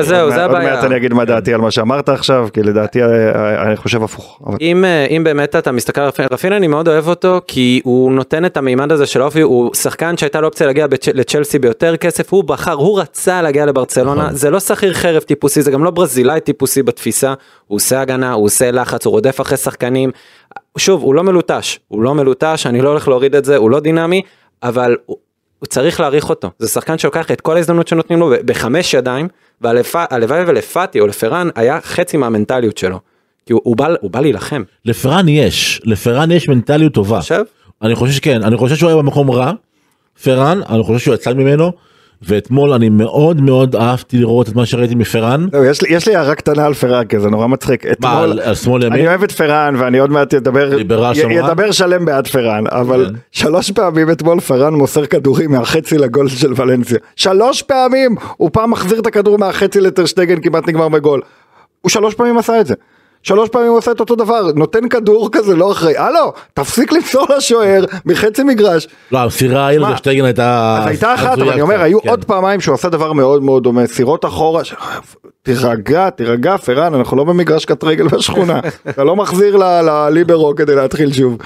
זהו, 0.00 0.30
זה 0.30 0.42
עוד 0.42 0.50
הבעיה. 0.50 0.74
מעט 0.74 0.84
אני 0.84 0.96
אגיד 0.96 1.12
מה 1.12 1.24
דעתי 1.24 1.54
על 1.54 1.60
מה 1.60 1.70
שאמרת 1.70 2.08
עכשיו, 2.08 2.48
כי 2.52 2.62
לדעתי 2.62 3.02
אה, 3.02 3.08
אני 3.66 3.76
חושב 3.76 4.02
הפוך. 4.02 4.40
אם, 4.60 4.84
אה, 4.84 5.06
אם 5.10 5.24
באמת 5.24 5.56
אתה 5.56 5.72
מסתכל 5.72 6.00
על 6.00 6.10
רפיניה 6.30 6.58
אני 6.58 6.66
מאוד 6.66 6.88
אוהב 6.88 7.08
אותו 7.08 7.40
כי 7.46 7.80
הוא 7.84 8.12
נותן 8.12 8.44
את 8.44 8.56
המימד 8.56 8.92
הזה 8.92 9.06
של 9.06 9.22
אופי, 9.22 9.40
הוא 9.40 9.74
שחקן 9.74 10.16
שהייתה 10.16 10.40
לו 10.40 10.46
אופציה 10.46 10.66
להגיע 10.66 10.86
לצ'לסי 11.14 11.58
ביותר 11.58 11.96
כסף, 11.96 12.32
הוא 12.32 12.44
בחר, 12.44 12.72
הוא 12.72 13.00
רצה 13.00 13.42
להגיע 13.42 13.66
לברצלונה, 13.66 14.22
נכון. 14.22 14.34
זה 14.34 14.50
לא 14.50 14.60
שכיר 14.60 14.92
חרב 14.92 15.22
טיפוסי, 15.22 15.62
זה 15.62 15.70
גם 15.70 15.84
לא 15.84 15.90
ברזילאי 15.90 16.40
טיפוסי 16.40 16.82
בתפיסה, 16.82 17.34
הוא 17.66 17.76
עושה 17.76 18.00
הגנה, 18.00 18.32
הוא 18.32 18.44
עושה 18.44 18.70
לחץ, 18.70 19.06
הוא 19.06 19.12
רודף 19.12 19.40
אחרי 19.40 19.56
שחקנים, 19.58 20.10
שוב, 20.78 21.02
הוא 21.02 21.14
לא 21.14 21.22
מלוטש, 21.22 21.78
הוא 21.88 22.02
לא 22.02 22.14
מלוטש, 22.14 22.66
אני 22.66 22.80
לא 22.80 22.88
הולך 22.88 23.08
להוריד 23.08 23.34
את 23.34 23.44
זה, 23.44 23.56
הוא 23.56 23.70
לא 23.70 23.80
דינמי, 23.80 24.22
אבל 24.62 24.96
הוא, 25.06 25.16
הוא 25.58 25.66
צריך 25.66 26.00
להעריך 26.00 26.30
אותו, 26.30 26.50
זה 26.58 26.68
שחקן 26.68 26.98
שלוקח 26.98 27.30
את 27.30 27.40
כל 27.40 27.56
ההזדמנות 27.56 27.88
שנותנים 27.88 28.18
לו 28.18 28.32
בחמש 28.44 28.94
ידיים, 28.94 29.28
והלוואי 29.60 30.44
ולפאטי 30.46 31.00
או 31.00 31.06
לפרן 31.06 31.48
היה 31.54 31.80
חצי 31.80 32.16
מהמנטליות 32.16 32.78
שלו, 32.78 32.98
כי 33.46 33.52
הוא, 33.52 33.60
הוא, 33.64 33.76
בא, 33.76 33.88
הוא 34.00 34.10
בא 34.10 34.20
להילחם. 34.20 34.62
לפרן 34.84 35.28
יש, 35.28 35.80
לפרן 35.84 36.30
יש 36.30 36.48
מנטליות 36.48 36.92
טובה. 36.92 37.20
חושב? 37.20 37.42
אני 37.82 37.94
חושב 37.94 38.12
שכן, 38.12 38.42
אני 38.42 38.56
חושב 38.56 38.76
שהוא 38.76 38.88
היה 38.88 38.96
במקום 38.96 39.30
רע, 39.30 39.52
פרן, 40.22 40.60
אני 40.68 40.82
חושב 40.82 40.98
שהוא 40.98 41.14
יצא 41.14 41.32
ממנו, 41.32 41.72
ואתמול 42.28 42.72
אני 42.72 42.88
מאוד 42.88 43.40
מאוד 43.40 43.76
אהבתי 43.76 44.18
לראות 44.18 44.48
את 44.48 44.54
מה 44.54 44.66
שראיתי 44.66 44.94
מפרן. 44.94 45.46
זהו, 45.52 45.64
יש 45.64 45.82
לי- 45.82 45.88
יש 45.94 46.08
לי 46.08 46.16
הערה 46.16 46.34
קטנה 46.34 46.64
על 46.66 46.74
פרן, 46.74 47.04
כי 47.04 47.20
זה 47.20 47.30
נורא 47.30 47.46
מצחיק. 47.46 47.86
מה, 47.86 47.92
אתמול- 47.92 48.12
על- 48.30 48.40
על 48.40 48.54
שמאל 48.54 48.84
אני 48.86 48.96
ימין? 48.96 49.06
אוהב 49.08 49.22
את 49.22 49.32
פרן 49.32 49.74
ואני 49.78 49.98
עוד 49.98 50.10
מעט 50.10 50.34
אדבר, 50.34 50.74
י-? 50.78 50.80
ידבר 51.32 51.70
שלם 51.72 52.04
בעד 52.04 52.26
פרן, 52.26 52.64
אבל 52.66 53.06
כן. 53.12 53.14
שלוש 53.32 53.70
פעמים 53.70 54.10
אתמול 54.10 54.40
פרן 54.40 54.74
מוסר 54.74 55.06
כדורים 55.06 55.50
מהחצי 55.52 55.98
לגול 55.98 56.28
של 56.28 56.52
ולנסיה. 56.56 56.98
שלוש 57.16 57.62
פעמים! 57.62 58.14
הוא 58.36 58.50
פעם 58.52 58.70
מחזיר 58.70 59.00
את 59.00 59.06
הכדור 59.06 59.38
מהחצי 59.38 59.80
לטרשטגן 59.80 60.40
כמעט 60.40 60.68
נגמר 60.68 60.88
בגול. 60.88 61.20
הוא 61.80 61.90
שלוש 61.90 62.14
פעמים 62.14 62.38
עשה 62.38 62.60
את 62.60 62.66
זה. 62.66 62.74
שלוש 63.22 63.48
פעמים 63.48 63.68
הוא 63.68 63.78
עושה 63.78 63.90
את 63.90 64.00
אותו 64.00 64.14
דבר, 64.14 64.50
נותן 64.54 64.88
כדור 64.88 65.28
כזה 65.32 65.56
לא 65.56 65.72
אחראי, 65.72 65.96
הלו, 65.96 66.32
תפסיק 66.54 66.92
למסור 66.92 67.26
לשוער 67.36 67.84
מחצי 68.06 68.42
מגרש. 68.42 68.88
לא, 69.12 69.18
המסירה 69.18 69.66
ההיא? 69.66 69.78
לטשטגן 69.78 70.24
הייתה... 70.24 70.78
אז 70.80 70.86
הייתה 70.86 71.14
אחת, 71.14 71.38
אבל 71.38 71.48
אני 71.50 71.60
אומר, 71.60 71.82
היו 71.82 72.02
כן. 72.02 72.08
עוד 72.08 72.24
פעמיים 72.24 72.60
שהוא 72.60 72.74
עשה 72.74 72.88
דבר 72.88 73.12
מאוד 73.12 73.42
מאוד 73.42 73.62
דומה, 73.62 73.86
סירות 73.86 74.24
אחורה, 74.24 74.62
תירגע, 75.42 76.10
תירגע, 76.10 76.56
פרן, 76.56 76.94
אנחנו 76.94 77.16
לא 77.16 77.24
במגרש 77.24 77.64
קט 77.64 77.84
רגל 77.84 78.08
בשכונה, 78.08 78.60
אתה 78.88 79.04
לא 79.04 79.16
מחזיר 79.16 79.56
ל- 79.56 79.80
לליברו 79.82 80.54
כדי 80.56 80.74
להתחיל 80.74 81.12
שוב. 81.12 81.36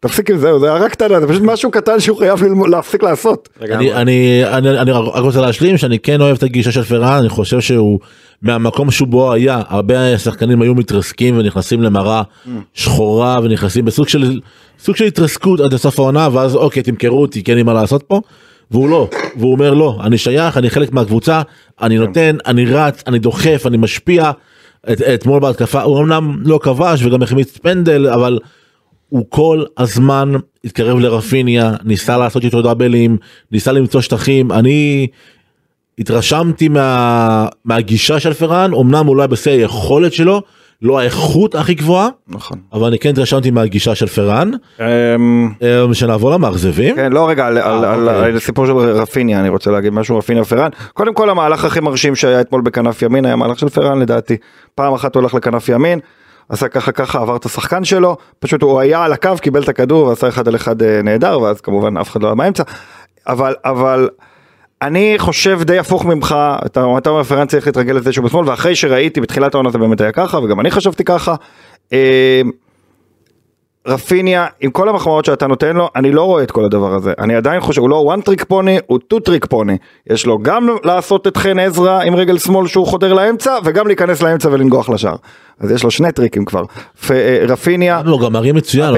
תפסיק 0.00 0.30
עם 0.30 0.38
זה, 0.38 0.58
זה 0.58 0.72
הערה 0.72 0.88
קטנה, 0.88 1.20
זה 1.20 1.28
פשוט 1.28 1.42
משהו 1.42 1.70
קטן 1.70 2.00
שהוא 2.00 2.18
חייב 2.18 2.40
להפסיק 2.68 3.02
לעשות. 3.02 3.48
אני, 3.60 3.92
אני, 3.94 4.44
אני, 4.44 4.78
אני 4.78 4.92
רק 4.92 5.22
רוצה 5.22 5.40
להשלים 5.40 5.76
שאני 5.78 5.98
כן 5.98 6.20
אוהב 6.20 6.36
את 6.36 6.42
הגישה 6.42 6.72
של 6.72 6.82
פרן, 6.82 7.16
אני 7.18 7.28
חושב 7.28 7.60
שהוא 7.60 7.98
מהמקום 8.42 8.90
שבו 8.90 9.32
היה, 9.32 9.62
הרבה 9.68 10.18
שחקנים 10.18 10.62
היו 10.62 10.74
מתרסקים 10.74 11.38
ונכנסים 11.38 11.82
למראה 11.82 12.22
שחורה 12.74 13.38
ונכנסים 13.42 13.84
בסוג 13.84 14.08
של, 14.08 14.40
סוג 14.78 14.96
של 14.96 15.04
התרסקות 15.04 15.60
עד 15.60 15.72
לסוף 15.74 15.98
העונה 15.98 16.28
ואז 16.32 16.54
אוקיי 16.56 16.82
תמכרו 16.82 17.20
אותי 17.20 17.42
כי 17.44 17.50
אין 17.50 17.58
לי 17.58 17.62
מה 17.62 17.72
לעשות 17.74 18.02
פה. 18.02 18.20
והוא 18.70 18.88
לא, 18.88 19.08
והוא 19.36 19.52
אומר 19.52 19.74
לא, 19.74 19.98
אני 20.02 20.18
שייך, 20.18 20.56
אני 20.56 20.70
חלק 20.70 20.92
מהקבוצה, 20.92 21.42
אני 21.82 21.98
נותן, 21.98 22.36
אני 22.46 22.64
רץ, 22.64 23.02
אני 23.06 23.18
דוחף, 23.18 23.62
אני 23.66 23.76
משפיע. 23.76 24.30
את- 24.92 25.02
אתמול 25.02 25.40
בהתקפה 25.40 25.82
הוא 25.82 25.98
אמנם 26.00 26.36
לא 26.44 26.58
כבש 26.62 27.02
וגם 27.04 27.22
החמיץ 27.22 27.56
פנדל 27.58 28.06
אבל 28.08 28.38
הוא 29.08 29.24
כל 29.28 29.64
הזמן 29.78 30.32
התקרב 30.64 30.98
לרפיניה, 30.98 31.72
ניסה 31.84 32.18
לעשות 32.18 32.44
איתו 32.44 32.62
דאבלים, 32.62 33.16
ניסה 33.52 33.72
למצוא 33.72 34.00
שטחים, 34.00 34.52
אני 34.52 35.06
התרשמתי 35.98 36.68
מה, 36.68 37.46
מהגישה 37.64 38.20
של 38.20 38.32
פרן, 38.34 38.70
אמנם 38.80 39.08
אולי 39.08 39.28
בשיא 39.28 39.52
היכולת 39.52 40.12
שלו, 40.12 40.42
לא 40.82 40.98
האיכות 40.98 41.54
הכי 41.54 41.74
גבוהה, 41.74 42.08
נכון. 42.28 42.58
אבל 42.72 42.86
אני 42.86 42.98
כן 42.98 43.08
התרשמתי 43.10 43.50
מהגישה 43.50 43.94
של 43.94 44.06
פרן. 44.06 44.50
אה, 44.80 45.16
שנעבור 45.92 46.30
למאכזבים. 46.30 46.94
כן, 46.96 47.12
לא 47.12 47.28
רגע, 47.28 47.46
על- 47.46 47.58
על- 47.58 47.84
על 47.84 48.08
אוקיי. 48.08 48.24
על 48.24 48.36
הסיפור 48.36 48.66
של 48.66 48.72
רפיניה, 48.72 49.40
אני 49.40 49.48
רוצה 49.48 49.70
להגיד 49.70 49.92
משהו, 49.92 50.18
רפיניה 50.18 50.44
פרן. 50.44 50.68
קודם 50.94 51.14
כל 51.14 51.30
המהלך 51.30 51.64
הכי 51.64 51.80
מרשים 51.80 52.14
שהיה 52.16 52.40
אתמול 52.40 52.60
בכנף 52.60 53.02
ימין 53.02 53.24
היה 53.24 53.36
מהלך 53.36 53.58
של 53.58 53.68
פרן 53.68 53.98
לדעתי. 53.98 54.36
פעם 54.74 54.94
אחת 54.94 55.14
הוא 55.14 55.22
הלך 55.22 55.34
לכנף 55.34 55.68
ימין, 55.68 55.98
עשה 56.48 56.68
ככה 56.68 56.92
ככה, 56.92 57.18
עבר 57.20 57.36
את 57.36 57.44
השחקן 57.44 57.84
שלו, 57.84 58.16
פשוט 58.38 58.62
הוא 58.62 58.80
היה 58.80 59.04
על 59.04 59.12
הקו, 59.12 59.30
קיבל 59.40 59.62
את 59.62 59.68
הכדור 59.68 60.06
ועשה 60.06 60.28
אחד 60.28 60.48
על 60.48 60.56
אחד 60.56 60.82
אה, 60.82 61.00
נהדר, 61.04 61.40
ואז 61.40 61.60
כמובן 61.60 61.96
אף 61.96 62.10
אחד 62.10 62.22
לא 62.22 62.28
היה 62.28 62.34
באמצע. 62.34 62.62
אבל, 63.28 63.54
אבל, 63.64 64.08
אני 64.86 65.14
חושב 65.18 65.62
די 65.62 65.78
הפוך 65.78 66.04
ממך, 66.04 66.34
אתה, 66.66 66.82
אומר 66.82 67.22
פרן 67.22 67.46
צריך 67.46 67.66
להתרגל 67.66 67.92
לזה 67.92 68.12
שהוא 68.12 68.24
בשמאל, 68.24 68.48
ואחרי 68.48 68.76
שראיתי 68.76 69.20
בתחילת 69.20 69.54
העונה 69.54 69.70
זה 69.70 69.78
באמת 69.78 70.00
היה 70.00 70.12
ככה, 70.12 70.38
וגם 70.38 70.60
אני 70.60 70.70
חשבתי 70.70 71.04
ככה. 71.04 71.34
אה, 71.92 72.42
רפיניה, 73.86 74.46
עם 74.60 74.70
כל 74.70 74.88
המחמאות 74.88 75.24
שאתה 75.24 75.46
נותן 75.46 75.76
לו, 75.76 75.88
אני 75.96 76.12
לא 76.12 76.22
רואה 76.22 76.42
את 76.42 76.50
כל 76.50 76.64
הדבר 76.64 76.94
הזה. 76.94 77.12
אני 77.18 77.34
עדיין 77.34 77.60
חושב, 77.60 77.80
הוא 77.80 77.90
לא 77.90 78.14
one 78.14 78.28
trick 78.30 78.44
pony, 78.50 78.82
הוא 78.86 78.98
two 79.14 79.16
trick 79.28 79.54
pony. 79.54 79.76
יש 80.10 80.26
לו 80.26 80.38
גם 80.38 80.68
לעשות 80.84 81.26
את 81.26 81.36
חן 81.36 81.58
עזרא 81.58 82.00
עם 82.02 82.14
רגל 82.14 82.38
שמאל 82.38 82.66
שהוא 82.66 82.86
חודר 82.86 83.12
לאמצע, 83.12 83.58
וגם 83.64 83.86
להיכנס 83.86 84.22
לאמצע 84.22 84.48
ולנגוח 84.52 84.88
לשער. 84.88 85.16
אז 85.60 85.70
יש 85.70 85.84
לו 85.84 85.90
שני 85.90 86.12
טריקים 86.12 86.44
כבר. 86.44 86.64
אה, 87.10 87.44
רפיניה, 87.48 88.02
לא, 88.04 88.18
גם 88.24 88.32
מרים 88.32 88.54
מצוין, 88.54 88.94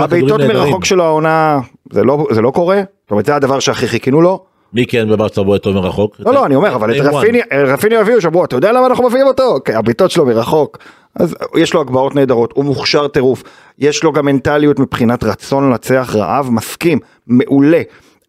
הבעיטות. 0.00 0.40
מרחוק 0.40 0.84
שלו 0.84 1.04
העונה, 1.04 1.60
זה 1.92 2.04
לא, 2.04 2.26
זה 2.30 2.42
לא 2.42 2.50
קורה. 2.50 2.82
זאת 3.02 3.10
אומרת, 3.10 3.26
זה 3.26 3.36
הדבר 3.36 3.60
שהכי 3.60 3.88
חיכינו 3.88 4.20
לו. 4.20 4.53
מי 4.74 4.86
כן 4.86 5.08
בברצה 5.08 5.42
בועט 5.42 5.62
טוב 5.62 5.74
מרחוק? 5.74 6.16
לא, 6.18 6.32
לא, 6.32 6.46
אני 6.46 6.54
אומר, 6.54 6.74
אבל 6.74 6.96
את. 6.96 7.00
רפיניה, 7.00 7.44
רפיניה 7.52 8.00
הביאו 8.00 8.20
שבוע, 8.20 8.44
אתה 8.44 8.56
יודע 8.56 8.72
למה 8.72 8.86
אנחנו 8.86 9.08
מביאים 9.08 9.26
אותו? 9.26 9.56
כי 9.64 9.72
הבעיטות 9.72 10.10
שלו 10.10 10.26
מרחוק. 10.26 10.78
אז 11.16 11.34
יש 11.56 11.74
לו 11.74 11.80
הגבהות 11.80 12.14
נהדרות, 12.14 12.52
הוא 12.54 12.64
מוכשר 12.64 13.08
טירוף, 13.08 13.42
יש 13.78 14.04
לו 14.04 14.12
גם 14.12 14.26
מנטליות 14.26 14.78
מבחינת 14.78 15.24
רצון 15.24 15.64
לנצח 15.70 16.12
רעב, 16.14 16.50
מסכים, 16.50 16.98
מעולה. 17.26 17.82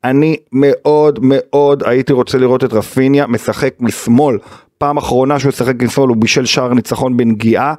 אני 0.03 0.37
מאוד 0.51 1.19
מאוד 1.21 1.83
הייתי 1.85 2.13
רוצה 2.13 2.37
לראות 2.37 2.63
את 2.63 2.73
רפיניה 2.73 3.27
משחק 3.27 3.73
משמאל. 3.79 4.37
פעם 4.77 4.97
אחרונה 4.97 5.39
שהוא 5.39 5.51
שיחק 5.51 5.83
משמאל 5.83 6.09
הוא 6.09 6.17
בישל 6.17 6.45
שער 6.45 6.73
ניצחון 6.73 7.17
בנגיעה. 7.17 7.73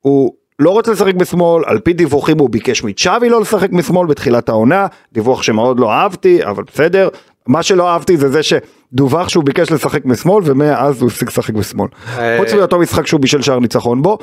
הוא 0.00 0.32
לא 0.58 0.70
רוצה 0.70 0.92
לשחק 0.92 1.14
בשמאל, 1.14 1.62
על 1.66 1.78
פי 1.78 1.92
דיווחים 1.92 2.38
הוא 2.38 2.50
ביקש 2.50 2.84
מצ'אבי 2.84 3.28
לא 3.28 3.40
לשחק 3.40 3.72
משמאל 3.72 4.06
בתחילת 4.06 4.48
העונה, 4.48 4.86
דיווח 5.12 5.42
שמאוד 5.42 5.80
לא 5.80 5.92
אהבתי, 5.92 6.44
אבל 6.44 6.62
בסדר. 6.72 7.08
מה 7.48 7.62
שלא 7.62 7.88
אהבתי 7.88 8.16
זה 8.16 8.28
זה 8.28 8.40
שדווח 8.42 9.28
שהוא 9.28 9.44
ביקש 9.44 9.70
לשחק 9.70 10.04
בשמאל 10.04 10.42
ומאז 10.46 11.00
הוא 11.00 11.10
הפסיק 11.10 11.28
לשחק 11.28 11.54
בשמאל. 11.54 11.88
אה, 12.18 12.36
חוץ 12.38 12.52
מאותו 12.52 12.78
משחק 12.78 13.06
שהוא 13.06 13.20
בישל 13.20 13.42
שער 13.42 13.58
ניצחון 13.58 14.02
בו, 14.02 14.18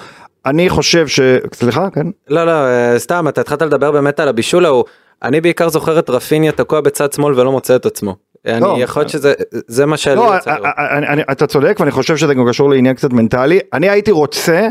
אני 0.45 0.69
חושב 0.69 1.07
ש... 1.07 1.19
סליחה, 1.53 1.89
כן? 1.89 2.07
לא 2.29 2.45
לא 2.45 2.51
אה, 2.51 2.99
סתם 2.99 3.27
אתה 3.27 3.41
התחלת 3.41 3.61
לדבר 3.61 3.91
באמת 3.91 4.19
על 4.19 4.27
הבישול 4.27 4.65
ההוא 4.65 4.83
אני 5.23 5.41
בעיקר 5.41 5.69
זוכר 5.69 5.99
את 5.99 6.09
רפיניה 6.09 6.51
תקוע 6.51 6.81
בצד 6.81 7.13
שמאל 7.13 7.39
ולא 7.39 7.51
מוצא 7.51 7.75
את 7.75 7.85
עצמו. 7.85 8.15
אני 8.45 8.81
יכול 8.81 9.01
להיות 9.01 9.09
שזה 9.09 9.33
זה 9.67 9.85
מה 9.85 9.95
לא, 10.15 10.35
יצא 10.37 10.55
לראות. 10.55 11.27
אתה 11.31 11.47
צודק 11.47 11.77
ואני 11.79 11.91
חושב 11.91 12.17
שזה 12.17 12.33
גם 12.33 12.47
קשור 12.49 12.69
לעניין 12.69 12.95
קצת 12.95 13.13
מנטלי. 13.13 13.59
אני 13.73 13.89
הייתי 13.89 14.11
רוצה 14.11 14.67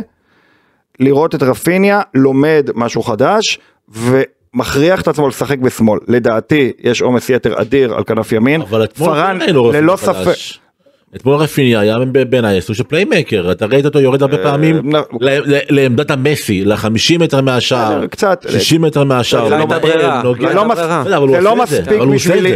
לראות 1.01 1.35
את 1.35 1.43
רפיניה 1.43 2.01
לומד 2.15 2.71
משהו 2.75 3.03
חדש 3.03 3.59
ומכריח 4.55 5.01
את 5.01 5.09
עצמו 5.09 5.29
לשחק 5.29 5.59
בשמאל. 5.59 5.99
לדעתי 6.09 6.73
יש 6.79 7.03
עומס 7.03 7.31
יתר 7.31 7.61
אדיר 7.61 7.95
על 7.95 8.05
כנף 8.05 8.33
ימין. 8.33 8.63
אבל 8.63 8.85
אתמול 8.85 9.09
פרן 9.09 9.39
כן 9.47 9.55
ללא. 9.55 9.97
ספק. 9.97 10.61
אתמול 11.17 11.37
רפיניה 11.37 11.81
היה 11.81 11.97
בעיניי 12.31 12.61
סוג 12.61 12.77
של 12.77 12.85
playmaker, 12.85 13.49
אתה 13.53 13.67
ראית 13.67 13.85
אותו 13.85 14.01
יורד 14.01 14.23
הרבה 14.23 14.39
פעמים 14.39 14.93
לא. 14.93 15.01
לעמדת 15.71 16.11
המסי, 16.11 16.65
ל-50 16.65 17.19
מטר 17.21 17.41
מהשער, 17.41 18.07
קצת. 18.07 18.47
60 18.49 18.83
מטר 18.83 19.05
מהשער, 19.05 19.49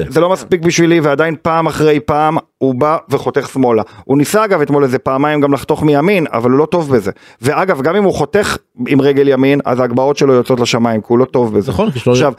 זה 0.08 0.20
לא 0.20 0.30
מספיק 0.32 0.60
בשבילי, 0.60 1.00
ועדיין 1.00 1.34
פעם 1.42 1.66
אחרי 1.66 2.00
פעם 2.00 2.36
הוא 2.58 2.74
בא 2.74 2.96
וחותך 3.10 3.48
שמאלה. 3.52 3.82
הוא 4.04 4.18
ניסה 4.18 4.44
אגב 4.44 4.60
אתמול 4.60 4.84
איזה 4.84 4.98
פעמיים 4.98 5.40
גם 5.40 5.52
לחתוך 5.54 5.82
מימין, 5.82 6.26
אבל 6.32 6.50
הוא 6.50 6.58
לא 6.58 6.66
טוב 6.66 6.96
בזה. 6.96 7.10
ואגב, 7.42 7.82
גם 7.82 7.96
אם 7.96 8.04
הוא 8.04 8.14
חותך 8.14 8.56
עם 8.88 9.00
רגל 9.00 9.28
ימין, 9.28 9.60
אז 9.64 9.80
ההגבהות 9.80 10.16
שלו 10.16 10.34
יוצאות 10.34 10.60
לשמיים, 10.60 11.00
כי 11.00 11.06
הוא 11.08 11.18
לא 11.18 11.24
טוב 11.24 11.58
בזה. 11.58 11.70
נכון, 11.72 11.88
עכשיו, 12.12 12.32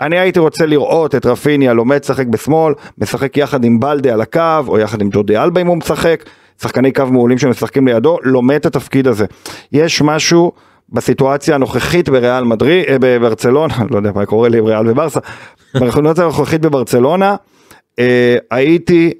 אני- 0.00 0.18
הייתי 0.18 0.38
רוצה 0.40 0.66
לראות 0.66 1.14
את 1.14 1.26
רפיניה 1.26 1.72
לומד 1.72 1.98
לשחק 2.02 2.26
בשמאל, 2.26 2.74
משחק 2.98 3.36
יחד 3.36 3.64
עם 3.64 3.80
בלדה 3.80 4.12
על 4.12 4.20
הקו, 4.20 4.40
או 4.68 4.78
יחד 4.78 5.00
עם 5.00 5.10
ג'ורדי 5.28 5.44
אלבה 5.44 5.60
אם 5.60 5.66
הוא 5.66 5.76
משחק, 5.76 6.24
שחקני 6.62 6.92
קו 6.92 7.06
מעולים 7.06 7.38
שמשחקים 7.38 7.88
לידו, 7.88 8.18
לומד 8.22 8.54
את 8.54 8.66
התפקיד 8.66 9.06
הזה. 9.06 9.26
יש 9.72 10.02
משהו 10.02 10.52
בסיטואציה 10.88 11.54
הנוכחית 11.54 12.08
בריאל 12.08 12.44
מדריד, 12.44 12.84
אה, 12.88 12.96
בברצלונה, 13.00 13.74
לא 13.90 13.96
יודע 13.96 14.10
מה 14.14 14.26
קורה 14.26 14.48
לי 14.48 14.58
עם 14.58 14.64
ריאל 14.64 14.88
וברסה, 14.88 15.20
בסיטואציה 15.74 16.24
הנוכחית 16.24 16.60
בברצלונה, 16.60 17.36
אה, 17.98 18.36
הייתי, 18.50 19.12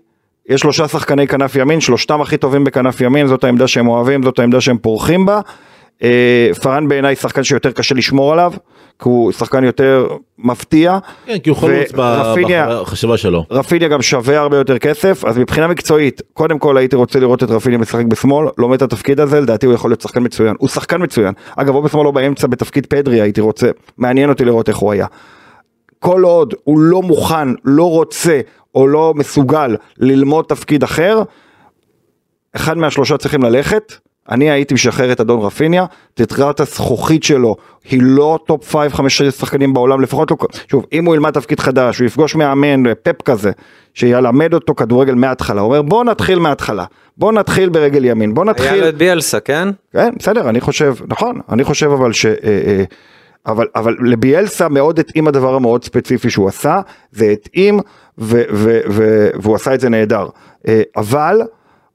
יש 0.48 0.60
שלושה 0.60 0.88
שחקני 0.88 1.26
כנף 1.26 1.56
ימין, 1.56 1.80
שלושתם 1.80 2.20
הכי 2.20 2.36
טובים 2.36 2.64
בכנף 2.64 3.00
ימין, 3.00 3.26
זאת 3.26 3.44
העמדה 3.44 3.68
שהם 3.68 3.88
אוהבים, 3.88 4.22
זאת 4.22 4.38
העמדה 4.38 4.60
שהם 4.60 4.78
פורחים 4.78 5.26
בה. 5.26 5.40
אה, 6.02 6.50
פארן 6.62 6.88
בעיניי 6.88 7.16
שחקן 7.16 7.44
שיותר 7.44 7.72
קשה 7.72 7.94
לשמור 7.94 8.32
עליו, 8.32 8.52
כי 8.98 9.08
הוא 9.08 9.32
שחקן 9.32 9.64
יותר 9.64 10.06
מפתיע. 10.38 10.98
כן, 11.26 11.38
כי 11.38 11.50
הוא 11.50 11.58
חלוץ 11.58 11.92
בחשיבה 11.94 13.16
שלו. 13.16 13.44
רפיניה 13.50 13.88
גם 13.88 14.02
שווה 14.02 14.38
הרבה 14.38 14.56
יותר 14.56 14.78
כסף, 14.78 15.24
אז 15.24 15.38
מבחינה 15.38 15.66
מקצועית, 15.66 16.22
קודם 16.32 16.58
כל 16.58 16.76
הייתי 16.76 16.96
רוצה 16.96 17.20
לראות 17.20 17.42
את 17.42 17.50
רפיניה 17.50 17.78
משחק 17.78 18.04
בשמאל, 18.04 18.48
לומד 18.58 18.76
את 18.76 18.82
התפקיד 18.82 19.20
הזה, 19.20 19.40
לדעתי 19.40 19.66
הוא 19.66 19.74
יכול 19.74 19.90
להיות 19.90 20.00
שחקן 20.00 20.22
מצוין. 20.22 20.54
הוא 20.58 20.68
שחקן 20.68 21.02
מצוין. 21.02 21.34
אגב, 21.56 21.74
או 21.74 21.82
בשמאל 21.82 22.06
או 22.06 22.12
באמצע 22.12 22.46
בתפקיד 22.46 22.86
פדרי 22.86 23.20
הייתי 23.20 23.40
רוצה, 23.40 23.70
מעניין 23.98 24.28
אותי 24.28 24.44
לראות 24.44 24.68
איך 24.68 24.76
הוא 24.76 24.92
היה. 24.92 25.06
כל 25.98 26.22
עוד 26.22 26.54
הוא 26.64 26.78
לא 26.78 27.02
מוכן, 27.02 27.48
לא 27.64 27.90
רוצה 27.90 28.40
או 28.74 28.86
לא 28.86 29.12
מסוגל 29.16 29.76
ללמוד 29.98 30.44
תפקיד 30.48 30.82
אחר, 30.82 31.22
אחד 32.56 32.78
מהשלושה 32.78 33.16
צריכים 33.16 33.42
ללכת. 33.42 34.07
אני 34.30 34.50
הייתי 34.50 34.74
משחרר 34.74 35.12
את 35.12 35.20
אדון 35.20 35.40
רפיניה, 35.40 35.84
תקרת 36.14 36.60
הזכוכית 36.60 37.22
שלו 37.22 37.56
היא 37.90 38.00
לא 38.02 38.38
top 38.46 38.74
5-5 38.74 38.76
שחקנים 39.08 39.74
בעולם, 39.74 40.00
לפחות 40.00 40.30
לא, 40.30 40.36
שוב, 40.70 40.86
אם 40.92 41.04
הוא 41.04 41.14
ילמד 41.14 41.30
תפקיד 41.30 41.60
חדש, 41.60 41.98
הוא 41.98 42.06
יפגוש 42.06 42.34
מאמן, 42.34 42.94
פפ 43.02 43.22
כזה, 43.22 43.50
שילמד 43.94 44.54
אותו 44.54 44.74
כדורגל 44.74 45.14
מההתחלה, 45.14 45.60
הוא 45.60 45.68
אומר 45.68 45.82
בוא 45.82 46.04
נתחיל 46.04 46.38
מההתחלה, 46.38 46.84
בוא 47.16 47.32
נתחיל 47.32 47.68
ברגל 47.68 48.04
ימין, 48.04 48.34
בוא 48.34 48.44
היה 48.44 48.50
נתחיל, 48.50 48.80
לו 48.80 48.88
את 48.88 48.96
ביאלסה, 48.96 49.40
כן? 49.40 49.68
כן, 49.92 50.10
בסדר, 50.18 50.48
אני 50.48 50.60
חושב, 50.60 50.94
נכון, 51.08 51.40
אני 51.52 51.64
חושב 51.64 51.90
אבל 51.90 52.12
ש... 52.12 52.26
אה, 52.26 52.32
אה, 52.44 52.84
אבל, 53.46 53.66
אבל 53.74 53.96
לביאלסה 54.00 54.68
מאוד 54.68 54.98
התאים 54.98 55.28
הדבר 55.28 55.54
המאוד 55.54 55.84
ספציפי 55.84 56.30
שהוא 56.30 56.48
עשה, 56.48 56.80
זה 57.12 57.24
התאים 57.24 57.80
ו, 58.18 58.42
ו, 58.52 58.80
ו, 58.90 59.28
והוא 59.34 59.54
עשה 59.54 59.74
את 59.74 59.80
זה 59.80 59.88
נהדר. 59.88 60.28
אה, 60.68 60.82
אבל 60.96 61.40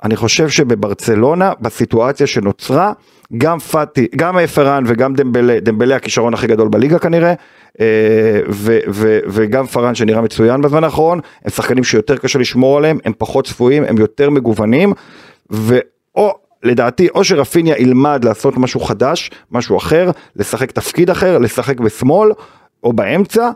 אני 0.03 0.15
חושב 0.15 0.49
שבברצלונה, 0.49 1.51
בסיטואציה 1.61 2.27
שנוצרה, 2.27 2.93
גם 3.37 3.59
פאטי, 3.59 4.07
גם 4.15 4.45
פארן 4.45 4.83
וגם 4.87 5.13
דמבלה, 5.13 5.59
דמבלה 5.59 5.95
הכישרון 5.95 6.33
הכי 6.33 6.47
גדול 6.47 6.67
בליגה 6.67 6.99
כנראה, 6.99 7.33
אה, 7.79 7.85
ו, 8.49 8.79
ו, 8.91 9.19
וגם 9.27 9.67
פארן 9.67 9.95
שנראה 9.95 10.21
מצוין 10.21 10.61
בזמן 10.61 10.83
האחרון, 10.83 11.19
הם 11.43 11.49
שחקנים 11.49 11.83
שיותר 11.83 12.17
קשה 12.17 12.39
לשמור 12.39 12.77
עליהם, 12.77 12.99
הם 13.05 13.13
פחות 13.17 13.47
צפויים, 13.47 13.83
הם 13.83 13.97
יותר 13.97 14.29
מגוונים, 14.29 14.93
ואו 15.49 16.31
לדעתי 16.63 17.09
או 17.09 17.23
שרפיניה 17.23 17.75
ילמד 17.79 18.25
לעשות 18.25 18.57
משהו 18.57 18.79
חדש, 18.79 19.31
משהו 19.51 19.77
אחר, 19.77 20.11
לשחק 20.35 20.71
תפקיד 20.71 21.09
אחר, 21.09 21.37
לשחק 21.37 21.79
בשמאל 21.79 22.31
או 22.83 22.93
באמצע, 22.93 23.49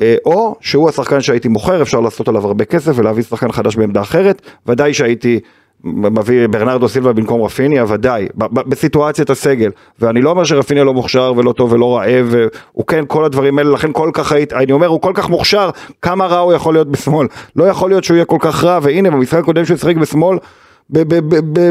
אה, 0.00 0.16
או 0.24 0.56
שהוא 0.60 0.88
השחקן 0.88 1.20
שהייתי 1.20 1.48
מוכר, 1.48 1.82
אפשר 1.82 2.00
לעשות 2.00 2.28
עליו 2.28 2.46
הרבה 2.46 2.64
כסף 2.64 2.92
ולהביא 2.94 3.22
שחקן 3.22 3.52
חדש 3.52 3.76
בעמדה 3.76 4.00
אחרת, 4.00 4.42
ודאי 4.66 4.94
שהייתי 4.94 5.40
מביא 5.84 6.46
ברנרדו 6.46 6.88
סילבה 6.88 7.12
במקום 7.12 7.42
רפיניה, 7.42 7.84
ודאי, 7.88 8.28
בסיטואציית 8.36 9.30
הסגל, 9.30 9.70
ואני 9.98 10.22
לא 10.22 10.30
אומר 10.30 10.44
שרפיניה 10.44 10.84
לא 10.84 10.94
מוכשר 10.94 11.32
ולא 11.36 11.52
טוב 11.52 11.72
ולא 11.72 11.96
רעב, 11.96 12.34
הוא 12.72 12.86
כן 12.86 13.04
כל 13.08 13.24
הדברים 13.24 13.58
האלה, 13.58 13.70
לכן 13.70 13.92
כל 13.92 14.10
כך 14.12 14.32
אני 14.52 14.72
אומר 14.72 14.86
הוא 14.86 15.00
כל 15.00 15.12
כך 15.14 15.28
מוכשר, 15.28 15.70
כמה 16.02 16.26
רע 16.26 16.38
הוא 16.38 16.52
יכול 16.52 16.74
להיות 16.74 16.88
בשמאל, 16.88 17.26
לא 17.56 17.64
יכול 17.64 17.90
להיות 17.90 18.04
שהוא 18.04 18.14
יהיה 18.14 18.24
כל 18.24 18.38
כך 18.40 18.64
רע, 18.64 18.78
והנה 18.82 19.10
במשחק 19.10 19.38
הקודם 19.38 19.64
שהוא 19.64 19.76
שיחק 19.76 19.96
בשמאל, 19.96 20.38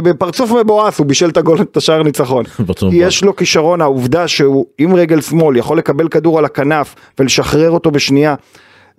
בפרצוף 0.03 0.51
מבואס 0.51 0.99
הוא 0.99 1.07
בישל 1.07 1.29
את 1.29 1.37
הגול, 1.37 1.61
את 1.61 1.77
השער 1.77 2.03
ניצחון. 2.03 2.43
יש 2.91 3.23
לו 3.23 3.35
כישרון, 3.35 3.81
העובדה 3.81 4.27
שהוא 4.27 4.65
עם 4.77 4.95
רגל 4.95 5.21
שמאל 5.21 5.57
יכול 5.57 5.77
לקבל 5.77 6.07
כדור 6.07 6.39
על 6.39 6.45
הכנף 6.45 6.95
ולשחרר 7.19 7.71
אותו 7.71 7.91
בשנייה. 7.91 8.35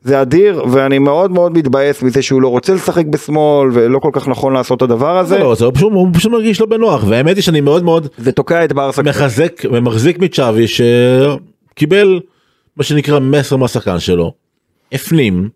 זה 0.03 0.23
אדיר 0.23 0.63
ואני 0.71 0.99
מאוד 0.99 1.31
מאוד 1.31 1.59
מתבאס 1.59 2.03
מזה 2.03 2.23
שהוא 2.23 2.43
לא 2.43 2.49
רוצה 2.49 2.75
לשחק 2.75 3.07
בשמאל 3.07 3.69
ולא 3.73 3.99
כל 3.99 4.11
כך 4.13 4.29
נכון 4.29 4.53
לעשות 4.53 4.77
את 4.79 4.83
הדבר 4.83 5.19
הזה. 5.19 5.39
לא, 5.39 5.55
זה 5.55 5.65
פשוט, 5.75 5.93
הוא 5.93 6.09
פשוט 6.13 6.33
מרגיש 6.33 6.61
לא 6.61 6.67
בנוח 6.67 7.05
והאמת 7.09 7.37
היא 7.37 7.43
שאני 7.43 7.61
מאוד 7.61 7.85
מאוד 7.85 8.07
זה 8.19 8.33
תוקע 8.33 8.65
את 8.65 8.73
ברסה. 8.73 9.03
מחזק 9.03 9.53
ומחזיק 9.73 10.19
מצ'אבי 10.19 10.67
שקיבל 10.69 12.21
מה 12.77 12.85
שנקרא 12.85 13.19
מסר 13.19 13.57
מהשחקן 13.57 13.99
שלו, 13.99 14.33
הפנים 14.93 15.49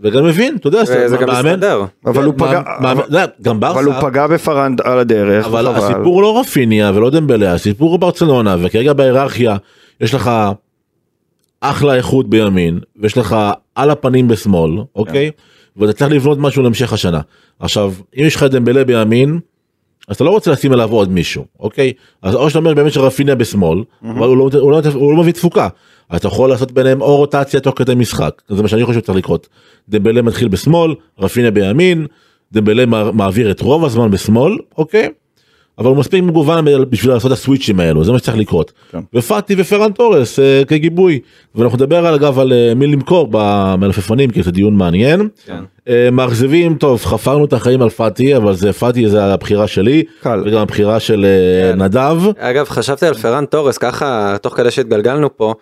וגם 0.00 0.24
מבין, 0.24 0.56
אתה 0.56 0.68
יודע, 0.68 0.82
וזה 0.82 1.16
גם 1.16 1.28
מאמן- 1.28 1.50
מסתדר. 1.52 1.84
אבל 2.06 2.24
הוא 2.24 2.34
כן, 2.34 2.38
פגע, 2.38 2.60
מאמן- 2.80 2.90
אבל- 3.00 3.04
לא, 3.10 3.20
גם 3.42 3.64
אבל 3.64 3.84
הוא 3.84 3.94
פגע 4.00 4.26
בפרנד 4.26 4.80
על 4.80 4.98
הדרך. 4.98 5.46
אבל 5.46 5.68
וחבל. 5.68 5.84
הסיפור 5.84 6.22
לא 6.22 6.40
רפיניה 6.40 6.92
ולא 6.94 7.10
דמבלה, 7.10 7.52
הסיפור 7.52 7.90
הוא 7.90 7.98
ברצלונה 7.98 8.56
וכרגע 8.62 8.92
בהיררכיה 8.92 9.56
יש 10.00 10.14
לך 10.14 10.30
אחלה 11.60 11.94
איכות 11.94 12.30
בימין 12.30 12.78
ויש 12.96 13.18
לך 13.18 13.36
על 13.74 13.90
הפנים 13.90 14.28
בשמאל, 14.28 14.72
אוקיי? 14.96 15.30
ואתה 15.76 15.92
צריך 15.92 16.12
לבנות 16.12 16.38
משהו 16.38 16.62
להמשך 16.62 16.92
השנה. 16.92 17.20
עכשיו, 17.60 17.92
אם 18.18 18.24
יש 18.24 18.36
לך 18.36 18.42
דמבלה 18.42 18.84
בימין, 18.84 19.38
אז 20.08 20.16
אתה 20.16 20.24
לא 20.24 20.30
רוצה 20.30 20.50
לשים 20.50 20.72
עליו 20.72 20.90
עוד 20.92 21.12
מישהו, 21.12 21.44
אוקיי? 21.60 21.92
אז 22.22 22.34
או 22.34 22.48
שאתה 22.48 22.58
אומר 22.58 22.74
באמת 22.74 22.92
שרפיניה 22.92 23.34
בשמאל, 23.34 23.78
אבל 24.02 24.26
הוא 24.28 24.36
לא, 24.36 24.50
הוא, 24.60 24.72
לא, 24.72 24.80
הוא 24.94 25.12
לא 25.12 25.20
מביא 25.20 25.32
תפוקה. 25.32 25.68
אז 26.10 26.18
אתה 26.18 26.28
יכול 26.28 26.50
לעשות 26.50 26.72
ביניהם 26.72 27.00
או 27.00 27.16
רוטציה 27.16 27.60
תוך 27.60 27.78
כדי 27.78 27.94
משחק, 27.94 28.42
זה 28.48 28.62
מה 28.62 28.68
שאני 28.68 28.84
חושב 28.84 29.00
שצריך 29.00 29.18
לקרות. 29.18 29.48
דמבלה 29.88 30.22
מתחיל 30.22 30.48
בשמאל, 30.48 30.94
רפיניה 31.18 31.50
בימין, 31.50 32.06
דמבלה 32.52 32.86
מע- 32.86 33.10
מעביר 33.10 33.50
את 33.50 33.60
רוב 33.60 33.84
הזמן 33.84 34.10
בשמאל, 34.10 34.52
אוקיי? 34.78 35.08
אבל 35.78 35.86
הוא 35.88 35.96
מספיק 35.96 36.22
מגוון 36.24 36.64
בשביל 36.90 37.12
לעשות 37.12 37.32
הסוויצ'ים 37.32 37.80
האלו, 37.80 38.04
זה 38.04 38.12
מה 38.12 38.18
שצריך 38.18 38.36
לקרות. 38.36 38.72
כן. 38.92 38.98
ופאטי 39.14 39.54
ופרן 39.58 39.92
תורס 39.92 40.38
אה, 40.38 40.62
כגיבוי, 40.68 41.20
ואנחנו 41.54 41.76
נדבר 41.76 42.06
על 42.06 42.14
אגב 42.14 42.38
על 42.38 42.52
אה, 42.52 42.72
מי 42.74 42.86
למכור 42.86 43.28
במלפפונים, 43.30 44.30
כי 44.30 44.42
זה 44.42 44.50
דיון 44.50 44.74
מעניין. 44.76 45.28
כן. 45.46 45.58
אה, 45.88 46.08
מאכזבים, 46.12 46.74
טוב, 46.74 47.04
חפרנו 47.04 47.44
את 47.44 47.52
החיים 47.52 47.82
על 47.82 47.90
פאטי, 47.90 48.36
אבל 48.36 48.54
זה 48.54 48.72
פאטי 48.72 49.08
זה 49.08 49.24
הבחירה 49.24 49.66
שלי, 49.66 50.02
קל. 50.20 50.42
וגם 50.46 50.60
הבחירה 50.60 51.00
של 51.00 51.24
אה, 51.26 51.72
כן. 51.72 51.82
נדב. 51.82 52.16
אגב, 52.38 52.68
חשבתי 52.68 53.06
על 53.06 53.14
פרן 53.14 53.44
תורס, 53.44 53.78
ככה, 53.78 54.36
תוך 54.42 54.56
כדי 54.56 54.70
שהתגלגלנו 54.70 55.36
פה, 55.36 55.54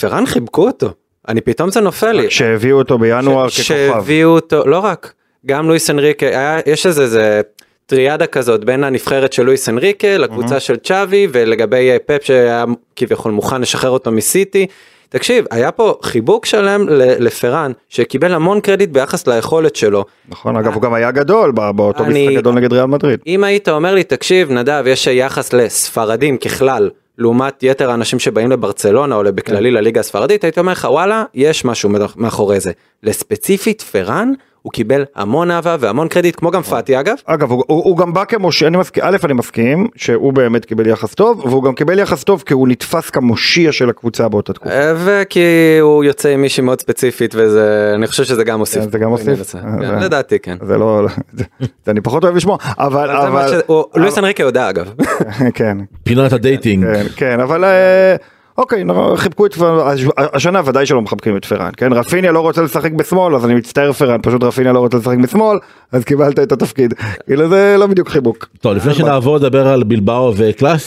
פרן 0.00 0.26
חיבקו 0.26 0.66
אותו. 0.66 0.88
אני 1.28 1.40
פתאום 1.40 1.70
זה 1.70 1.80
נופל 1.80 2.12
לי. 2.12 2.30
שהביאו 2.30 2.78
אותו 2.78 2.98
בינואר 2.98 3.48
ש- 3.48 3.54
ככוכב. 3.60 3.62
שהביאו 3.92 4.30
אותו, 4.30 4.62
לא 4.66 4.78
רק, 4.78 5.12
גם 5.46 5.68
לואיס 5.68 5.90
אנריקה, 5.90 6.26
יש 6.66 6.86
איזה, 6.86 7.02
איזה 7.02 7.40
טריאדה 7.86 8.26
כזאת 8.26 8.64
בין 8.64 8.84
הנבחרת 8.84 9.32
של 9.32 9.42
לואיס 9.42 9.68
אנריקה 9.68 10.18
לקבוצה 10.18 10.60
של 10.60 10.76
צ'אבי 10.76 11.26
ולגבי 11.32 11.90
פפ 12.06 12.18
שהיה 12.22 12.64
כביכול 12.96 13.32
מוכן 13.32 13.60
לשחרר 13.60 13.90
אותו 13.90 14.10
מסיטי. 14.10 14.66
תקשיב, 15.08 15.44
היה 15.50 15.70
פה 15.70 15.94
חיבוק 16.02 16.46
שלם 16.46 16.86
לפרן 17.18 17.72
שקיבל 17.88 18.34
המון 18.34 18.60
קרדיט 18.60 18.90
ביחס 18.90 19.26
ליכולת 19.26 19.76
שלו. 19.76 20.04
נכון, 20.28 20.56
אגב 20.56 20.74
הוא 20.74 20.82
גם 20.82 20.94
היה 20.94 21.10
גדול 21.10 21.50
בא- 21.52 21.72
באותו 21.72 22.04
אני- 22.04 22.26
משחק 22.26 22.36
גדול 22.38 22.54
נגד 22.54 22.72
ריאל 22.72 22.86
מדריד. 22.86 23.20
אם 23.26 23.44
היית 23.44 23.68
אומר 23.68 23.94
לי, 23.94 24.04
תקשיב, 24.04 24.52
נדב, 24.52 24.84
יש 24.86 25.06
יחס 25.06 25.52
לספרדים 25.52 26.36
ככלל, 26.38 26.90
לעומת 27.18 27.62
יתר 27.62 27.90
האנשים 27.90 28.18
שבאים 28.18 28.50
לברצלונה 28.50 29.14
או 29.16 29.22
בכללי 29.34 29.70
לליגה 29.70 30.00
הספרדית, 30.00 30.44
הייתי 30.44 30.60
אומר 30.60 30.72
לך, 30.72 30.86
וואלה, 30.90 31.24
יש 31.34 31.64
משהו 31.64 31.90
מאחורי 32.16 32.60
זה. 32.60 32.72
לספציפית, 33.02 33.82
פרן, 33.82 34.32
הוא 34.66 34.72
קיבל 34.72 35.04
המון 35.14 35.50
אהבה 35.50 35.76
והמון 35.80 36.08
קרדיט, 36.08 36.36
כמו 36.36 36.50
גם 36.50 36.62
פאטי 36.62 37.00
אגב. 37.00 37.14
אגב, 37.24 37.50
הוא, 37.50 37.64
הוא, 37.66 37.84
הוא 37.84 37.96
גם 37.96 38.12
בא 38.12 38.24
כמושיע, 38.24 38.68
אני 38.68 38.76
מסכים, 38.76 39.02
א', 39.06 39.16
אני 39.24 39.32
מסכים 39.32 39.86
שהוא 39.96 40.32
באמת 40.32 40.64
קיבל 40.64 40.86
יחס 40.86 41.14
טוב, 41.14 41.46
והוא 41.46 41.64
גם 41.64 41.74
קיבל 41.74 41.98
יחס 41.98 42.24
טוב 42.24 42.42
כי 42.46 42.54
הוא 42.54 42.68
נתפס 42.68 43.10
כמושיע 43.10 43.72
של 43.72 43.90
הקבוצה 43.90 44.28
באותה 44.28 44.52
תקופה. 44.52 44.70
אה, 44.74 44.92
וכי 45.04 45.40
הוא 45.80 46.04
יוצא 46.04 46.28
עם 46.28 46.42
מישהי 46.42 46.62
מאוד 46.62 46.80
ספציפית 46.80 47.34
וזה, 47.38 47.92
אני 47.94 48.06
חושב 48.06 48.24
שזה 48.24 48.44
גם 48.44 48.58
מוסיף. 48.58 48.84
כן, 48.84 48.90
זה 48.90 48.98
גם 48.98 49.08
מוסיף? 49.08 49.54
אה, 49.54 49.60
כן, 49.80 50.00
זה- 50.00 50.06
לדעתי 50.06 50.38
כן. 50.38 50.56
זה 50.66 50.78
לא, 50.78 51.06
זה, 51.32 51.44
זה 51.84 51.90
אני 51.90 52.00
פחות 52.00 52.24
אוהב 52.24 52.36
לשמוע, 52.36 52.56
אבל, 52.78 53.10
אבל 53.10 53.48
ש- 53.60 53.70
לואיס 53.96 54.18
אנריקה 54.18 54.42
יודע 54.42 54.70
אגב. 54.70 54.90
כן, 55.54 55.78
פינת 56.04 56.32
ה 56.32 56.38
dating. 56.38 56.84
כן, 56.84 57.04
כן, 57.16 57.40
אבל 57.40 57.64
אה, 57.64 58.16
אוקיי, 58.58 58.84
חיבקו 59.16 59.46
את 59.46 59.54
פרן, 59.54 59.88
הש- 59.88 60.04
השנה 60.18 60.60
ודאי 60.64 60.86
שלא 60.86 61.02
מחבקים 61.02 61.36
את 61.36 61.44
פרן, 61.44 61.70
כן, 61.76 61.92
רפיניה 61.92 62.32
לא 62.32 62.40
רוצה 62.40 62.62
לשחק 62.62 62.92
בשמאל, 62.92 63.34
אז 63.36 63.44
אני 63.44 63.54
מצטער 63.54 63.92
פרן, 63.92 64.18
פשוט 64.22 64.42
רפיניה 64.44 64.72
לא 64.72 64.78
רוצה 64.78 64.98
לשחק 64.98 65.16
בשמאל, 65.18 65.58
אז 65.92 66.04
קיבלת 66.04 66.38
את 66.38 66.52
התפקיד, 66.52 66.94
כאילו 67.26 67.48
זה 67.48 67.76
לא 67.78 67.86
בדיוק 67.86 68.08
חיבוק. 68.08 68.46
טוב, 68.60 68.72
לפני 68.72 68.94
שנעבור 68.94 69.36
לדבר 69.36 69.68
על 69.68 69.82
בלבאו 69.82 70.34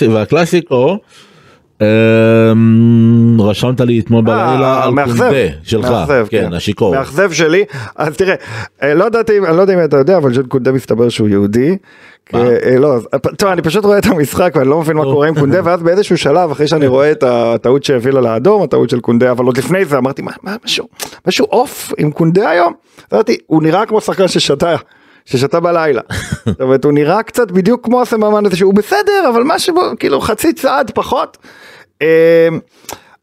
והקלאסיקו, 0.10 0.98
אמ, 1.82 1.86
רשמת 3.42 3.82
לי 3.82 4.00
אתמול 4.00 4.24
בלילה 4.24 4.78
אה, 4.78 4.84
על 4.84 4.90
מאכזב, 4.92 5.18
קונדה 5.18 5.36
שלך, 5.64 5.86
מאכזב, 5.92 6.26
כן, 6.30 6.54
השיכור. 6.54 6.96
מאכזב 6.96 7.32
שלי, 7.32 7.64
אז 7.96 8.18
תראה, 8.18 8.36
אה, 8.84 8.94
לא 8.94 9.06
ידעתי, 9.06 9.38
אם- 9.38 9.46
אני 9.46 9.58
לא 9.58 9.62
יודע 9.62 9.74
אם 9.74 9.84
אתה 9.84 9.98
יודע, 9.98 10.18
אבל 10.18 10.32
ג'ון 10.34 10.46
קונדה 10.48 10.72
מסתבר 10.72 11.10
שהוא 11.10 11.30
יהודי. 11.30 11.78
מה? 12.34 12.40
אה, 12.40 12.80
לא, 12.80 12.96
אה, 13.14 13.20
טוב, 13.20 13.50
אני 13.50 13.62
פשוט 13.62 13.86
רואה 13.86 13.98
את 13.98 14.06
המשחק 14.06 14.52
ואני 14.56 14.70
לא 14.70 14.80
מבין 14.80 14.98
מה. 14.98 15.04
קורה 15.04 15.28
עם 15.28 15.36
קונדה, 15.36 15.60
ואז 15.66 15.84
באיזשהו 15.84 16.18
שלב, 16.18 16.52
אחרי 16.52 16.68
שאני 16.68 16.88
רואה 16.88 17.12
את 17.12 17.24
הטעות 17.24 17.84
שהביא 17.84 18.12
לה 18.12 18.22
לאדום, 18.22 18.64
הטעות 18.64 18.90
של 18.90 19.00
קונדה, 19.00 19.32
אבל 19.32 19.46
עוד 19.46 19.58
לפני 19.58 19.86
זה 19.86 19.98
אמרתי, 19.98 20.22
מה, 20.22 20.32
מה, 20.44 20.56
משהו, 20.66 20.88
משהו 21.28 21.46
עוף 21.46 21.94
עם 21.98 22.12
קונדה 22.12 22.50
היום? 22.50 22.74
אמרתי, 23.14 23.38
הוא 23.48 23.64
נראה 23.64 23.86
כמו 23.86 24.02
שחקן 24.02 24.28
ששתה. 24.28 24.76
ששתה 25.26 25.60
בלילה. 25.60 26.02
זאת 26.46 26.62
אומרת, 26.62 26.86
הוא 26.86 26.94
נראה 26.94 27.24
קצת 27.24 27.52
בדיוק 27.52 27.86
כמו 27.86 28.02
הסממן 28.02 28.46
הזה 28.46 28.56
שהוא 28.56 28.74
בסדר, 28.74 29.30
אבל 29.30 29.42
משהו, 29.46 29.76
כאילו 30.00 30.22
חצי 30.22 30.54
צעד 30.54 30.92
פחות. 30.92 31.38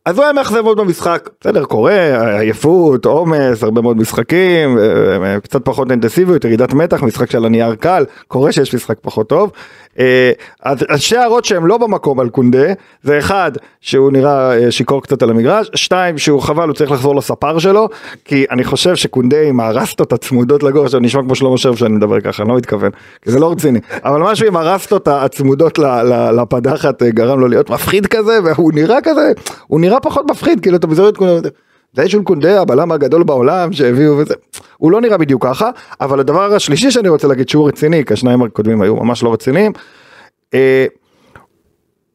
אז 0.07 0.17
הוא 0.17 0.25
היה 0.25 0.33
מאכזב 0.33 0.61
מאוד 0.61 0.81
במשחק, 0.81 1.29
בסדר, 1.41 1.65
קורה, 1.65 2.39
עייפות, 2.41 3.05
עומס, 3.05 3.63
הרבה 3.63 3.81
מאוד 3.81 3.97
משחקים, 3.97 4.79
אה, 4.79 5.35
אה, 5.35 5.41
קצת 5.41 5.65
פחות 5.65 5.91
אינטנסיביות, 5.91 6.45
ירידת 6.45 6.73
מתח, 6.73 7.03
משחק 7.03 7.31
של 7.31 7.45
הנייר 7.45 7.75
קל, 7.75 8.05
קורה 8.29 8.53
שיש 8.53 8.75
משחק 8.75 8.97
פחות 9.03 9.29
טוב. 9.29 9.51
אה, 9.99 10.33
אז 10.63 10.79
שתי 10.97 11.17
הערות 11.17 11.45
שהן 11.45 11.63
לא 11.63 11.79
במקום 11.79 12.21
על 12.21 12.29
קונדה, 12.29 12.67
זה 13.03 13.19
אחד, 13.19 13.53
שהוא 13.81 14.13
נראה 14.13 14.59
אה, 14.59 14.71
שיכור 14.71 15.03
קצת 15.03 15.23
על 15.23 15.31
המגרש, 15.31 15.71
שתיים, 15.75 16.19
שהוא 16.19 16.41
חבל, 16.41 16.69
הוא 16.69 16.75
צריך 16.75 16.91
לחזור 16.91 17.17
לספר 17.17 17.59
שלו, 17.59 17.89
כי 18.25 18.45
אני 18.51 18.65
חושב 18.65 18.97
שקונדה 18.97 19.43
עם 19.43 19.61
הרסטות 19.61 20.13
הצמודות 20.13 20.63
לגור, 20.63 20.85
עכשיו 20.85 21.01
נשמע 21.01 21.23
כמו 21.23 21.35
שלמה 21.35 21.59
שרף 21.59 21.77
שאני 21.77 21.95
מדבר 21.95 22.21
ככה, 22.21 22.43
אני 22.43 22.51
לא 22.51 22.57
מתכוון, 22.57 22.91
כי 23.23 23.31
זה 23.31 23.39
לא 23.39 23.53
רציני, 23.53 23.81
אבל 24.05 24.21
משהו 24.21 24.47
עם 24.47 24.57
הרסטות 24.57 25.09
הצמודות 25.09 25.79
לפדחת 26.37 27.03
אה, 27.03 27.11
גרם 27.11 27.41
לו 27.41 27.49
להיות 27.49 27.71
מפחיד 27.71 28.07
כזה, 28.07 28.39
והוא 28.45 28.73
נראה 28.75 28.99
כזה, 29.03 29.33
הוא 29.67 29.81
נראה 29.81 30.01
פחות 30.01 30.31
מפחיד, 30.31 30.61
כאילו 30.61 30.77
אתה 30.77 30.87
מזהה 30.87 31.09
את 31.09 31.17
קונדה, 31.17 31.49
זה 31.93 32.09
שול 32.09 32.23
קונדה 32.23 32.61
הבלם 32.61 32.93
הגדול 32.93 33.23
בעולם 33.23 33.73
שהביאו 33.73 34.19
וזה, 34.19 34.35
הוא 34.77 34.93
לא 34.93 35.01
נראה 35.01 35.17
בדיוק 35.17 35.47
ככה, 35.47 35.71
אבל 36.01 36.21
הדבר 36.21 36.55
השלישי 36.55 36.91
שאני 36.91 37.09
רוצה 37.09 37.29
להגיד 37.29 37.49
שהוא 37.49 37.69
רציני, 37.69 38.05
כי 38.05 38.13
השניים 38.13 38.43
הקודמים 38.43 38.83
היו 38.83 38.97
ממש 38.97 39.23
לא 39.23 39.33
רציניים, 39.33 39.73
אה, 40.55 40.87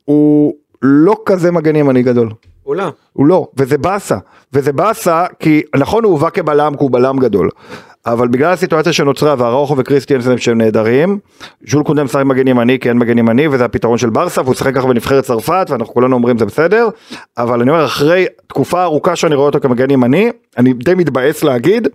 הוא 0.06 0.54
לא 0.82 1.16
כזה 1.26 1.52
מגן 1.52 1.76
ימני 1.76 2.04
גדול. 2.04 2.30
הוא 2.64 2.76
לא. 2.76 2.92
הוא 3.14 3.26
לא, 3.26 3.48
וזה 3.58 3.78
באסה, 3.78 4.18
וזה 4.54 4.74
באסה 4.74 5.26
כי 5.40 5.62
נכון 5.76 6.04
הוא 6.04 6.12
הובא 6.12 6.30
כבלם 6.30 6.74
כי 6.78 6.84
הוא 6.84 6.92
בלם 6.92 7.18
גדול, 7.18 7.50
אבל 8.06 8.28
בגלל 8.28 8.54
הסיטואציה 8.54 8.94
שנוצרה 8.94 9.36
והראוכו 9.38 9.78
וקריסטיאנסן 9.78 10.38
שהם 10.38 10.58
נהדרים, 10.58 11.20
ז'ול 11.68 11.84
קונדם 11.84 12.06
משחק 12.06 12.24
מגן 12.26 12.48
ימני 12.48 12.80
כי 12.80 12.90
אין 12.90 12.98
מגן 12.98 13.18
ימני 13.18 13.48
וזה 13.48 13.66
הפתרון 13.66 13.98
של 13.98 14.10
ברסה 14.10 14.42
והוא 14.42 14.54
שיחק 14.54 14.76
ככה 14.76 14.88
בנבחרת 14.88 15.24
צרפת 15.24 15.66
ואנחנו 15.70 15.94
כולנו 15.94 16.16
אומרים 16.16 16.38
זה 16.38 16.46
בסדר, 16.46 16.90
אבל 17.38 17.62
אני 17.62 17.70
אומר 17.70 17.86
אחרי 17.86 18.26
תקופה 18.48 18.84
ארוכה 18.84 19.16
שאני 19.16 19.36
רואה 19.36 19.46
אותו 19.46 19.60
כמגן 19.60 19.92
ימני, 19.92 20.30
אני 20.58 20.74
די 20.74 20.96
מתבאס 20.96 21.44
להגיד, 21.44 21.88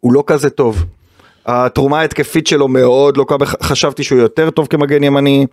הוא 0.00 0.12
לא 0.12 0.24
כזה 0.26 0.50
טוב. 0.50 0.84
התרומה 1.46 2.00
ההתקפית 2.00 2.46
שלו 2.46 2.68
מאוד 2.68 3.16
לא 3.16 3.26
חשבתי 3.62 4.04
שהוא 4.04 4.18
יותר 4.18 4.50
טוב 4.50 4.66
כמגן 4.66 5.02
ימני, 5.02 5.46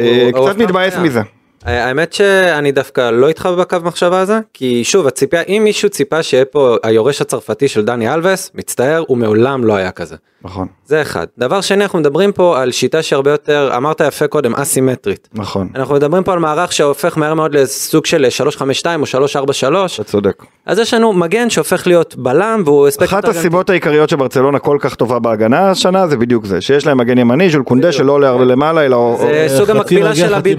אה, 0.00 0.30
קצת 0.32 0.58
מתבאס 0.58 0.94
היה. 0.94 1.02
מזה. 1.02 1.20
האמת 1.66 2.12
שאני 2.12 2.72
דווקא 2.72 3.10
לא 3.10 3.28
איתך 3.28 3.46
בקו 3.46 3.76
מחשבה 3.84 4.20
הזה 4.20 4.38
כי 4.52 4.84
שוב 4.84 5.06
הציפייה 5.06 5.42
אם 5.42 5.60
מישהו 5.64 5.88
ציפה 5.88 6.22
שיהיה 6.22 6.44
פה 6.44 6.76
היורש 6.82 7.20
הצרפתי 7.20 7.68
של 7.68 7.84
דני 7.84 8.14
אלווס 8.14 8.50
מצטער 8.54 9.02
הוא 9.06 9.18
מעולם 9.18 9.64
לא 9.64 9.74
היה 9.76 9.90
כזה. 9.90 10.16
נכון, 10.42 10.66
זה 10.86 11.02
אחד. 11.02 11.26
דבר 11.38 11.60
שני 11.60 11.82
אנחנו 11.84 11.98
מדברים 11.98 12.32
פה 12.32 12.62
על 12.62 12.72
שיטה 12.72 13.02
שהרבה 13.02 13.30
יותר 13.30 13.70
אמרת 13.76 14.00
יפה 14.00 14.26
קודם 14.26 14.54
אסימטרית. 14.54 15.28
נכון, 15.34 15.68
אנחנו 15.74 15.94
מדברים 15.94 16.22
פה 16.24 16.32
על 16.32 16.38
מערך 16.38 16.72
שהופך 16.72 17.18
מהר 17.18 17.34
מאוד 17.34 17.54
לסוג 17.56 18.06
של 18.06 18.26
352 18.30 19.00
או 19.00 19.06
343 19.06 19.94
אתה 20.00 20.04
צודק. 20.04 20.42
אז 20.66 20.78
יש 20.78 20.94
לנו 20.94 21.12
מגן 21.12 21.50
שהופך 21.50 21.86
להיות 21.86 22.16
בלם 22.16 22.62
והוא 22.64 22.86
הספק 22.88 23.02
אחת 23.02 23.16
יותר 23.16 23.32
גם- 23.32 23.38
הסיבות 23.38 23.70
העיקריות 23.70 24.08
שברצלונה 24.08 24.58
כל 24.58 24.76
כך 24.80 24.94
טובה 24.94 25.18
בהגנה 25.18 25.70
השנה 25.70 26.06
זה 26.08 26.16
בדיוק 26.16 26.46
זה 26.46 26.60
שיש 26.60 26.86
להם 26.86 26.98
מגן 26.98 27.18
ימני 27.18 27.50
ז'ול 27.50 27.62
קונדה 27.62 27.92
שלא 27.92 28.12
עולה 28.12 28.28
הרבה 28.28 28.44
למעלה 28.44 28.84
אלא 28.86 29.16
זה 29.20 29.46
סוג 29.56 29.62
חצי 29.68 29.72
המקבילה 29.78 30.14
של 30.14 30.36
חצי 30.36 30.54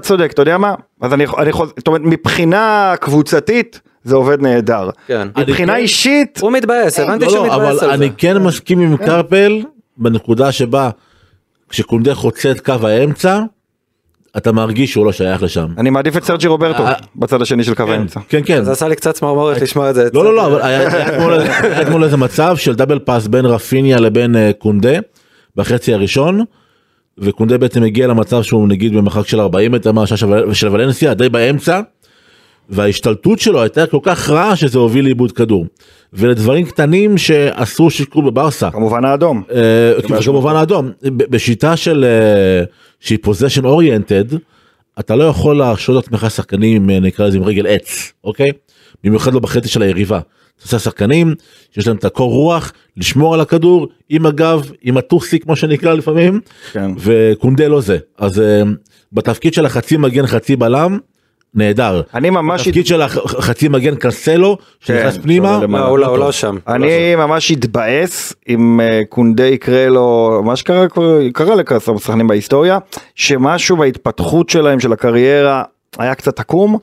כן. 0.00 0.02
כן. 0.02 0.06
אתה 0.06 0.16
צודק 0.16 0.30
אתה 0.32 0.42
יודע 0.42 0.58
מה 0.58 0.74
אז 1.00 1.12
אני 1.14 1.26
אני 1.38 1.52
חוז... 1.52 1.72
זאת 1.78 1.86
אומרת 1.86 2.00
מבחינה 2.04 2.94
קבוצתית 3.00 3.80
זה 4.04 4.16
עובד 4.16 4.42
נהדר 4.42 4.90
כן. 5.06 5.28
מבחינה 5.38 5.72
כן- 5.72 5.78
אישית 5.78 6.38
הוא 6.42 6.52
מתבאס 6.52 6.98
הבנתי 7.00 7.24
לא, 7.24 7.30
שהוא 7.30 7.46
לא, 7.46 7.52
מתבאס 7.52 7.58
אבל 7.82 7.90
על 7.90 7.98
זה. 7.98 8.04
אני 8.04 8.10
כן 8.18 8.38
מסכים 8.38 8.80
עם 8.80 8.96
קרפל 8.96 9.62
בנקודה 9.96 10.52
שבה 10.52 10.90
כשקונדה 11.68 12.14
חוצה 12.14 12.50
את 12.50 12.60
קו 12.60 12.72
האמצע 12.88 13.40
אתה 14.36 14.52
מרגיש 14.52 14.92
שהוא 14.92 15.06
לא 15.06 15.12
שייך 15.12 15.42
לשם. 15.42 15.66
אני 15.78 15.90
מעדיף 15.90 16.16
את 16.16 16.24
סרג'י 16.24 16.46
רוברטו 16.46 16.86
אה, 16.86 16.92
בצד 17.16 17.42
השני 17.42 17.64
של 17.64 17.74
קו 17.74 17.82
האמצע. 17.82 18.20
כן 18.28 18.40
כן. 18.44 18.64
זה 18.64 18.72
עשה 18.72 18.88
לי 18.88 18.96
קצת 18.96 19.14
צמרמורת 19.14 19.60
לשמוע 19.62 19.90
את 19.90 19.94
זה. 19.94 20.08
לא 20.14 20.24
לא 20.24 20.34
לא 20.34 20.46
אבל 20.46 20.62
היה 20.62 20.78
היה 20.92 21.08
אתמול- 21.16 21.32
היה 21.62 21.82
אתמול 21.82 22.04
איזה 22.04 22.16
מצב 22.16 22.56
של 22.56 22.74
דאבל 22.74 22.98
פאס 22.98 23.26
בין 23.26 23.46
רפיניה 23.46 24.00
לבין 24.00 24.36
אה, 24.36 24.50
קונדה 24.58 24.98
בחצי 25.56 25.94
הראשון. 25.94 26.40
וקונדה 27.18 27.58
בעצם 27.58 27.82
הגיע 27.82 28.06
למצב 28.06 28.42
שהוא 28.42 28.68
נגיד 28.68 28.94
במרחק 28.96 29.28
של 29.28 29.40
40 29.40 29.72
מטר 29.72 29.92
מהשעה 29.92 30.18
של- 30.18 30.68
ולנסיה 30.72 31.14
די 31.14 31.28
באמצע. 31.28 31.80
וההשתלטות 32.70 33.38
שלו 33.40 33.62
הייתה 33.62 33.86
כל 33.86 33.98
כך 34.02 34.30
רעה 34.30 34.56
שזה 34.56 34.78
הוביל 34.78 35.04
לאיבוד 35.04 35.32
כדור. 35.32 35.66
ולדברים 36.12 36.66
קטנים 36.66 37.18
שאסור 37.18 37.90
שיקרו 37.90 38.22
בברסה. 38.22 38.70
כמובן 38.70 39.04
האדום. 39.04 39.42
אה, 39.54 39.92
כמובן 40.24 40.56
האדום 40.56 40.90
ב- 41.04 41.30
בשיטה 41.30 41.76
של 41.76 42.04
אה, 42.04 42.64
שהיא 43.00 43.18
פוזיישן 43.22 43.64
אוריינטד 43.64 44.24
אתה 45.00 45.16
לא 45.16 45.24
יכול 45.24 45.56
להרשות 45.58 45.96
לעצמך 45.96 46.30
שחקנים 46.30 46.90
אה, 46.90 47.00
נקרא 47.00 47.26
לזה 47.26 47.36
עם 47.36 47.42
רגל 47.44 47.66
עץ 47.66 48.12
אוקיי 48.24 48.48
במיוחד 49.04 49.34
לא 49.34 49.40
בחצי 49.40 49.68
של 49.68 49.82
היריבה. 49.82 50.20
עושה 50.62 50.78
שחקנים 50.78 51.34
שיש 51.74 51.86
להם 51.86 51.96
את 51.96 52.04
הקור 52.04 52.32
רוח 52.32 52.72
לשמור 52.96 53.34
על 53.34 53.40
הכדור 53.40 53.88
עם 54.08 54.26
הגב 54.26 54.70
עם 54.82 54.96
הטוסי 54.96 55.40
כמו 55.40 55.56
שנקרא 55.56 55.94
לפעמים 55.94 56.40
כן. 56.72 56.90
וקונדה 56.98 57.68
לא 57.68 57.80
זה 57.80 57.98
אז 58.18 58.40
אה, 58.40 58.62
בתפקיד 59.12 59.54
של 59.54 59.66
החצי 59.66 59.96
מגן 59.96 60.26
חצי 60.26 60.56
בלם 60.56 60.98
נהדר. 61.54 62.02
אני 62.14 62.30
ממש 62.30 62.60
בתפקיד 62.60 62.86
של 62.86 63.02
החצי 63.02 63.68
מגן 63.68 63.94
קסלו 63.94 64.58
שנכנס 64.80 65.16
כן, 65.16 65.22
פנימה. 65.22 65.48
שעולה 65.48 65.64
למעלה. 65.64 65.84
לא, 65.84 65.88
הוא 65.88 65.98
לא, 65.98 66.18
לא 66.18 66.32
שם. 66.32 66.56
אני 66.68 67.14
ממש 67.16 67.52
אתבאס 67.52 68.34
אם 68.48 68.80
אה, 68.80 69.02
קונדה 69.08 69.46
יקרה 69.46 69.88
לו 69.88 70.40
מה 70.44 70.56
שקרה 70.56 70.88
כבר 70.88 71.18
קרה 71.32 71.54
לכמה 71.54 71.98
שחקנים 71.98 72.26
בהיסטוריה 72.26 72.78
שמשהו 73.14 73.76
בהתפתחות 73.76 74.48
שלהם 74.50 74.80
של 74.80 74.92
הקריירה 74.92 75.62
היה 75.98 76.14
קצת 76.14 76.40
עקום 76.40 76.78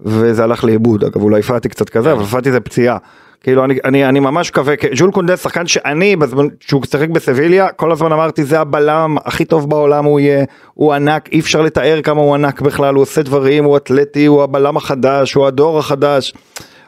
וזה 0.00 0.44
הלך 0.44 0.64
לאיבוד 0.64 1.04
אגב 1.04 1.22
אולי 1.22 1.42
פאטי 1.42 1.68
קצת 1.68 1.88
כזה 1.88 2.12
אבל 2.12 2.24
פאטי 2.24 2.52
זה 2.52 2.60
פציעה. 2.60 2.98
כאילו 3.44 3.64
אני, 3.64 3.78
אני, 3.84 4.08
אני 4.08 4.20
ממש 4.20 4.50
מקווה, 4.50 4.74
ז'ול 4.96 5.10
קונדה 5.10 5.36
שחקן 5.36 5.66
שאני 5.66 6.16
בזמן 6.16 6.46
שהוא 6.60 6.82
שיחק 6.90 7.08
בסביליה 7.08 7.68
כל 7.72 7.92
הזמן 7.92 8.12
אמרתי 8.12 8.44
זה 8.44 8.60
הבלם 8.60 9.16
הכי 9.24 9.44
טוב 9.44 9.70
בעולם 9.70 10.04
הוא 10.04 10.20
יהיה, 10.20 10.44
הוא 10.74 10.92
ענק 10.92 11.28
אי 11.32 11.40
אפשר 11.40 11.62
לתאר 11.62 12.02
כמה 12.02 12.20
הוא 12.20 12.34
ענק 12.34 12.60
בכלל 12.60 12.94
הוא 12.94 13.02
עושה 13.02 13.22
דברים 13.22 13.64
הוא 13.64 13.76
אתלטי 13.76 14.26
הוא 14.26 14.42
הבלם 14.42 14.76
החדש 14.76 15.34
הוא 15.34 15.46
הדור 15.46 15.78
החדש. 15.78 16.34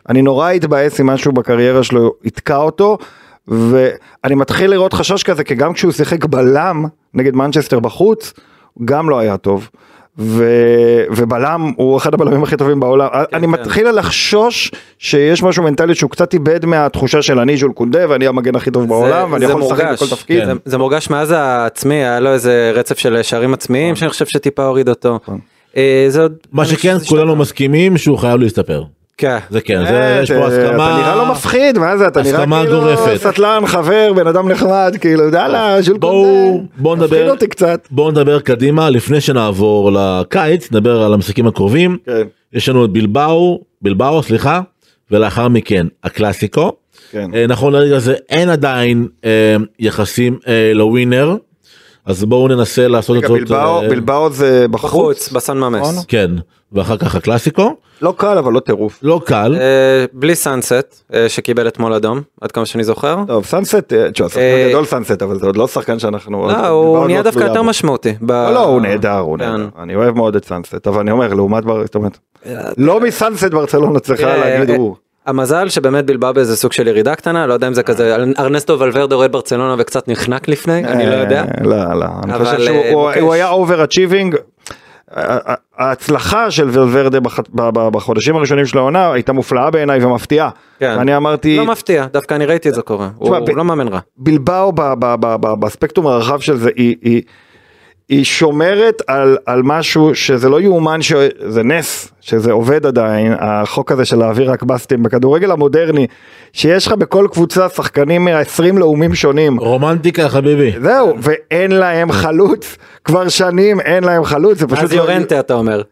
אני 0.09 0.23
נורא 0.23 0.51
התבאס 0.51 1.01
אם 1.01 1.07
משהו 1.07 1.33
בקריירה 1.33 1.83
שלו 1.83 2.13
יתקע 2.25 2.57
אותו 2.57 2.99
ואני 3.49 4.35
מתחיל 4.35 4.71
לראות 4.71 4.93
חשש 4.93 5.23
כזה 5.23 5.45
כי 5.45 5.55
גם 5.55 5.73
כשהוא 5.73 5.93
שיחק 5.93 6.25
בלם 6.25 6.85
נגד 7.15 7.37
מנצ'סטר 7.37 7.81
בחוץ 7.81 8.33
גם 8.85 9.11
לא 9.11 9.19
היה 9.19 9.37
טוב. 9.37 9.69
ו... 10.19 10.45
ובלם 11.11 11.73
הוא 11.77 11.97
אחד 11.97 12.15
הבלמים 12.15 12.43
הכי 12.43 12.57
טובים 12.57 12.81
בעולם 12.81 13.09
כן, 13.13 13.37
אני 13.37 13.47
כן. 13.47 13.53
מתחיל 13.53 13.91
לחשוש 13.91 14.73
שיש 14.99 15.43
משהו 15.43 15.63
מנטלי 15.63 15.95
שהוא 15.95 16.11
קצת 16.11 16.35
איבד 16.35 16.67
מהתחושה 16.67 17.23
של 17.23 17.39
אני 17.39 17.57
ז'ול 17.57 17.73
קונדה 17.73 18.11
ואני 18.11 18.27
המגן 18.27 18.57
הכי 18.57 18.71
טוב 18.71 18.89
בעולם 18.89 19.33
ואני 19.33 19.47
זה 19.47 19.53
יכול 19.53 19.63
לשחק. 19.63 19.93
בכל 19.93 20.07
תפקיד. 20.07 20.45
זה, 20.45 20.53
זה 20.65 20.79
מורגש 20.79 21.11
מאז 21.11 21.31
העצמי 21.31 21.95
היה 21.95 22.21
לו 22.21 22.33
איזה 22.33 22.73
רצף 22.75 22.99
של 22.99 23.23
שערים 23.23 23.55
עצמיים 23.55 23.97
שאני 23.97 24.11
חושב 24.11 24.27
שטיפה 24.27 24.65
הוריד 24.65 24.89
אותו. 24.89 25.19
נכון. 25.23 25.39
אה, 25.77 26.07
זה 26.09 26.23
עוד 26.23 26.35
מה 26.53 26.65
שכן 26.65 26.97
כולנו. 27.09 27.37
מסכימים 27.37 27.99
שהוא 27.99 28.19
חייב 28.19 28.41
להסתפר. 28.41 28.83
כן. 29.19 29.39
זה 29.51 29.61
כן 29.61 29.79
אה, 29.79 29.85
זה 29.85 30.19
יש 30.23 30.33
פה 30.33 30.47
הסכמה. 30.47 30.91
אתה 30.91 31.03
נראה 31.03 31.17
לא 31.17 31.33
מפחיד 31.33 31.79
מה 31.79 31.97
זה 31.97 32.07
אתה 32.07 32.23
נראה 32.23 32.47
כאילו. 32.47 32.97
סטלן 33.17 33.67
חבר 33.67 34.13
בן 34.13 34.27
אדם 34.27 34.49
נחמד 34.49 34.97
כאילו 35.01 35.25
יאללה 35.29 35.77
בואו 35.99 36.25
קונדה. 36.25 36.67
בואו 36.77 36.95
נדבר. 36.97 37.35
בואו 37.91 38.11
נדבר 38.11 38.41
קדימה 38.41 38.91
לפני 38.91 39.21
שנעבור 39.21 39.93
לקיץ 39.93 40.73
נדבר 40.73 41.03
על 41.03 41.15
המשחקים 41.15 41.47
הקרובים 41.47 41.99
כן. 42.07 42.23
יש 42.53 42.69
לנו 42.69 42.85
את 42.85 42.91
בלבאו 42.91 43.61
בלבאו 43.83 44.23
סליחה 44.23 44.61
ולאחר 45.11 45.49
מכן 45.49 45.87
הקלאסיקו. 46.05 46.73
כן. 47.11 47.31
אה, 47.35 47.47
נכון 47.47 47.73
לרגע 47.73 47.99
זה 47.99 48.15
אין 48.29 48.49
עדיין 48.51 49.09
אה, 49.25 49.57
יחסים 49.79 50.39
אה, 50.49 50.73
לווינר 50.75 51.37
אז 52.07 52.25
בואו 52.25 52.49
ננסה 52.49 52.89
לעשות 52.89 53.17
רגע, 53.17 53.27
את 53.27 53.31
זאת 53.31 53.39
בלבאו 53.41 53.83
אה, 53.83 53.89
בלבאו 53.89 54.31
זה 54.31 54.67
בחוץ 54.71 54.91
בחוץ 54.91 55.33
בסן 55.33 55.59
ממס. 55.59 55.81
נכון. 55.81 55.95
כן 56.09 56.31
ואחר 56.73 56.97
כך 56.97 57.15
הקלאסיקו 57.15 57.75
לא 58.03 58.15
קל 58.17 58.39
אבל 58.39 58.53
לא 58.53 58.61
טירוף. 58.61 58.99
לא 59.03 59.21
קל 59.25 59.57
אה, 59.61 60.05
בלי 60.13 60.35
סאנסט 60.35 61.03
אה, 61.15 61.29
שקיבל 61.29 61.69
אתמול 61.69 61.93
אדום 61.93 62.21
עד 62.41 62.53
כמה 62.53 62.67
שאני 62.67 62.85
זוכר. 62.85 63.17
טוב 63.27 63.45
סאנסט, 63.45 63.93
תשמע 64.13 64.29
שחקן 64.29 64.41
אה, 64.41 64.67
גדול 64.69 64.85
סאנסט 64.85 65.23
אבל 65.23 65.39
זה 65.39 65.47
עוד 65.47 65.57
לא 65.57 65.69
שחקן 65.69 65.99
שאנחנו... 65.99 66.49
לא 66.49 66.67
הוא 66.67 67.07
נהיה 67.07 67.19
לא 67.19 67.25
דווקא 67.25 67.45
יותר. 67.45 67.63
משמעותי. 67.63 68.15
ב- 68.21 68.33
לא 68.33 68.51
לא 68.55 68.65
הוא 68.65 68.81
נהדר 68.81 69.19
הוא 69.19 69.39
כן. 69.39 69.45
נהדר 69.45 69.69
אני 69.83 69.95
אוהב 69.95 70.17
מאוד 70.17 70.37
את 70.37 70.45
סאנסט 70.45 70.87
אבל 70.87 71.01
אני 71.01 71.11
אומר 71.11 71.35
לעומת 71.35 71.65
לא 72.79 73.01
מסאנסט 73.01 73.51
ברצלונה 73.51 73.99
צריכה 74.01 74.37
להגיד 74.37 74.77
הוא. 74.77 74.97
המזל 75.27 75.69
שבאמת 75.69 76.07
בלבאו 76.07 76.35
באיזה 76.35 76.57
סוג 76.57 76.73
של 76.73 76.87
ירידה 76.89 77.15
קטנה 77.15 77.47
לא 77.47 77.55
יודע 77.55 77.69
אם 77.69 77.75
זה 77.75 77.83
כזה 77.83 78.17
ארנסטו 78.39 78.79
ולוורדה 78.81 79.15
אוהד 79.17 79.33
ברצלונה 79.33 79.75
וקצת 79.79 80.09
נחנק 80.09 80.49
לפני 80.49 80.85
אני 80.85 81.07
לא 81.07 81.15
יודע. 81.15 81.41
אה, 81.43 81.65
לא 81.65 81.77
לא 82.01 82.05
אני 82.25 82.33
חושב 82.39 82.59
שהוא 82.61 82.77
אה, 82.77 82.93
הוא- 82.93 83.07
מוקש. 83.09 83.19
הוא 83.21 83.33
היה 83.33 83.49
overachieving. 83.49 84.37
ההצלחה 85.79 86.51
של 86.51 86.69
ולוורדה 86.73 87.19
בחודשים 87.71 88.37
הראשונים 88.37 88.67
של 88.67 88.79
העונה 88.79 89.13
הייתה 89.13 89.33
מופלאה 89.33 89.71
בעיניי 89.71 90.05
ומפתיעה. 90.05 90.51
כן. 90.79 90.91
אני 90.91 91.17
אמרתי 91.17 91.57
לא 91.57 91.67
מפתיע 91.67 92.07
דווקא 92.13 92.35
אני 92.35 92.47
ראיתי 92.47 92.69
את 92.69 92.75
זה 92.75 92.83
קורה 92.83 93.09
הוא 93.17 93.37
לא 93.57 93.65
מאמן 93.65 93.89
רע. 93.89 93.99
בלבאו 94.19 94.73
בספקטרום 95.61 96.07
הרחב 96.07 96.41
של 96.41 96.57
זה 96.57 96.71
היא, 96.77 97.23
היא, 98.09 98.25
שומרת 98.25 99.03
על, 99.07 99.37
על 99.47 99.63
משהו 99.63 100.15
שזה 100.15 100.49
לא 100.49 100.61
יאומן 100.61 101.03
שזה 101.03 101.63
נס, 101.63 102.13
שזה 102.21 102.53
עובד 102.53 102.87
עדיין, 102.87 103.33
החוק 103.39 103.93
הזה 103.93 104.05
של 104.05 104.17
להעביר 104.17 104.51
רק 104.51 104.63
בסטים 104.63 105.03
בכדורגל 105.03 105.51
המודרני, 105.51 106.07
שיש 106.53 106.87
לך 106.87 106.93
בכל 106.93 107.27
קבוצה 107.33 107.69
שחקנים 107.69 108.25
מ-20 108.25 108.79
לאומים 108.79 109.15
שונים. 109.15 109.59
רומנטיקה 109.61 110.29
חביבי. 110.29 110.73
זהו, 110.83 111.17
ואין 111.21 111.71
להם 111.73 112.13
חלוץ, 112.13 112.77
כבר 113.05 113.29
שנים 113.29 113.81
אין 113.81 114.05
להם 114.05 114.25
חלוץ, 114.25 114.59
זה 114.59 114.67
פשוט... 114.67 114.85
אז 114.85 114.93
לא- 114.93 114.97
יורנטה 114.97 115.41
אתה 115.41 115.55
אומר. 115.55 115.83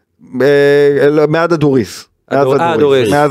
אה, 0.41 1.09
לא, 1.09 1.27
מאז 1.27 1.53
הדוריס. 1.53 2.07
מאז 2.31 2.47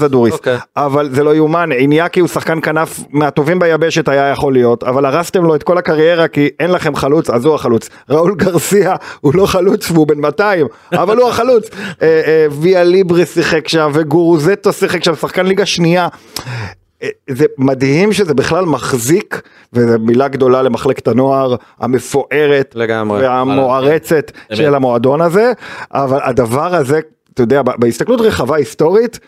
אה, 0.02 0.04
הדוריס, 0.04 0.32
אוקיי. 0.32 0.58
אבל 0.76 1.08
זה 1.12 1.22
לא 1.22 1.34
יאומן, 1.34 1.72
איניאקי 1.72 2.20
הוא 2.20 2.28
שחקן 2.28 2.60
כנף 2.60 3.00
מהטובים 3.10 3.58
ביבשת 3.58 4.08
היה 4.08 4.30
יכול 4.30 4.52
להיות, 4.52 4.84
אבל 4.84 5.04
הרסתם 5.04 5.44
לו 5.44 5.54
את 5.54 5.62
כל 5.62 5.78
הקריירה 5.78 6.28
כי 6.28 6.48
אין 6.60 6.70
לכם 6.70 6.94
חלוץ, 6.94 7.30
אז 7.30 7.44
הוא 7.44 7.54
החלוץ. 7.54 7.88
ראול 8.10 8.34
גרסיה 8.34 8.94
הוא 9.20 9.34
לא 9.34 9.46
חלוץ 9.46 9.90
והוא 9.90 10.06
בן 10.06 10.18
200, 10.18 10.66
אבל 10.92 11.16
הוא 11.16 11.28
החלוץ. 11.28 11.68
אה, 11.74 12.22
אה, 12.26 12.46
ויה 12.50 12.84
ליברה 12.84 13.26
שיחק 13.26 13.68
שם 13.68 13.90
וגורוזטו 13.94 14.72
שיחק 14.72 15.04
שם, 15.04 15.14
שחקן 15.14 15.46
ליגה 15.46 15.66
שנייה. 15.66 16.08
זה 17.30 17.46
מדהים 17.58 18.12
שזה 18.12 18.34
בכלל 18.34 18.64
מחזיק, 18.64 19.42
וזו 19.72 19.98
מילה 19.98 20.28
גדולה 20.28 20.62
למחלקת 20.62 21.08
הנוער 21.08 21.56
המפוארת 21.80 22.72
לגמרי. 22.74 23.22
והמוערצת. 23.22 24.32
של 24.52 24.74
המועדון 24.74 25.20
הזה, 25.20 25.52
אבל 25.92 26.18
הדבר 26.22 26.74
הזה, 26.74 27.00
אתה 27.34 27.42
יודע, 27.42 27.62
בהסתכלות 27.62 28.20
רחבה 28.20 28.56
היסטורית, 28.56 29.18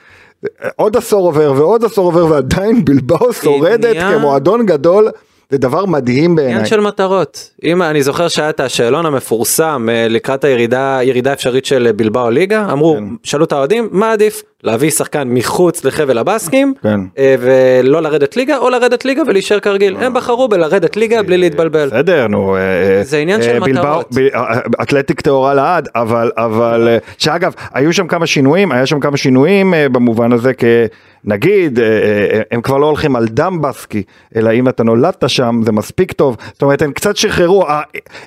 עוד 0.76 0.96
עשור 0.96 1.26
עובר 1.26 1.52
ועוד 1.56 1.84
עשור 1.84 2.06
עובר 2.06 2.26
ועדיין 2.26 2.84
בלבאו 2.84 3.32
שורדת 3.32 3.84
עניין- 3.84 4.18
כמועדון 4.18 4.66
גדול, 4.66 5.08
זה 5.50 5.58
דבר 5.58 5.86
מדהים 5.86 6.34
בעיניי. 6.34 6.54
עניין 6.54 6.66
של 6.66 6.80
מטרות. 6.80 7.50
אם 7.64 7.82
אני 7.82 8.02
זוכר 8.02 8.28
שהיה 8.28 8.50
את 8.50 8.60
השאלון 8.60 9.06
המפורסם 9.06 9.88
אה, 9.90 10.06
לקראת 10.08 10.44
הירידה 10.44 10.98
ירידה 11.02 11.32
אפשרית 11.32 11.64
של 11.66 11.92
בלבאו 11.96 12.30
ליגה 12.30 12.72
אמרו 12.72 12.94
כן. 12.98 13.04
שאלו 13.22 13.44
את 13.44 13.52
האוהדים 13.52 13.88
מה 13.92 14.12
עדיף 14.12 14.42
להביא 14.62 14.90
שחקן 14.90 15.28
מחוץ 15.28 15.84
לחבל 15.84 16.18
הבאסקים 16.18 16.74
כן. 16.82 17.00
אה, 17.18 17.34
ולא 17.40 18.02
לרדת 18.02 18.36
ליגה 18.36 18.56
או 18.56 18.70
לרדת 18.70 19.04
ליגה 19.04 19.22
ולהישאר 19.26 19.60
כרגיל 19.60 19.96
הם 19.96 20.14
בחרו 20.14 20.48
בלרדת 20.48 20.96
ליגה 20.96 21.22
בלי 21.22 21.36
להתבלבל. 21.36 21.86
בסדר, 21.86 22.26
נו. 22.26 22.56
אה, 22.56 22.60
זה 23.02 23.18
עניין 23.18 23.42
של 23.42 23.62
אה, 23.62 23.68
מטרות. 23.68 24.10
אה, 24.34 24.60
אתלטיק 24.82 25.20
טהורה 25.20 25.54
לעד, 25.54 25.88
אבל, 25.94 26.30
אבל, 26.36 26.88
אה, 26.88 26.98
שאגב, 27.18 27.52
היו 27.74 27.92
שם 27.92 28.06
כמה 28.06 28.26
שינויים, 28.26 28.72
היה 28.72 28.86
שם 28.86 29.00
כמה 29.00 29.16
שינויים 29.16 29.74
אה, 29.74 29.88
במובן 29.88 30.32
הזה, 30.32 30.52
כנגיד, 30.54 31.78
אה, 31.78 31.84
אה, 31.84 32.40
הם 32.50 32.62
כבר 32.62 32.78
לא 32.78 32.86
הולכים 32.86 33.16
על 33.16 33.26
דם 33.28 33.62
בסקי, 33.62 34.02
אלא 34.36 34.52
אם 34.52 34.68
אתה 34.68 34.84
נולדת 34.84 35.24
שם, 35.26 35.60
זה 35.64 35.72
מספיק 35.72 36.12
טוב, 36.12 36.36
זאת 36.52 36.62
אומרת, 36.62 36.82
הם 36.82 36.92
קצת 36.92 37.16
שחררו, 37.16 37.66
אה, 37.66 37.80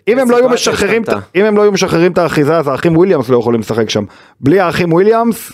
אם 0.08 0.20
הם 0.20 0.32
לא 0.32 0.38
היו 0.38 0.50
משחררים. 0.50 1.02
אם 1.36 1.46
הם 1.46 1.58
לא 1.58 1.62
היו 1.62 1.72
משחררים 1.72 2.12
את 2.12 2.18
האחיזה, 2.18 2.58
אז 2.58 2.68
האחים 2.68 2.98
וויליאמס 2.98 3.30
לא 3.30 3.38
יכולים 3.38 3.60
לשחק 3.60 3.90
שם. 3.90 4.04
בלי 4.42 4.60
האחים 4.60 4.94
וויליאמס, 4.94 5.52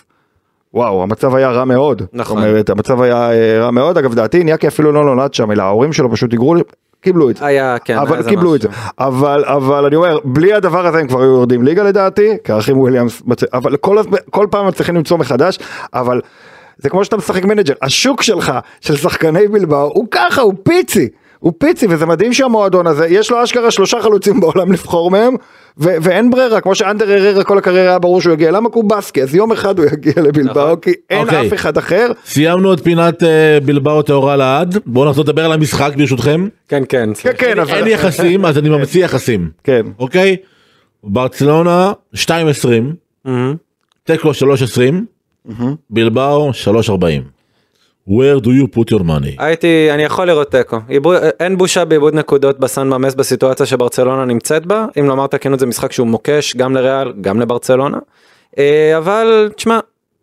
וואו, 0.76 1.04
המצב 1.04 1.36
היה 1.36 1.52
רע 1.52 1.66
מאוד. 1.66 2.02
נכון. 2.14 2.38
זאת 2.38 2.48
אומרת, 2.48 2.70
המצב 2.70 3.02
היה 3.02 3.32
אה, 3.32 3.60
רע 3.60 3.72
מאוד, 3.72 3.98
אגב, 3.98 4.14
דעתי, 4.14 4.44
איניאקי 4.44 4.68
אפילו 4.68 4.92
לא 4.92 5.04
נולד 5.04 5.34
שם, 5.34 5.52
אלא 5.52 5.64
ההורים 5.64 5.94
שלו 5.94 6.12
פשוט 6.12 6.32
היגרו, 6.32 6.56
קיבלו 7.02 7.30
את 7.30 7.38
זה. 7.38 7.46
היה 7.46 7.78
כן 7.80 7.94
היה 7.94 8.02
אבל 8.02 8.18
איזה 8.18 8.30
קיבלו 8.30 8.56
את 8.56 8.62
זה. 8.62 8.70
משהו. 8.70 8.82
אבל, 9.00 9.46
אבל 9.46 9.86
אני 9.86 9.96
אומר, 9.96 10.18
בלי 10.24 10.54
הדבר 10.54 10.88
הזה 10.88 10.98
הם 11.00 11.08
כבר 11.08 11.22
היו 11.22 11.32
יורדים 11.32 11.64
ליגה 11.64 11.84
לדעתי, 11.84 12.38
כי 12.44 12.52
האחים 12.52 12.80
וויליאמס, 12.80 13.24
אבל 13.54 13.78
כל, 13.78 13.98
כל 14.30 14.48
פעם 14.52 14.68
מצליחים 14.68 14.96
למצוא 14.96 15.18
מחדש, 15.18 15.60
אבל 15.94 16.22
זה 16.78 16.90
כמו 16.90 17.06
שאתה 17.06 17.18
משחק 17.18 17.46
מנג'ר, 17.46 17.74
השוק 17.82 18.22
שלך, 18.22 18.54
של 18.82 18.96
שחקני 18.96 19.48
בלבאו, 19.48 19.92
הוא 19.94 20.06
ככה, 20.12 20.42
הוא 20.42 20.54
פיצי. 20.64 21.10
הוא 21.46 21.54
פיצי 21.58 21.88
וזה 21.90 22.06
מדהים 22.06 22.34
שהמועדון 22.34 22.88
הזה 22.88 23.08
יש 23.08 23.32
לו 23.32 23.44
אשכרה 23.44 23.72
שלושה 23.72 24.02
חלוצים 24.02 24.40
בעולם 24.40 24.72
לבחור 24.72 25.12
מהם 25.12 25.36
ו- 25.78 25.96
ואין 26.02 26.30
ברירה 26.30 26.62
כמו 26.62 26.76
שאנדר 26.76 27.12
הררה 27.12 27.44
כל 27.44 27.58
הקריירה 27.58 27.90
היה 27.90 28.00
ברור 28.00 28.22
שהוא 28.22 28.34
יגיע 28.34 28.52
למה 28.52 28.70
קובסקי 28.70 29.24
אז 29.24 29.36
יום 29.36 29.52
אחד 29.52 29.80
הוא 29.80 29.86
יגיע 29.86 30.14
לבלבאו 30.18 30.82
כי 30.82 30.92
אין 31.10 31.20
אוקיי. 31.20 31.48
אף 31.48 31.54
אחד 31.54 31.78
אחר 31.78 32.08
סיימנו 32.26 32.74
את 32.74 32.80
פינת 32.84 33.24
אה, 33.24 33.58
בלבאו 33.66 34.02
טהורה 34.02 34.36
לעד 34.36 34.78
בואו 34.86 35.10
נחזור 35.10 35.24
לדבר 35.24 35.46
על 35.46 35.52
המשחק 35.52 35.94
ברשותכם. 35.98 36.48
כן 36.68 36.84
כן. 36.90 37.10
כן 37.14 37.32
כן 37.38 37.60
אבל 37.60 37.74
אין 37.74 37.88
יחסים 37.88 38.46
אז 38.46 38.58
אני 38.58 38.70
ממציא 38.70 39.06
יחסים. 39.06 39.50
כן 39.64 39.86
אוקיי? 40.00 40.36
ברצלונה 41.04 41.92
2.20 42.16 42.28
מהמם. 43.26 43.56
תיקו 44.04 44.32
3.20 44.32 45.54
בלבאו 45.90 46.52
3.40. 46.52 47.35
where 48.10 48.40
do 48.40 48.48
you 48.48 48.68
put 48.78 48.92
your 48.92 49.04
money? 49.04 49.36
הייתי 49.38 49.88
אני 49.92 50.04
יכול 50.04 50.28
לראות 50.28 50.52
תיקו 50.52 50.78
אין 51.40 51.58
בושה 51.58 51.86
בעיבוד 51.86 52.14
נקודות 52.14 52.60
בסן 52.60 52.90
ממס 52.90 53.16
בסיטואציה 53.16 53.66
שברצלונה 53.66 54.26
נמצאת 54.26 54.66
בה 54.66 54.86
אם 55.00 55.06
לומר 55.06 55.26
את 55.26 55.34
הכנות 55.34 55.60
זה 55.60 55.66
משחק 55.66 55.92
שהוא 55.92 56.08
מוקש 56.08 56.56
גם 56.56 56.76
לריאל 56.76 57.14
גם 57.22 57.40
לברצלונה 57.40 57.98
אה, 58.58 58.98
אבל 58.98 59.50
תשמע 59.56 59.80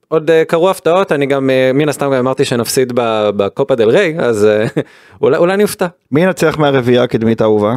עוד 0.08 0.30
אה, 0.30 0.44
קרו 0.44 0.70
הפתעות 0.70 1.12
אני 1.12 1.26
גם 1.26 1.50
אה, 1.50 1.70
מן 1.74 1.88
הסתם 1.88 2.06
גם 2.06 2.12
אמרתי 2.12 2.44
שנפסיד 2.44 2.92
בקופה 3.36 3.74
דל 3.74 3.90
ריי 3.90 4.16
אז 4.18 4.48
אולי 5.22 5.36
אולי 5.36 5.54
אני 5.54 5.62
אופתע. 5.62 5.86
מי 6.12 6.22
ינצח 6.22 6.58
מהרביעייה 6.58 7.02
הקדמית 7.02 7.40
האהובה? 7.40 7.74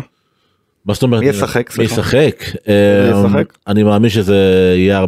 מה 0.86 0.94
זאת 0.94 1.04
אומרת? 1.04 1.22
מי 1.22 1.30
ישחק, 1.30 1.78
מי 1.78 1.88
סליחה? 1.88 2.18
ישחק? 2.18 2.44
אה? 2.68 3.42
אני 3.68 3.84
מאמין 3.84 4.10
שזה 4.10 4.36
יהיה 4.78 5.04
4-4-2 5.04 5.06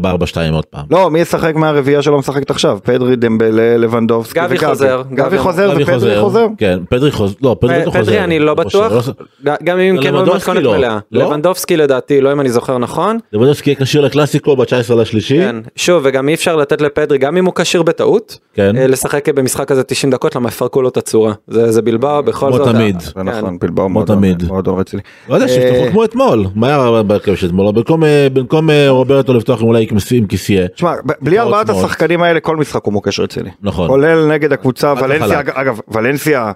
עוד 0.53 0.65
פעם. 0.65 0.85
לא, 0.91 1.11
מי 1.11 1.19
ישחק 1.19 1.55
מהרביעייה 1.55 2.01
שלא 2.01 2.17
משחקת 2.17 2.49
עכשיו? 2.49 2.79
פדרי, 2.83 3.15
דמבלה, 3.15 3.77
לבנדובסקי 3.77 4.39
גבי 4.39 4.55
וגבי. 4.55 4.67
חוזר, 4.67 5.03
גבי 5.11 5.15
גבי 5.15 5.37
חוזר 5.37 5.71
פדרי 5.71 5.83
ופדרי 5.83 6.21
חוזר? 6.21 6.47
כן, 6.57 6.79
פדרי 6.89 7.11
חוזר. 7.11 7.35
לא, 7.41 7.55
פדרי 7.59 7.79
לא 7.85 7.91
חוזר. 7.91 8.03
פדרי 8.03 8.23
אני 8.23 8.39
לא 8.39 8.53
בטוח 8.53 8.93
חושב, 8.93 9.11
גם 9.63 9.79
אם 9.79 9.97
כן 10.03 10.13
במתכונת 10.13 10.63
לא. 10.63 10.77
מלאה. 10.77 10.99
לא? 11.11 11.25
לבנדובסקי 11.25 11.77
לדעתי 11.77 12.21
לא 12.21 12.31
אם 12.31 12.41
אני 12.41 12.49
זוכר 12.49 12.77
נכון. 12.77 13.17
לבנדובסקי 13.33 13.69
יהיה 13.69 13.79
כשיר 13.79 14.01
לקלאסיקו 14.01 14.55
ב-19 14.55 14.93
לשלישי. 14.95 15.37
כן, 15.37 15.55
שוב 15.75 16.01
וגם 16.05 16.29
אי 16.29 16.33
אפשר 16.33 16.55
לתת 16.55 16.81
לפדרי 16.81 17.17
גם 17.17 17.37
אם 17.37 17.45
הוא 17.45 17.53
כשיר 17.55 17.83
בטעות 17.83 18.37
כן. 18.53 18.77
אה, 18.77 18.87
לשחק 18.87 19.29
במשחק 19.29 19.71
הזה 19.71 19.83
90 19.83 20.11
דקות 20.11 20.35
למה 20.35 20.49
יפרקו 20.49 20.81
לו 20.81 20.89
את 20.89 20.97
הצורה 20.97 21.33
זה 21.47 21.71
זה 21.71 21.81
בלבאו 21.81 22.23
בכל 22.23 22.53
זאת. 22.53 22.67
כן. 22.67 23.21
נכון, 23.23 23.59
בלבאו 23.59 23.85
כמו 23.85 24.05
תמיד. 24.05 24.43
אה, 25.75 25.91
כמו 25.91 26.03
אתמול. 26.03 26.45
מה 26.55 26.67
היה 26.67 27.03
בהרכב 27.03 27.35
של 27.35 27.47
אתמול? 27.47 27.71
במקום, 27.75 28.03
אה, 28.69 28.85
אה, 28.85 28.89
רוברטו 28.89 29.33
לפתוח 29.33 29.61
אולי 29.61 29.81
עם 29.91 29.99
כיסי- 29.99 30.17
עם 30.17 30.25
כיסייה. 30.27 30.67
תשמע, 30.67 30.93
בלי 31.21 31.39
ארבעת. 31.39 31.69
השחקנים 31.69 32.21
האלה 32.21 32.39
כל 32.39 32.55
משחק 32.57 32.85
הוא 32.85 32.93
מוקש 32.93 33.19
רציני. 33.19 33.49
נכון. 33.61 33.87
כולל 33.87 34.27
נגד 34.27 34.53
הקבוצה 34.53 34.93
ולנסיה, 35.01 35.39
אגב, 35.53 35.79
ולנסיה, 35.87 36.51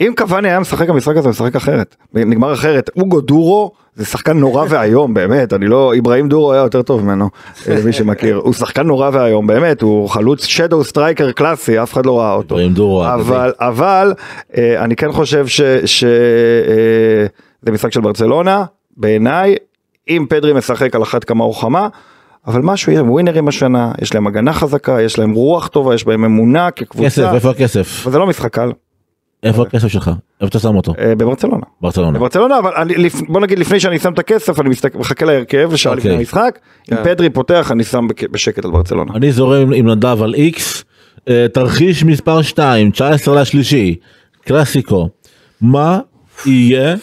אם 0.00 0.12
קבאני 0.16 0.48
היה 0.48 0.60
משחק 0.60 0.88
המשחק 0.88 1.16
הזה, 1.16 1.28
משחק 1.28 1.56
אחרת. 1.56 1.96
נגמר 2.14 2.52
אחרת. 2.52 2.90
אוגו 2.96 3.20
דורו 3.20 3.70
זה 3.96 4.04
שחקן 4.04 4.38
נורא 4.38 4.64
ואיום, 4.68 5.14
באמת, 5.18 5.52
אני 5.52 5.66
לא, 5.66 5.92
אברהים 5.98 6.28
דורו 6.28 6.52
היה 6.52 6.62
יותר 6.62 6.82
טוב 6.82 7.04
ממנו, 7.04 7.28
אה, 7.68 7.76
מי 7.84 7.92
שמכיר. 7.92 8.36
הוא 8.36 8.52
שחקן 8.52 8.86
נורא 8.86 9.10
ואיום, 9.12 9.46
באמת, 9.46 9.82
הוא 9.82 10.08
חלוץ 10.08 10.44
shadow 10.44 10.84
striker 10.84 11.32
קלאסי, 11.32 11.82
אף 11.82 11.92
אחד 11.92 12.06
לא 12.06 12.18
ראה 12.20 12.32
אותו. 12.32 12.54
אברהים 12.54 12.72
דורו, 12.74 13.06
אבל, 13.06 13.52
אבל, 13.60 14.12
אני 14.58 14.96
כן 14.96 15.12
חושב 15.12 15.46
שזה 17.64 17.72
משחק 17.72 17.92
של 17.92 18.00
ברצלונה, 18.00 18.64
בעיניי, 18.96 19.54
אם 20.08 20.26
פדרי 20.28 20.52
משחק 20.52 20.94
על 20.94 21.02
אחת 21.02 21.24
כמה 21.24 21.44
וכמה, 21.44 21.88
אבל 22.46 22.60
משהו, 22.60 22.92
הם 22.92 23.10
ווינרים 23.10 23.48
השנה, 23.48 23.92
יש 24.02 24.14
להם 24.14 24.26
הגנה 24.26 24.52
חזקה, 24.52 25.02
יש 25.02 25.18
להם 25.18 25.32
רוח 25.32 25.68
טובה, 25.68 25.94
יש 25.94 26.04
בהם 26.04 26.24
אמונה 26.24 26.70
כקבוצה, 26.70 27.06
כסף, 27.06 27.34
איפה 27.34 27.50
הכסף? 27.50 28.02
אבל 28.02 28.12
זה 28.12 28.18
לא 28.18 28.26
משחק 28.26 28.54
קל, 28.54 28.72
איפה 29.42 29.62
הכסף 29.62 29.88
שלך? 29.88 30.10
איפה 30.40 30.48
אתה 30.48 30.58
שם 30.58 30.76
אותו? 30.76 30.92
אה, 30.98 31.14
בברצלונה. 31.14 31.66
ברצלונה. 31.80 32.18
בברצלונה, 32.18 32.58
אבל 32.58 32.72
אני, 32.76 32.94
בוא 33.28 33.40
נגיד 33.40 33.58
לפני 33.58 33.80
שאני 33.80 33.98
שם 33.98 34.12
את 34.12 34.18
הכסף, 34.18 34.60
אני 34.60 34.68
מסתכל, 34.68 34.98
מחכה 34.98 35.26
להרכב, 35.26 35.76
שעה 35.76 35.92
אוקיי. 35.92 36.10
לפני 36.10 36.18
המשחק, 36.18 36.58
אם 36.92 36.96
כן. 36.96 37.04
פדרי 37.04 37.30
פותח, 37.30 37.72
אני 37.72 37.84
שם 37.84 38.06
בשקט 38.30 38.64
על 38.64 38.70
ברצלונה. 38.70 39.12
אני 39.14 39.32
זורם 39.32 39.72
עם 39.72 39.88
נדב 39.88 40.22
על 40.22 40.34
איקס. 40.34 40.84
אה, 41.28 41.46
תרחיש 41.52 42.04
מספר 42.04 42.42
2, 42.42 42.90
19 42.90 43.40
לשלישי, 43.40 43.96
קלאסיקו. 44.44 45.08
מה 45.60 46.00
יהיה 46.46 46.94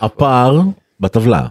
הפער 0.00 0.60
בטבלה? 1.00 1.42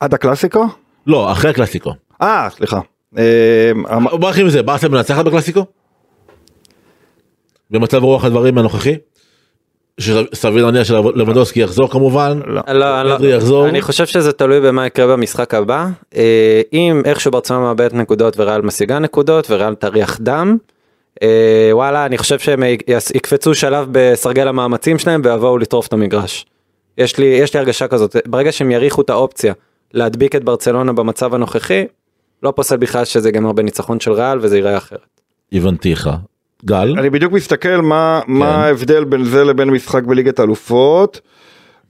עד 0.00 0.14
הקלאסיקו? 0.14 0.64
לא, 1.06 1.32
אחרי 1.32 1.50
הקלאסיקו. 1.50 1.92
אה, 2.22 2.48
סליחה. 2.50 2.80
אה, 3.18 3.70
המ- 3.88 4.08
בוא 4.20 4.28
נתחיל 4.28 4.46
מזה, 4.46 4.62
באסל 4.62 4.88
מנצחת 4.88 5.24
בקלאסיקו? 5.24 5.64
במצב 7.70 8.02
רוח 8.04 8.24
הדברים 8.24 8.58
הנוכחי? 8.58 8.94
שסביר 10.00 10.64
להניח 10.64 10.84
שלבנדובסקי 10.84 11.60
יחזור 11.60 11.90
כמובן. 11.90 12.40
לא. 12.46 12.62
לא, 12.72 13.02
לא- 13.02 13.26
יחזור. 13.26 13.68
אני 13.68 13.82
חושב 13.82 14.06
שזה 14.06 14.32
תלוי 14.32 14.60
במה 14.60 14.86
יקרה 14.86 15.06
במשחק 15.06 15.54
הבא. 15.54 15.86
אה, 16.16 16.60
אם 16.72 17.02
איכשהו 17.04 17.30
ברצלונה 17.30 17.62
מאבדת 17.62 17.94
נקודות 17.94 18.34
וריאל 18.40 18.60
משיגה 18.62 18.98
נקודות 18.98 19.50
וריאל 19.50 19.74
תריח 19.74 20.18
דם. 20.20 20.56
אה, 21.22 21.68
וואלה 21.72 22.06
אני 22.06 22.18
חושב 22.18 22.38
שהם 22.38 22.62
יקפצו 23.14 23.54
שלב 23.54 23.88
בסרגל 23.92 24.48
המאמצים 24.48 24.98
שלהם 24.98 25.20
ויבואו 25.24 25.58
לטרוף 25.58 25.86
את 25.86 25.92
המגרש. 25.92 26.46
יש 26.98 27.18
לי 27.18 27.26
יש 27.26 27.54
לי 27.54 27.60
הרגשה 27.60 27.88
כזאת 27.88 28.16
ברגע 28.26 28.52
שהם 28.52 28.70
יריחו 28.70 29.02
את 29.02 29.10
האופציה 29.10 29.52
להדביק 29.94 30.36
את 30.36 30.44
ברצלונה 30.44 30.92
במצב 30.92 31.34
הנוכחי 31.34 31.84
לא 32.42 32.52
פוסל 32.56 32.76
בכלל 32.76 33.04
שזה 33.04 33.28
ייגמר 33.28 33.52
בניצחון 33.52 34.00
של 34.00 34.12
ריאל 34.12 34.38
וזה 34.42 34.56
ייראה 34.56 34.76
אחרת. 34.76 35.20
הבנתיך. 35.52 36.10
גל? 36.64 36.94
אני 36.98 37.10
בדיוק 37.10 37.32
מסתכל 37.32 37.76
מה, 37.76 38.20
כן. 38.26 38.32
מה 38.32 38.64
ההבדל 38.64 39.04
בין 39.04 39.24
זה 39.24 39.44
לבין 39.44 39.70
משחק 39.70 40.02
בליגת 40.04 40.38
האלופות 40.38 41.20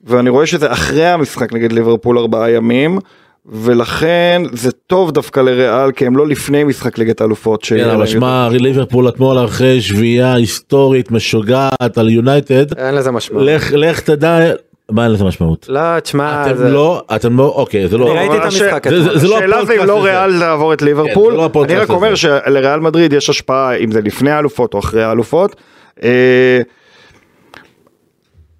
ואני 0.04 0.30
רואה 0.30 0.46
שזה 0.46 0.72
אחרי 0.72 1.06
המשחק 1.06 1.52
נגד 1.52 1.72
ליברפול 1.72 2.18
ארבעה 2.18 2.50
ימים 2.50 2.98
ולכן 3.46 4.42
זה 4.52 4.72
טוב 4.72 5.10
דווקא 5.10 5.40
לריאל 5.40 5.92
כי 5.92 6.06
הם 6.06 6.16
לא 6.16 6.26
לפני 6.26 6.64
משחק 6.64 6.98
ליגת 6.98 7.20
האלופות. 7.20 7.64
כן, 7.64 7.90
אבל 7.90 8.06
שמע, 8.06 8.48
ליברפול 8.50 9.08
אתמול 9.08 9.44
אחרי 9.44 9.80
שביעייה 9.80 10.34
היסטורית 10.34 11.10
משוגעת 11.10 11.98
על 11.98 12.10
יונייטד, 12.10 12.78
אין 12.78 12.94
לזה 12.94 13.10
משמעות. 13.10 13.44
לך 13.46 13.72
לך 13.72 14.00
תדע, 14.00 14.52
מה 14.90 15.04
אין 15.04 15.12
לזה 15.12 15.24
משמעות? 15.24 15.66
לא, 15.68 16.00
תשמע, 16.00 16.46
אתם 16.46 16.56
זה- 16.56 16.68
לא, 16.68 17.02
אתם 17.16 17.36
לא, 17.38 17.52
אוקיי, 17.56 17.88
זה 17.88 17.98
לא, 17.98 18.10
אני 18.10 18.18
ראיתי 18.18 18.36
את 18.36 18.42
המשחק 18.44 18.88
זה- 18.88 18.96
אתמול. 19.00 19.18
זה 19.18 19.28
לא 19.28 19.36
השאלה 19.36 19.56
זה 19.56 19.72
אם 19.74 19.80
הפודקאסט 19.80 19.88
לא 19.88 19.98
הזה. 19.98 20.08
ריאל 20.10 20.30
לעבור 20.30 20.72
את 20.72 20.82
ליברפול, 20.82 21.30
זה 21.32 21.36
לא 21.36 21.44
הפודקאסט 21.44 21.76
אני 21.76 21.84
רק 21.84 21.90
אומר 21.90 22.06
הזה. 22.08 22.16
שלריאל 22.16 22.80
מדריד 22.80 23.12
יש 23.12 23.30
השפעה 23.30 23.76
אם 23.76 23.90
זה 23.92 24.00
לפני 24.00 24.30
האלופות 24.30 24.74
או 24.74 24.78
אחרי 24.78 25.04
האלופות. 25.04 25.56
אה, 26.02 26.60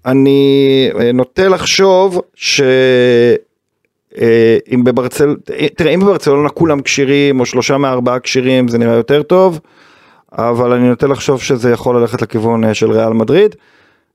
אני 0.05 0.49
אה, 0.99 1.11
נוטה 1.11 1.47
לחשוב 1.47 2.21
ש... 2.35 2.61
אה, 4.21 4.57
אם 4.73 4.83
בברצל... 4.83 5.35
תראה 5.77 5.91
אם 5.93 5.99
בברצלונה 5.99 6.49
כולם 6.49 6.81
כשירים 6.81 7.39
או 7.39 7.45
שלושה 7.45 7.77
מארבעה 7.77 8.19
כשירים 8.19 8.67
זה 8.67 8.77
נראה 8.77 8.93
יותר 8.95 9.23
טוב, 9.23 9.59
אבל 10.31 10.71
אני 10.71 10.89
נוטה 10.89 11.07
לחשוב 11.07 11.41
שזה 11.41 11.71
יכול 11.71 11.97
ללכת 12.01 12.21
לכיוון 12.21 12.73
של 12.73 12.91
ריאל 12.91 13.13
מדריד. 13.13 13.55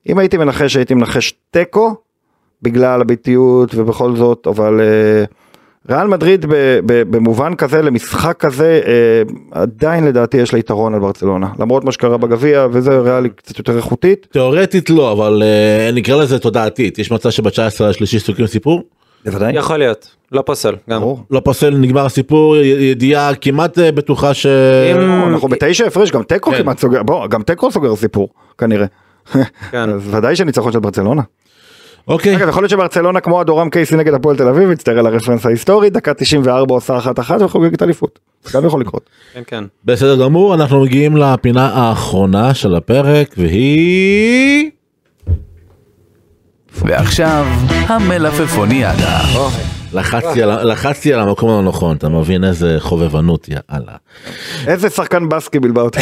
אם 0.09 0.19
הייתי 0.19 0.37
מנחש 0.37 0.77
הייתי 0.77 0.95
מנחש 0.95 1.35
תיקו 1.51 1.95
בגלל 2.63 3.01
הביתיות 3.01 3.75
ובכל 3.75 4.17
זאת 4.17 4.47
אבל 4.47 4.81
אה, 4.81 5.25
ריאל 5.97 6.07
מדריד 6.07 6.47
במובן 6.87 7.55
כזה 7.55 7.83
למשחק 7.83 8.37
כזה 8.39 8.81
אה, 8.87 9.23
עדיין 9.51 10.05
לדעתי 10.05 10.37
יש 10.37 10.53
לה 10.53 10.59
יתרון 10.59 10.95
על 10.95 11.01
ברצלונה 11.01 11.49
למרות 11.59 11.85
מה 11.85 11.93
שקרה 11.93 12.17
בגביע 12.17 12.67
וזה 12.73 12.99
ריאל 12.99 13.25
היא 13.25 13.33
קצת 13.37 13.59
יותר 13.59 13.77
איכותית. 13.77 14.27
תיאורטית 14.33 14.91
לא, 14.91 15.13
אבל 15.13 15.43
אה, 15.43 15.91
נקרא 15.93 16.17
לזה 16.23 16.39
תודעתית, 16.39 16.99
יש 16.99 17.11
מצב 17.11 17.31
שב-19 17.31 17.85
השלישי 17.85 18.19
סוגרים 18.21 18.47
סיפור? 18.47 18.83
בוודאי. 19.25 19.57
יכול 19.57 19.77
להיות, 19.77 20.09
לא 20.33 20.43
פוסל, 20.47 20.75
גם. 20.91 21.03
לא 21.31 21.41
פוסל, 21.41 21.71
נגמר 21.71 22.07
הסיפור, 22.07 22.57
ידיעה 22.57 23.35
כמעט 23.35 23.79
בטוחה 23.79 24.35
ש... 24.35 24.47
אם- 24.47 25.29
אנחנו 25.33 25.49
בתשע 25.49 25.87
הפרש 25.87 26.11
גם 26.11 26.23
תיקו 26.23 26.51
כן. 26.51 26.59
כמעט 26.63 26.79
סוגר 26.79 27.03
בוא 27.03 27.27
גם 27.27 27.43
תיקו 27.43 27.71
סוגר 27.71 27.97
סיפור 27.97 28.29
כנראה. 28.59 28.87
כן. 29.71 29.91
אז 29.95 30.15
ודאי 30.15 30.37
שניצחון 30.37 30.73
של 30.73 30.79
ברצלונה. 30.79 31.23
אוקיי, 32.09 32.37
אגב 32.37 32.49
יכול 32.49 32.63
להיות 32.63 32.71
שברצלונה 32.71 33.21
כמו 33.21 33.41
הדורם 33.41 33.71
קייסי 33.71 33.97
נגד 33.97 34.15
הפועל 34.15 34.37
תל 34.37 34.49
אביב 34.49 34.69
מצטער 34.69 34.99
על 34.99 35.07
הרפרנס 35.07 35.47
ההיסטורי 35.47 35.91
דקה 35.91 36.15
94 36.15 36.75
עושה 36.75 36.99
אחת 36.99 37.19
אחת 37.19 37.43
וחוגגת 37.43 37.83
אליפות. 37.83 38.19
גם 38.55 38.67
יכול 38.67 38.81
לקרות. 38.81 39.11
כן, 39.33 39.43
כן. 39.47 39.65
בסדר 39.85 40.25
גמור, 40.25 40.55
אנחנו 40.55 40.83
מגיעים 40.83 41.17
לפינה 41.17 41.67
האחרונה 41.69 42.55
של 42.55 42.75
הפרק, 42.75 43.35
והיא... 43.39 44.71
ועכשיו, 46.75 47.47
המלפפוניאדה. 47.71 49.21
לחצתי 49.93 50.43
על, 50.43 50.73
לחצתי 50.73 51.13
על 51.13 51.21
המקום 51.21 51.51
הנכון, 51.51 51.97
אתה 51.97 52.09
מבין 52.09 52.45
איזה 52.45 52.77
חובבנות, 52.79 53.49
יאללה. 53.49 53.93
איזה 54.67 54.91
שחקן 54.91 55.29
בסקי 55.29 55.61
בלבאו 55.61 55.85
אותי. 55.85 56.01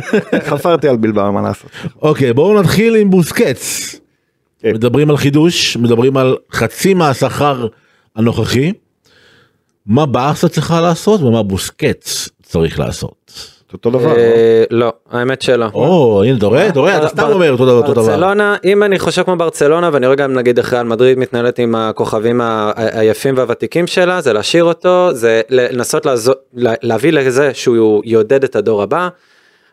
חפרתי 0.50 0.88
על 0.88 0.96
בלבאו 0.96 1.32
מה 1.32 1.42
לעשות. 1.42 1.70
אוקיי, 2.02 2.32
בואו 2.32 2.60
נתחיל 2.60 2.96
עם 2.96 3.10
בוסקץ. 3.10 3.94
כן. 4.62 4.74
מדברים 4.74 5.10
על 5.10 5.16
חידוש, 5.16 5.76
מדברים 5.76 6.16
על 6.16 6.36
חצי 6.52 6.94
מהשכר 6.94 7.66
הנוכחי. 8.16 8.72
מה 9.86 10.06
בארסה 10.06 10.48
צריכה 10.48 10.80
לעשות 10.80 11.22
ומה 11.22 11.42
בוסקץ 11.42 12.28
צריך 12.42 12.80
לעשות. 12.80 13.32
אותו 13.72 13.90
דבר. 13.90 14.16
אה, 14.16 14.64
לא, 14.70 14.92
האמת 15.10 15.42
שלא. 15.42 15.66
או, 15.74 16.22
הנה, 16.24 16.36
אתה 16.36 16.46
רואה? 16.46 16.68
אתה 16.68 16.80
רואה? 16.80 16.98
אתה 16.98 17.08
סתם 17.08 17.28
אומר 17.32 17.50
אותו 17.52 17.82
דבר. 17.82 18.02
ברצלונה, 18.02 18.56
אם 18.64 18.82
אני 18.82 18.98
חושב 18.98 19.22
כמו 19.22 19.36
ברצלונה 19.36 19.90
ואני 19.92 20.06
רואה 20.06 20.16
גם 20.16 20.32
נגיד 20.32 20.58
איך 20.58 20.72
ריאל 20.72 20.86
מדריד 20.86 21.18
מתנהלת 21.18 21.58
עם 21.58 21.74
הכוכבים 21.74 22.40
היפים 22.76 23.34
והוותיקים 23.36 23.86
שלה, 23.86 24.20
זה 24.20 24.32
להשאיר 24.32 24.64
אותו, 24.64 25.08
זה 25.12 25.40
לנסות 25.50 26.06
להביא 26.58 27.12
לזה 27.12 27.54
שהוא 27.54 28.02
יעודד 28.04 28.44
את 28.44 28.56
הדור 28.56 28.82
הבא. 28.82 29.08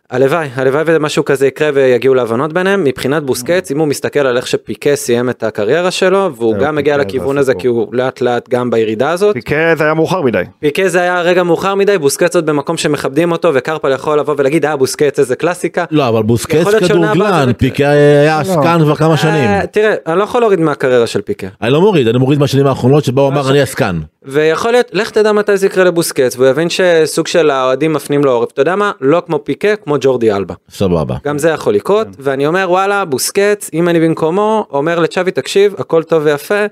הלוואי, 0.09 0.47
הלוואי 0.55 0.83
ומשהו 0.85 1.25
כזה 1.25 1.47
יקרה 1.47 1.69
ויגיעו 1.73 2.15
להבנות 2.15 2.53
ביניהם. 2.53 2.83
מבחינת 2.83 3.23
בוסקץ, 3.23 3.71
אם 3.71 3.79
הוא 3.79 3.87
מסתכל 3.87 4.19
על 4.19 4.37
איך 4.37 4.47
שפיקה 4.47 4.95
סיים 4.95 5.29
את 5.29 5.43
הקריירה 5.43 5.91
שלו, 5.91 6.35
והוא 6.35 6.57
גם 6.57 6.75
מגיע 6.75 6.97
לכיוון 6.97 7.35
זה 7.35 7.39
הזה. 7.39 7.53
כי 7.53 7.67
הוא 7.67 7.87
לאט 7.91 8.21
לאט 8.21 8.49
גם 8.49 8.69
בירידה 8.69 9.09
הזאת. 9.09 9.33
פיקה 9.33 9.55
זה 9.77 9.83
היה 9.83 9.93
מאוחר 9.93 10.21
מדי. 10.21 10.43
פיקה 10.59 10.89
זה 10.89 11.01
היה 11.01 11.21
רגע 11.21 11.43
מאוחר 11.43 11.75
מדי, 11.75 11.97
בוסקץ 11.97 12.35
עוד 12.35 12.45
במקום 12.45 12.77
שמכבדים 12.77 13.31
אותו, 13.31 13.51
וקרפל 13.53 13.91
יכול 13.91 14.19
לבוא 14.19 14.35
ולהגיד, 14.37 14.65
אה 14.65 14.75
בוסקץ 14.75 15.19
איזה 15.19 15.35
קלאסיקה. 15.35 15.85
לא, 15.91 16.07
אבל 16.09 16.23
בוסקץ 16.23 16.65
כדורגלן, 16.79 17.51
פיקה 17.57 17.89
היה 17.89 18.39
עסקן 18.39 18.77
כבר 18.83 18.95
כמה 18.95 19.17
שנים. 19.17 19.49
אה, 19.49 19.67
תראה, 19.71 19.95
אני 20.07 20.19
לא 20.19 20.23
יכול 20.23 20.41
להוריד 20.41 20.59
מהקריירה 20.59 21.07
של 21.07 21.21
פיקה. 21.21 21.47
אני 21.61 21.71
לא 21.73 21.81
מוריד, 21.81 22.07
אני 22.07 22.17
מוריד 22.17 22.39
מהשנים 22.39 22.67
האחרונות 22.67 23.05
שבו 23.05 23.21
הוא 23.21 23.29
אמר 23.29 23.49
אני 23.49 23.61
עסקן. 23.61 23.99
ויכול 24.25 24.71
להיות, 24.71 24.87
לך 24.93 25.09
תדע 25.09 25.31
מתי 25.31 25.57
זה 25.57 25.65
יקרה 25.65 25.83
לבוסקץ, 25.83 26.35
והוא 26.35 26.47
יבין 26.47 26.67
שסוג 26.69 27.27
של 27.27 27.49
האוהדים 27.49 27.93
מפנים 27.93 28.23
לו 28.23 28.31
עורף. 28.31 28.51
אתה 28.51 28.61
יודע 28.61 28.75
מה? 28.75 28.91
לא 29.01 29.23
כמו 29.25 29.39
פיקה, 29.43 29.75
כמו 29.75 29.95
ג'ורדי 29.99 30.33
אלבה. 30.33 30.53
סבבה. 30.69 31.15
גם 31.25 31.37
זה 31.37 31.49
יכול 31.49 31.73
לקרות, 31.73 32.07
ואני 32.19 32.47
אומר 32.47 32.65
וואלה, 32.69 33.05
בוסקץ, 33.05 33.69
אם 33.73 33.89
אני 33.89 33.99
במקומו, 33.99 34.67
אומר 34.71 34.99
לצ'אבי 34.99 35.31
תקשיב, 35.31 35.75
הכל 35.77 36.03
טוב 36.03 36.21
ויפה, 36.25 36.65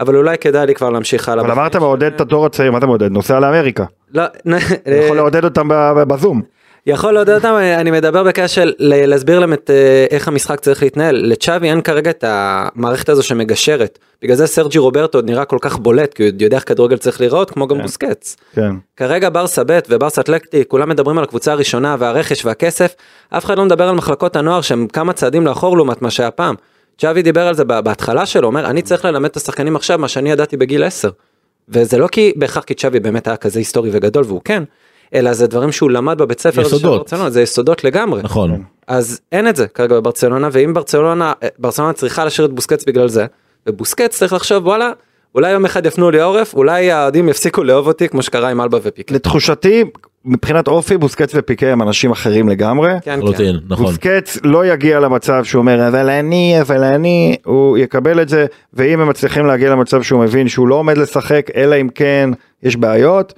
אבל 0.00 0.16
אולי 0.16 0.38
כדאי 0.38 0.66
לי 0.66 0.74
כבר 0.74 0.90
להמשיך 0.90 1.28
הלאה. 1.28 1.44
אבל 1.44 1.52
אמרת 1.52 1.76
מעודד 1.76 2.12
את 2.14 2.20
הדור 2.20 2.46
הצעיר 2.46 2.72
מה 2.72 2.78
אתה 2.78 2.86
מעודד 2.86 3.10
נוסע 3.10 3.40
לאמריקה. 3.40 3.84
לא, 4.14 4.22
יכול 5.04 5.16
לעודד 5.16 5.44
אותם 5.44 5.68
בזום. 5.94 6.55
יכול 6.86 7.14
לעודד 7.14 7.34
אותם, 7.34 7.54
אני 7.78 7.90
מדבר 7.90 8.22
בקטע 8.22 8.48
של 8.48 8.72
להסביר 8.78 9.38
להם 9.38 9.52
את 9.52 9.70
אה, 9.70 10.06
איך 10.10 10.28
המשחק 10.28 10.60
צריך 10.60 10.82
להתנהל. 10.82 11.16
לצ'אבי 11.16 11.70
אין 11.70 11.80
כרגע 11.80 12.10
את 12.10 12.24
המערכת 12.26 13.08
הזו 13.08 13.22
שמגשרת. 13.22 13.98
בגלל 14.22 14.36
זה 14.36 14.46
סרג'י 14.46 14.78
רוברטו 14.78 15.22
נראה 15.22 15.44
כל 15.44 15.58
כך 15.60 15.78
בולט, 15.78 16.14
כי 16.14 16.22
הוא 16.22 16.32
יודע 16.40 16.56
איך 16.56 16.68
כדורגל 16.68 16.96
צריך 16.96 17.20
להיראות, 17.20 17.50
כמו 17.50 17.66
גם 17.66 17.82
בוסקץ. 17.82 18.36
כן. 18.54 18.70
כרגע 18.96 19.28
ברסה 19.32 19.62
ב' 19.66 19.78
וברסה 19.88 20.20
אתלקטי, 20.20 20.64
כולם 20.68 20.88
מדברים 20.88 21.18
על 21.18 21.24
הקבוצה 21.24 21.52
הראשונה 21.52 21.96
והרכש 21.98 22.44
והכסף, 22.44 22.94
אף 23.30 23.44
אחד 23.44 23.58
לא 23.58 23.64
מדבר 23.64 23.88
על 23.88 23.94
מחלקות 23.94 24.36
הנוער 24.36 24.60
שהם 24.60 24.86
כמה 24.92 25.12
צעדים 25.12 25.46
לאחור 25.46 25.76
לעומת 25.76 26.02
מה 26.02 26.10
שהיה 26.10 26.30
פעם. 26.30 26.54
צ'אבי 26.98 27.22
דיבר 27.22 27.46
על 27.46 27.54
זה 27.54 27.64
בהתחלה 27.64 28.26
שלו, 28.26 28.46
אומר, 28.46 28.66
אני 28.66 28.82
צריך 28.82 29.04
ללמד 29.04 29.30
את 29.30 29.36
השחקנים 29.36 29.76
עכשיו 29.76 29.98
מה 29.98 30.08
שאני 30.08 30.30
ידעתי 30.30 30.56
בגיל 30.56 30.84
10. 30.84 31.10
וזה 31.68 31.98
לא 31.98 32.08
כי 32.08 32.32
בהכרח 32.36 32.64
כי 32.64 32.74
צ'אבי 32.74 33.00
באמת 33.00 33.26
היה 33.26 33.36
כזה 33.36 33.58
היסטורי 33.58 33.90
וגדול 33.92 34.24
והוא 34.26 34.40
כן, 34.44 34.62
אלא 35.14 35.32
זה 35.32 35.46
דברים 35.46 35.72
שהוא 35.72 35.90
למד 35.90 36.18
בבית 36.18 36.40
ספר 36.40 36.60
יסודות. 36.60 37.00
ברצלונה, 37.00 37.30
זה 37.30 37.42
יסודות 37.42 37.84
לגמרי. 37.84 38.22
נכון. 38.22 38.62
אז 38.86 39.20
אין 39.32 39.48
את 39.48 39.56
זה 39.56 39.68
כרגע 39.68 39.96
בברצלונה, 39.96 40.48
ואם 40.52 40.74
ברצלונה, 40.74 41.32
ברצלונה 41.58 41.92
צריכה 41.92 42.24
להשאיר 42.24 42.46
את 42.46 42.52
בוסקץ 42.52 42.84
בגלל 42.84 43.08
זה, 43.08 43.26
ובוסקץ 43.66 44.18
צריך 44.18 44.32
לחשוב 44.32 44.66
וואלה, 44.66 44.90
אולי 45.34 45.50
יום 45.50 45.64
אחד 45.64 45.86
יפנו 45.86 46.10
לי 46.10 46.22
עורף, 46.22 46.54
אולי 46.54 46.90
האוהדים 46.90 47.28
יפסיקו 47.28 47.64
לאהוב 47.64 47.86
אותי 47.86 48.08
כמו 48.08 48.22
שקרה 48.22 48.50
עם 48.50 48.60
אלבה 48.60 48.78
ופיקה. 48.82 49.14
לתחושתי 49.14 49.84
מבחינת 50.24 50.68
אופי 50.68 50.96
בוסקץ 50.96 51.32
ופיקה 51.34 51.66
הם 51.66 51.82
אנשים 51.82 52.10
אחרים 52.10 52.48
לגמרי. 52.48 52.88
כן, 52.88 53.00
כן. 53.02 53.18
לחלוטין, 53.18 53.56
נכון. 53.68 53.86
בוסקץ 53.86 54.38
לא 54.44 54.66
יגיע 54.66 55.00
למצב 55.00 55.44
שהוא 55.44 55.60
אומר 55.60 55.88
אבל 55.88 56.10
אני 56.10 56.60
אבל 56.60 56.84
אני 56.84 57.36
הוא 57.44 57.78
יקבל 57.78 58.22
את 58.22 58.28
זה 58.28 58.46
ואם 58.74 59.00
הם 59.00 59.08
מצליחים 59.08 59.46
להגיע 59.46 59.70
למצב 59.70 60.02
שהוא 60.02 60.20
מבין 60.20 60.48
שהוא 60.48 60.68
לא 60.68 60.74
עומד 60.74 60.98
לשחק 60.98 61.46
אלא 61.56 61.76
אם 61.80 61.88
כן 61.94 62.30
יש 62.62 62.76
בעיות. 62.76 63.34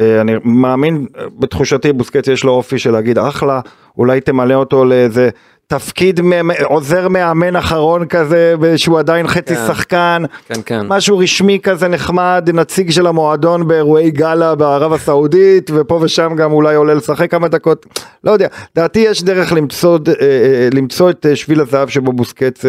אה, 0.00 0.20
אני 0.20 0.32
מאמין 0.44 1.06
אה, 1.18 1.24
בתחושתי 1.38 1.92
בוסקץ 1.92 2.28
יש 2.28 2.44
לו 2.44 2.52
אופי 2.52 2.78
של 2.78 2.90
להגיד 2.90 3.18
אחלה 3.18 3.60
אולי 3.98 4.20
תמלא 4.20 4.54
אותו 4.54 4.84
לאיזה 4.84 5.30
תפקיד 5.66 6.20
עוזר 6.64 7.08
מאמן 7.08 7.56
אחרון 7.56 8.06
כזה 8.06 8.54
שהוא 8.76 8.98
עדיין 8.98 9.26
חצי 9.26 9.56
כן. 9.56 9.66
שחקן 9.66 10.22
כן, 10.48 10.60
כן. 10.66 10.86
משהו 10.88 11.18
רשמי 11.18 11.58
כזה 11.62 11.88
נחמד 11.88 12.50
נציג 12.54 12.90
של 12.90 13.06
המועדון 13.06 13.68
באירועי 13.68 14.10
גאלה 14.10 14.54
בערב 14.54 14.92
הסעודית 14.92 15.70
ופה 15.74 15.98
ושם 16.02 16.32
גם 16.36 16.52
אולי 16.52 16.74
עולה 16.74 16.94
לשחק 16.94 17.30
כמה 17.30 17.48
דקות 17.48 17.86
לא 18.24 18.30
יודע 18.30 18.46
דעתי 18.76 18.98
יש 18.98 19.22
דרך 19.22 19.52
למצוא 19.52 19.98
אה, 20.20 20.68
למצוא 20.74 21.10
את 21.10 21.26
שביל 21.34 21.60
הזהב 21.60 21.88
שבו 21.88 22.12
בוסקץ 22.12 22.64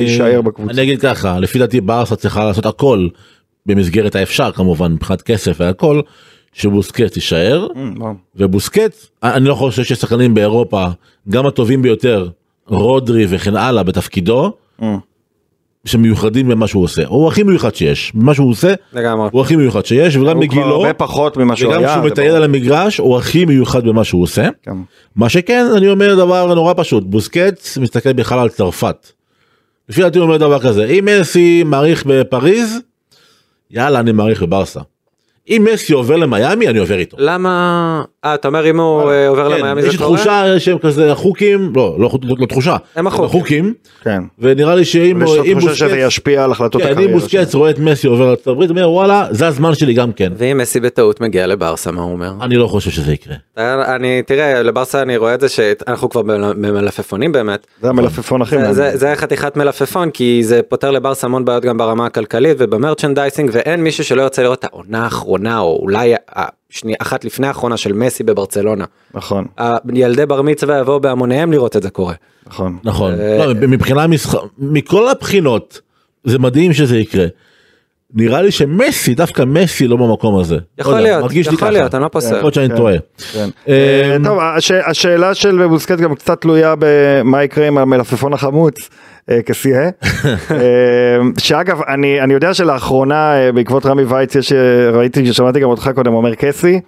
יישאר 0.00 0.40
בקבוצה. 0.40 0.72
אני 0.72 0.82
אגיד 0.82 1.00
ככה, 1.00 1.38
לפי 1.38 1.58
דעתי 1.58 1.80
ברסה 1.80 2.16
צריכה 2.16 2.44
לעשות 2.44 2.66
הכל 2.66 3.08
במסגרת 3.66 4.14
האפשר 4.16 4.52
כמובן 4.52 4.92
מבחינת 4.92 5.22
כסף 5.22 5.56
והכל, 5.60 6.00
שבוסקט 6.52 7.16
יישאר, 7.16 7.66
ובוסקט, 8.36 8.96
אני 9.22 9.44
לא 9.44 9.54
חושב 9.54 9.84
שיש 9.84 9.98
שחקנים 9.98 10.34
באירופה, 10.34 10.86
גם 11.28 11.46
הטובים 11.46 11.82
ביותר, 11.82 12.28
רודרי 12.66 13.26
וכן 13.28 13.56
הלאה 13.56 13.82
בתפקידו, 13.82 14.52
שמיוחדים 15.84 16.48
במה 16.48 16.66
שהוא 16.66 16.84
עושה. 16.84 17.06
הוא 17.06 17.28
הכי 17.28 17.42
מיוחד 17.42 17.74
שיש, 17.74 18.12
במה 18.14 18.34
שהוא 18.34 18.50
עושה, 18.50 18.74
לגמרי. 18.92 19.28
הוא 19.32 19.40
הכי 19.40 19.56
מיוחד 19.56 19.86
שיש, 19.86 20.16
וגם 20.16 20.40
בגילו, 20.40 20.62
הרבה 20.62 20.92
פחות 20.92 21.36
ממה 21.36 21.56
שהוא 21.56 21.70
וגם 21.70 21.80
היה. 21.80 21.88
כשהוא 21.88 22.02
זה 22.02 22.10
מטייל. 22.10 22.34
על 22.34 22.44
המגרש, 22.44 22.98
הוא 22.98 23.16
הכי 23.16 23.44
מיוחד 23.44 23.84
במה 23.84 24.04
שהוא 24.04 24.22
עושה. 24.22 24.48
כן. 24.62 24.76
מה 25.16 25.28
שכן, 25.28 25.66
אני 25.76 25.88
אומר 25.88 26.14
דבר 26.14 26.54
נורא 26.54 26.74
פשוט, 26.76 27.04
בוסקץ 27.04 27.78
מסתכל 27.78 28.12
בכלל 28.12 28.38
על 28.38 28.48
צרפת. 28.48 29.12
לפי 29.88 30.02
דעתי 30.02 30.18
הוא 30.18 30.26
אומר 30.26 30.36
דבר 30.36 30.58
כזה, 30.58 30.84
אם 30.84 31.08
מסי 31.20 31.62
מעריך 31.66 32.06
בפריז, 32.06 32.78
יאללה 33.70 34.00
אני 34.00 34.12
מעריך 34.12 34.42
בברסה. 34.42 34.80
אם 35.48 35.66
מסי 35.72 35.92
עובר 35.92 36.16
למיאמי 36.16 36.68
אני 36.68 36.78
עובר 36.78 36.98
איתו. 36.98 37.16
למה 37.20 38.02
אה, 38.24 38.34
אתה 38.34 38.48
אומר 38.48 38.70
אם 38.70 38.80
הוא 38.80 39.10
אה, 39.10 39.28
עובר 39.28 39.50
כן, 39.50 39.58
למיאמי 39.60 39.80
יש 39.80 39.92
זה 39.92 39.98
קורה? 39.98 40.16
תחושה 40.16 40.60
שהם 40.60 40.78
כזה 40.78 41.12
החוקים, 41.12 41.72
לא, 41.76 41.96
לא, 41.98 42.10
לא, 42.22 42.36
לא 42.38 42.46
תחושה, 42.46 42.76
הם 42.96 43.06
החוקים. 43.06 43.74
כן. 44.02 44.22
ונראה 44.38 44.74
לי 44.74 44.84
שאם 44.84 45.22
אם 45.44 45.58
תחושה 45.58 45.74
שזה 45.74 45.86
בוסקץ- 45.88 46.06
ישפיע 46.06 46.44
על 46.44 46.52
החלטות 46.52 46.82
כן, 46.82 46.88
אם 46.88 46.92
הקריירה 46.92 47.12
שלו. 47.20 47.20
בוסקץ 47.20 47.54
רואה 47.54 47.70
את 47.70 47.78
מסי 47.78 48.06
עובר 48.06 48.26
לארצות 48.26 48.46
הברית, 48.46 48.70
הוא 48.70 48.76
אומר 48.78 48.90
וואלה, 48.90 49.26
זה 49.30 49.46
הזמן 49.46 49.74
שלי 49.74 49.94
גם 49.94 50.12
כן. 50.12 50.32
ואם 50.36 50.58
מסי 50.58 50.80
בטעות 50.80 51.20
מגיע 51.20 51.46
לברסה, 51.46 51.90
מה 51.90 52.02
הוא 52.02 52.12
אומר? 52.12 52.32
אני 52.42 52.56
לא 52.56 52.66
חושב 52.66 52.90
שזה 52.90 53.12
יקרה. 53.12 53.34
אני, 53.96 54.22
תראה, 54.22 54.62
לברסה 54.62 55.02
אני 55.02 55.16
רואה 55.16 55.34
את 55.34 55.40
זה 55.40 55.48
שאנחנו 55.48 56.08
כבר 56.08 56.22
במלפפונים 56.22 57.32
באמת. 57.32 57.66
זה 57.82 57.88
המלפפון 57.88 58.42
הכי 58.42 58.50
זה, 58.50 58.56
מעניין. 58.56 58.74
זה, 58.74 58.96
זה 58.96 59.12
חתיכת 59.16 59.56
מלפפון 59.56 60.10
כי 60.10 60.40
זה 60.44 60.60
פותר 60.62 60.90
לברסה 60.90 61.26
המון 61.26 61.44
בעיות 61.44 61.64
גם 61.64 61.78
ברמה 61.78 62.06
הכלכלית 62.06 62.56
ובמרצ'נדייסינג 62.60 63.50
ואין 63.52 63.84
מישהו 63.84 64.04
שלא 64.04 64.22
ירצה 64.22 64.42
לראות 64.42 64.58
את 64.58 64.64
העונה 64.64 65.04
האחרונה 65.04 65.58
או 65.58 65.78
אולי 65.82 66.14
השני, 66.72 66.94
אחת 66.98 67.24
לפני 67.24 67.46
האחרונה 67.46 67.76
של 67.76 67.92
מסי 67.92 68.22
בברצלונה. 68.22 68.84
נכון, 69.14 69.46
ילדי 69.94 70.26
בר 70.26 70.42
מצווה 70.42 70.78
יבואו 70.78 71.00
בהמוניהם 71.00 71.52
לראות 71.52 71.76
את 71.76 71.82
זה 71.82 71.90
קורה. 71.90 72.14
נכון. 72.46 72.78
נכון. 72.84 73.12
אה, 73.20 73.46
לא, 73.46 73.54
מבחינה 73.54 74.06
משחק, 74.06 74.38
מכל 74.58 75.08
הבחינות, 75.08 75.80
זה 76.24 76.38
מדהים 76.38 76.72
שזה 76.72 76.98
יקרה. 76.98 77.26
נראה 78.14 78.42
לי 78.42 78.50
שמסי, 78.50 79.14
דווקא 79.14 79.42
מסי 79.42 79.88
לא 79.88 79.96
במקום 79.96 80.38
הזה. 80.40 80.56
יכול 80.78 80.94
לא 80.94 81.00
להיות, 81.00 81.32
יכול 81.34 81.56
ככה. 81.56 81.70
להיות, 81.70 81.94
אני 81.94 82.02
לא 82.02 82.08
פוסל. 82.08 82.26
יכול 82.28 82.40
להיות 82.40 82.54
שאני 82.54 82.68
כן. 82.68 82.76
טועה. 82.76 82.94
כן. 83.32 83.48
אה, 83.68 84.12
אה, 84.12 84.16
טוב, 84.24 84.38
הש- 84.38 84.70
השאלה 84.70 85.34
של 85.34 85.66
בוסקט 85.66 85.98
גם 85.98 86.14
קצת 86.14 86.40
תלויה 86.40 86.74
במה 86.78 87.44
יקרה 87.44 87.66
עם 87.66 87.78
המלפפון 87.78 88.32
החמוץ. 88.32 88.74
אה, 89.30 89.42
כסייה, 89.42 89.82
אה, 90.50 90.58
שאגב 91.38 91.80
אני 91.88 92.20
אני 92.20 92.34
יודע 92.34 92.54
שלאחרונה 92.54 93.34
אה, 93.34 93.52
בעקבות 93.52 93.86
רמי 93.86 94.02
וייץ 94.02 94.34
יש 94.34 94.52
ראיתי 94.92 95.32
שמעתי 95.32 95.60
גם 95.60 95.68
אותך 95.68 95.90
קודם 95.94 96.14
אומר 96.14 96.34
קסי. 96.34 96.80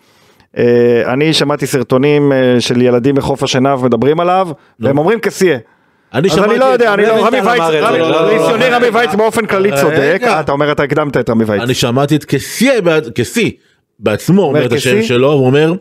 אני 1.06 1.32
שמעתי 1.32 1.66
סרטונים 1.66 2.32
של 2.58 2.82
ילדים 2.82 3.14
מחוף 3.14 3.42
השנהב 3.42 3.84
מדברים 3.84 4.20
עליו 4.20 4.48
והם 4.80 4.98
אומרים 4.98 5.20
קסיה. 5.20 5.58
אני 6.14 6.28
אז 6.28 6.38
אני 6.38 6.44
שמעתי 6.44 6.58
לא 6.58 6.64
יודע, 6.64 6.94
אני 6.94 7.02
לא, 7.02 7.08
רמי 7.08 7.22
רמי 7.22 7.40
וייץ, 7.40 7.62
לא, 7.82 7.98
לא, 7.98 8.10
לא. 8.10 8.32
ניסיוני 8.32 8.64
רמי 8.64 8.86
וייץ 8.88 9.14
באופן 9.14 9.46
כללי 9.46 9.70
צודק. 9.80 10.20
אתה 10.40 10.52
אומר 10.52 10.72
אתה 10.72 10.82
הקדמת 10.82 11.16
את 11.16 11.30
רמי 11.30 11.44
וייץ. 11.44 11.62
אני 11.62 11.74
שמעתי 11.74 12.16
את 12.16 12.24
קסי, 12.24 12.80
בעד- 12.80 13.08
קסי 13.14 13.56
בעצמו 13.98 14.42
אומר 14.42 14.66
את 14.66 14.72
השם? 14.72 15.02
שלו, 15.02 15.32
הוא 15.32 15.46
אומר, 15.46 15.72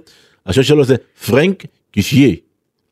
השם 0.46 0.64
שלו 0.64 0.84
זה 0.84 0.96
פרנק 1.28 1.64
קישייה. 1.92 2.36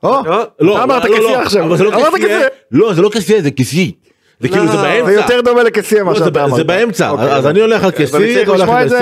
לא, 0.04 0.22
אתה 0.32 0.84
אמרת 0.84 1.06
לא, 1.06 1.10
לא, 1.10 1.18
קסיה 1.18 1.42
עכשיו, 1.42 1.66
אבל 1.66 1.78
זה 1.78 1.84
לא 1.84 1.96
אמרת 1.96 2.14
קסיה. 2.22 2.40
לא 2.72 2.94
זה 2.94 3.02
לא 3.02 3.10
קסיה 3.10 3.42
זה 3.42 3.52
קסי. 3.52 3.92
זה 4.40 4.48
כאילו 4.48 4.68
זה 4.68 4.78
באמצע. 4.78 5.06
זה 5.06 5.14
יותר 5.14 5.42
דומה 5.42 5.64
לקסיה 5.64 6.04
מה 6.04 6.12
לא, 6.14 6.20
זה 6.20 6.26
שאתה 6.26 6.46
אמרת. 6.46 6.56
זה 6.56 6.64
באמצע, 6.64 7.10
אוקיי, 7.10 7.34
אז 7.34 7.48
אני 7.48 7.60
הולך 7.62 7.84
על 7.84 7.90
אתה 7.90 8.52
הולך. 8.52 8.70
קסי. 8.86 8.96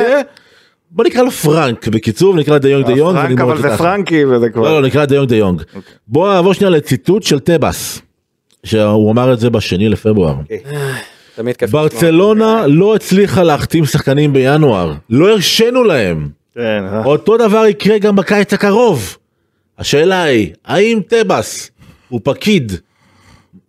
בוא 0.91 1.06
נקרא 1.06 1.24
לו 1.24 1.32
פרנק 1.32 1.88
בקיצור 1.88 2.36
נקרא 2.36 2.58
דיונג 2.58 2.86
דיונג. 2.86 3.16
פרנק 3.16 3.30
ונגמור 3.30 3.52
אבל 3.52 3.62
זה. 3.62 3.78
פרנקי 3.78 4.26
וזה 4.26 4.50
כבר. 4.50 4.64
לא, 4.64 4.82
לא, 4.82 4.88
נקרא 4.88 5.06
דיונג 5.06 5.30
דיונג. 5.30 5.62
בוא 6.08 6.34
נעבור 6.34 6.54
שנייה 6.54 6.70
לציטוט 6.70 7.24
של 7.24 7.39
טבס. 7.39 8.02
שהוא 8.64 9.12
אמר 9.12 9.34
את 9.34 9.39
זה 9.39 9.50
בשני 9.50 9.89
לפברואר. 9.89 10.36
כיף. 11.58 11.70
ברצלונה 11.72 12.68
לא 12.68 12.96
הצליחה 12.96 13.43
להחתים 13.43 13.86
שחקנים 13.86 14.34
בינואר. 14.34 14.93
לא 15.10 15.30
הרשינו 15.30 15.84
להם. 15.84 16.30
כן, 16.56 16.62
אה. 16.62 17.06
אותו 17.06 17.38
דבר 17.38 17.66
יקרה 17.66 17.98
גם 17.98 18.16
בקיץ 18.16 18.54
הקרוב. 18.54 19.18
השאלה 19.80 20.23
היא, 20.23 20.53
האם 20.65 20.99
טבס 21.07 21.71
הוא 22.09 22.21
פקיד, 22.23 22.71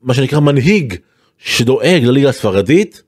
מה 0.02 0.14
שנקרא 0.14 0.40
מנהיג, 0.40 0.94
שדואג 1.38 2.04
לליגה 2.04 2.28
הספרדית, 2.28 3.02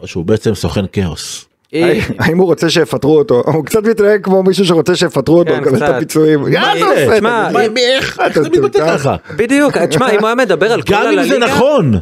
או 0.00 0.06
שהוא 0.06 0.24
בעצם 0.24 0.54
סוכן 0.54 0.84
כאוס? 0.92 1.46
אה, 1.74 1.98
האם 2.18 2.38
הוא 2.38 2.46
רוצה 2.46 2.70
שיפטרו 2.70 3.18
אותו? 3.18 3.42
הוא 3.46 3.64
קצת 3.64 3.84
מתנהג 3.84 4.24
כמו 4.24 4.42
מישהו 4.42 4.64
שרוצה 4.64 4.96
שיפטרו 4.96 5.38
אותו, 5.38 5.50
כן, 5.50 5.60
לקבל 5.60 5.76
את 5.76 5.82
קצת. 5.82 5.94
הפיצויים. 5.94 6.52
יאללה, 6.52 7.20
מה? 7.20 7.48
עושה, 7.48 7.66
איך 8.24 8.42
זה 8.42 8.48
מתבטא? 8.48 8.96
ככה? 8.98 9.16
בדיוק, 9.36 9.78
תשמע, 9.78 10.10
אם 10.10 10.18
הוא 10.20 10.26
היה 10.26 10.34
מדבר 10.34 10.72
על 10.72 10.82
כל 10.82 10.92
גם 10.92 11.06
אם 11.06 11.14
זה 11.14 11.20
הליגה, 11.20 11.46
נכון. 11.46 11.94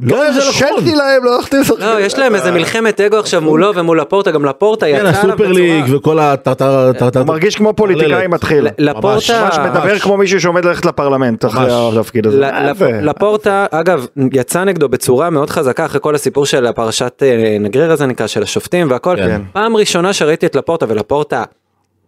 לא, 0.00 0.32
זה 0.32 0.40
נכון. 0.40 0.66
הרשיתי 0.72 0.96
להם, 0.96 1.24
לא 1.24 1.36
הלכתי 1.36 1.56
לשחק. 1.56 1.80
לא, 1.80 2.00
יש 2.00 2.18
להם 2.18 2.34
איזה 2.34 2.50
מלחמת 2.50 3.00
אגו 3.00 3.16
עכשיו 3.16 3.42
מולו 3.42 3.74
ומול 3.74 4.00
לפורטה, 4.00 4.30
גם 4.30 4.44
לפורטה 4.44 4.86
כן, 4.86 4.92
יצא 4.92 5.00
עליו 5.00 5.12
הסופר 5.12 5.52
ליג 5.52 5.84
בצורה... 5.84 5.98
וכל 5.98 6.18
הטרטר... 6.18 7.24
מרגיש 7.24 7.56
כמו 7.56 7.72
פוליטיקאי 7.72 8.26
מתחיל. 8.26 8.68
לפורטה... 8.78 9.44
ממש 9.44 9.58
מדבר 9.58 9.98
כמו 9.98 10.16
מישהו 10.16 10.40
שעומד 10.40 10.64
ללכת 10.64 10.84
לפרלמנט 10.84 11.44
אחרי. 11.44 11.98
התפקיד 11.98 12.26
הזה. 12.26 12.48
אה, 12.48 12.72
לפורטה 13.02 13.66
אגב 13.70 14.06
יצא 14.32 14.64
נגדו 14.64 14.88
בצורה 14.88 15.30
מאוד 15.30 15.50
חזקה 15.50 15.84
אחרי 15.84 16.00
כל 16.02 16.14
הסיפור 16.14 16.46
של 16.46 16.66
הפרשת 16.66 17.22
אה, 17.22 17.56
נגרר 17.60 17.92
הזה 17.92 18.06
נקרא 18.06 18.26
של 18.26 18.42
השופטים 18.42 18.90
והכל 18.90 19.16
כן. 19.16 19.42
פעם 19.52 19.76
ראשונה 19.76 20.12
שראיתי 20.12 20.46
את 20.46 20.56
לפורטה 20.56 20.86
ולפורטה 20.88 21.44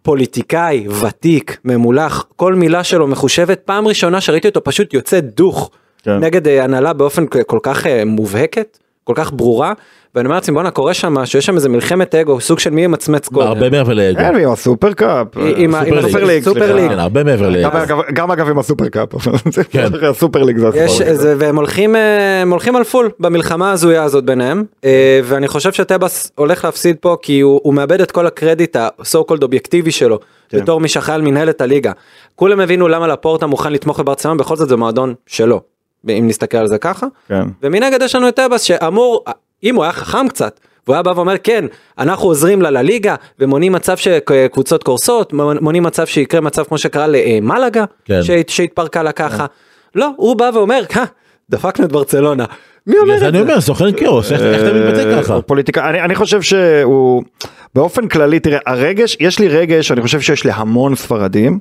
פוליטיקאי 0.01 0.87
ותיק 1.01 1.57
ממולח 1.65 2.25
כל 2.35 2.53
מילה 2.53 2.83
שלו 2.83 3.07
מחושבת 3.07 3.59
פעם 3.65 3.87
ראשונה 3.87 4.21
שראיתי 4.21 4.47
אותו 4.47 4.63
פשוט 4.63 4.93
יוצא 4.93 5.19
דוך 5.19 5.71
כן. 6.05 6.19
נגד 6.19 6.47
אה, 6.47 6.63
הנהלה 6.63 6.93
באופן 6.93 7.25
כל 7.47 7.59
כך 7.63 7.87
אה, 7.87 8.05
מובהקת 8.05 8.77
כל 9.03 9.13
כך 9.15 9.33
ברורה 9.33 9.73
ואני 10.15 10.25
אומר 10.25 10.35
לעצמי 10.35 10.53
בואנה 10.53 10.71
קורה 10.71 10.93
שם 10.93 11.13
משהו 11.13 11.39
יש 11.39 11.45
שם 11.45 11.55
איזה 11.55 11.69
מלחמת 11.69 12.15
אגו 12.15 12.41
סוג 12.41 12.59
של 12.59 12.69
מי 12.69 12.81
ימצמץ 12.81 13.27
קודם. 13.27 13.47
הרבה 13.47 13.69
מעבר 13.69 13.93
לאגו. 13.93 14.19
כן, 14.19 14.35
ועם 14.35 14.51
הסופר 14.51 14.93
קאפ. 14.93 15.27
עם 15.55 15.75
הסופר 15.75 16.23
ליג, 16.23 16.43
סופר. 16.43 16.75
ליג. 16.75 16.89
כן, 16.89 16.99
הרבה 16.99 17.23
מעבר 17.23 17.45
גם 17.45 17.71
לאגו. 17.71 18.01
גם 18.13 18.31
אגב 18.31 18.49
עם 18.49 18.59
הסופר 18.59 18.89
קאפ. 18.89 19.09
כן. 19.71 19.87
הסופר 20.09 20.43
ליג 20.43 20.57
זה. 20.57 20.85
איזה 21.03 21.35
והם 21.37 21.55
הולכים 21.55 21.95
אה, 21.95 22.43
הולכים 22.49 22.75
על 22.75 22.83
פול 22.83 23.09
במלחמה 23.19 23.69
ההזויה 23.69 24.03
הזאת 24.03 24.23
ביניהם 24.23 24.63
ואני 25.23 25.47
חושב 25.47 25.71
שטבס 25.71 26.31
הולך 26.35 26.65
להפסיד 26.65 26.95
פה 26.99 27.17
כי 27.21 27.39
הוא, 27.39 27.73
מאבד 27.73 28.01
את 28.01 28.11
כל 28.11 28.27
הקרדיט 28.27 28.75
ה-so 28.75 29.31
called 29.31 29.43
אובייקטיבי 29.43 29.91
שלו 29.91 30.19
כן. 30.49 30.59
בתור 30.61 30.79
מי 30.79 30.87
שאחראי 30.87 31.15
על 31.15 31.21
מנהלת 31.21 31.61
הליגה. 31.61 31.91
כולם 32.35 32.59
הבינו 32.59 32.87
למה 32.87 33.07
לפורטה 33.07 33.47
מוכן 33.47 33.73
לתמוך 33.73 33.99
בברצלונה 33.99 34.37
בכל 34.37 34.55
זאת 34.55 34.69
זה 34.69 34.75
מועדון 34.75 35.13
שלו 35.27 35.74
אם 36.09 36.27
נסתכל 36.27 36.57
על 36.57 36.67
זה 36.67 36.77
ככה 36.77 37.07
כן. 37.27 37.43
ומנגד 37.63 38.01
יש 38.01 38.15
לנו 38.15 38.27
את 38.27 38.35
טבס 38.35 38.61
שאמור 38.61 39.23
אם 39.63 39.75
הוא 39.75 39.83
היה 39.83 39.93
חכם 39.93 40.27
קצת. 40.27 40.59
והוא 40.87 40.93
היה 40.95 41.03
בא 41.03 41.13
ואומר 41.15 41.33
כן 41.43 41.65
אנחנו 41.99 42.27
עוזרים 42.27 42.61
לה 42.61 42.69
לליגה 42.69 43.15
ומונעים 43.39 43.71
מצב 43.71 43.97
שקבוצות 43.97 44.83
קורסות 44.83 45.33
מונעים 45.33 45.83
מצב 45.83 46.05
שיקרה 46.05 46.41
מצב 46.41 46.63
כמו 46.63 46.77
שקרה 46.77 47.05
למלאגה 47.09 47.85
כן. 48.05 48.23
שהת- 48.23 48.49
שהתפרקה 48.49 49.03
לה 49.03 49.11
ככה. 49.11 49.45
לא 49.95 50.09
הוא 50.17 50.35
בא 50.35 50.49
ואומר 50.53 50.81
"אה, 50.97 51.03
דפקנו 51.49 51.85
את 51.85 51.91
ברצלונה. 51.91 52.45
מי 52.87 52.97
אומר 52.97 53.17
את 53.17 53.21
אני 53.23 53.37
זה? 53.37 53.43
אומר 53.43 53.61
סוכן 53.61 53.91
כאוס, 53.97 54.31
איך 54.31 54.41
אתה 54.41 54.73
מתבטא 54.73 54.99
אה, 55.17 55.23
ככה? 55.23 55.33
הוא 55.33 55.43
פוליטיקאי, 55.45 55.89
אני, 55.89 56.01
אני 56.01 56.15
חושב 56.15 56.41
שהוא, 56.41 57.23
באופן 57.75 58.07
כללי, 58.07 58.39
תראה, 58.39 58.59
הרגש, 58.65 59.17
יש 59.19 59.39
לי 59.39 59.47
רגש, 59.47 59.91
אני 59.91 60.01
חושב 60.01 60.21
שיש 60.21 60.45
להמון 60.45 60.95
ספרדים, 60.95 61.59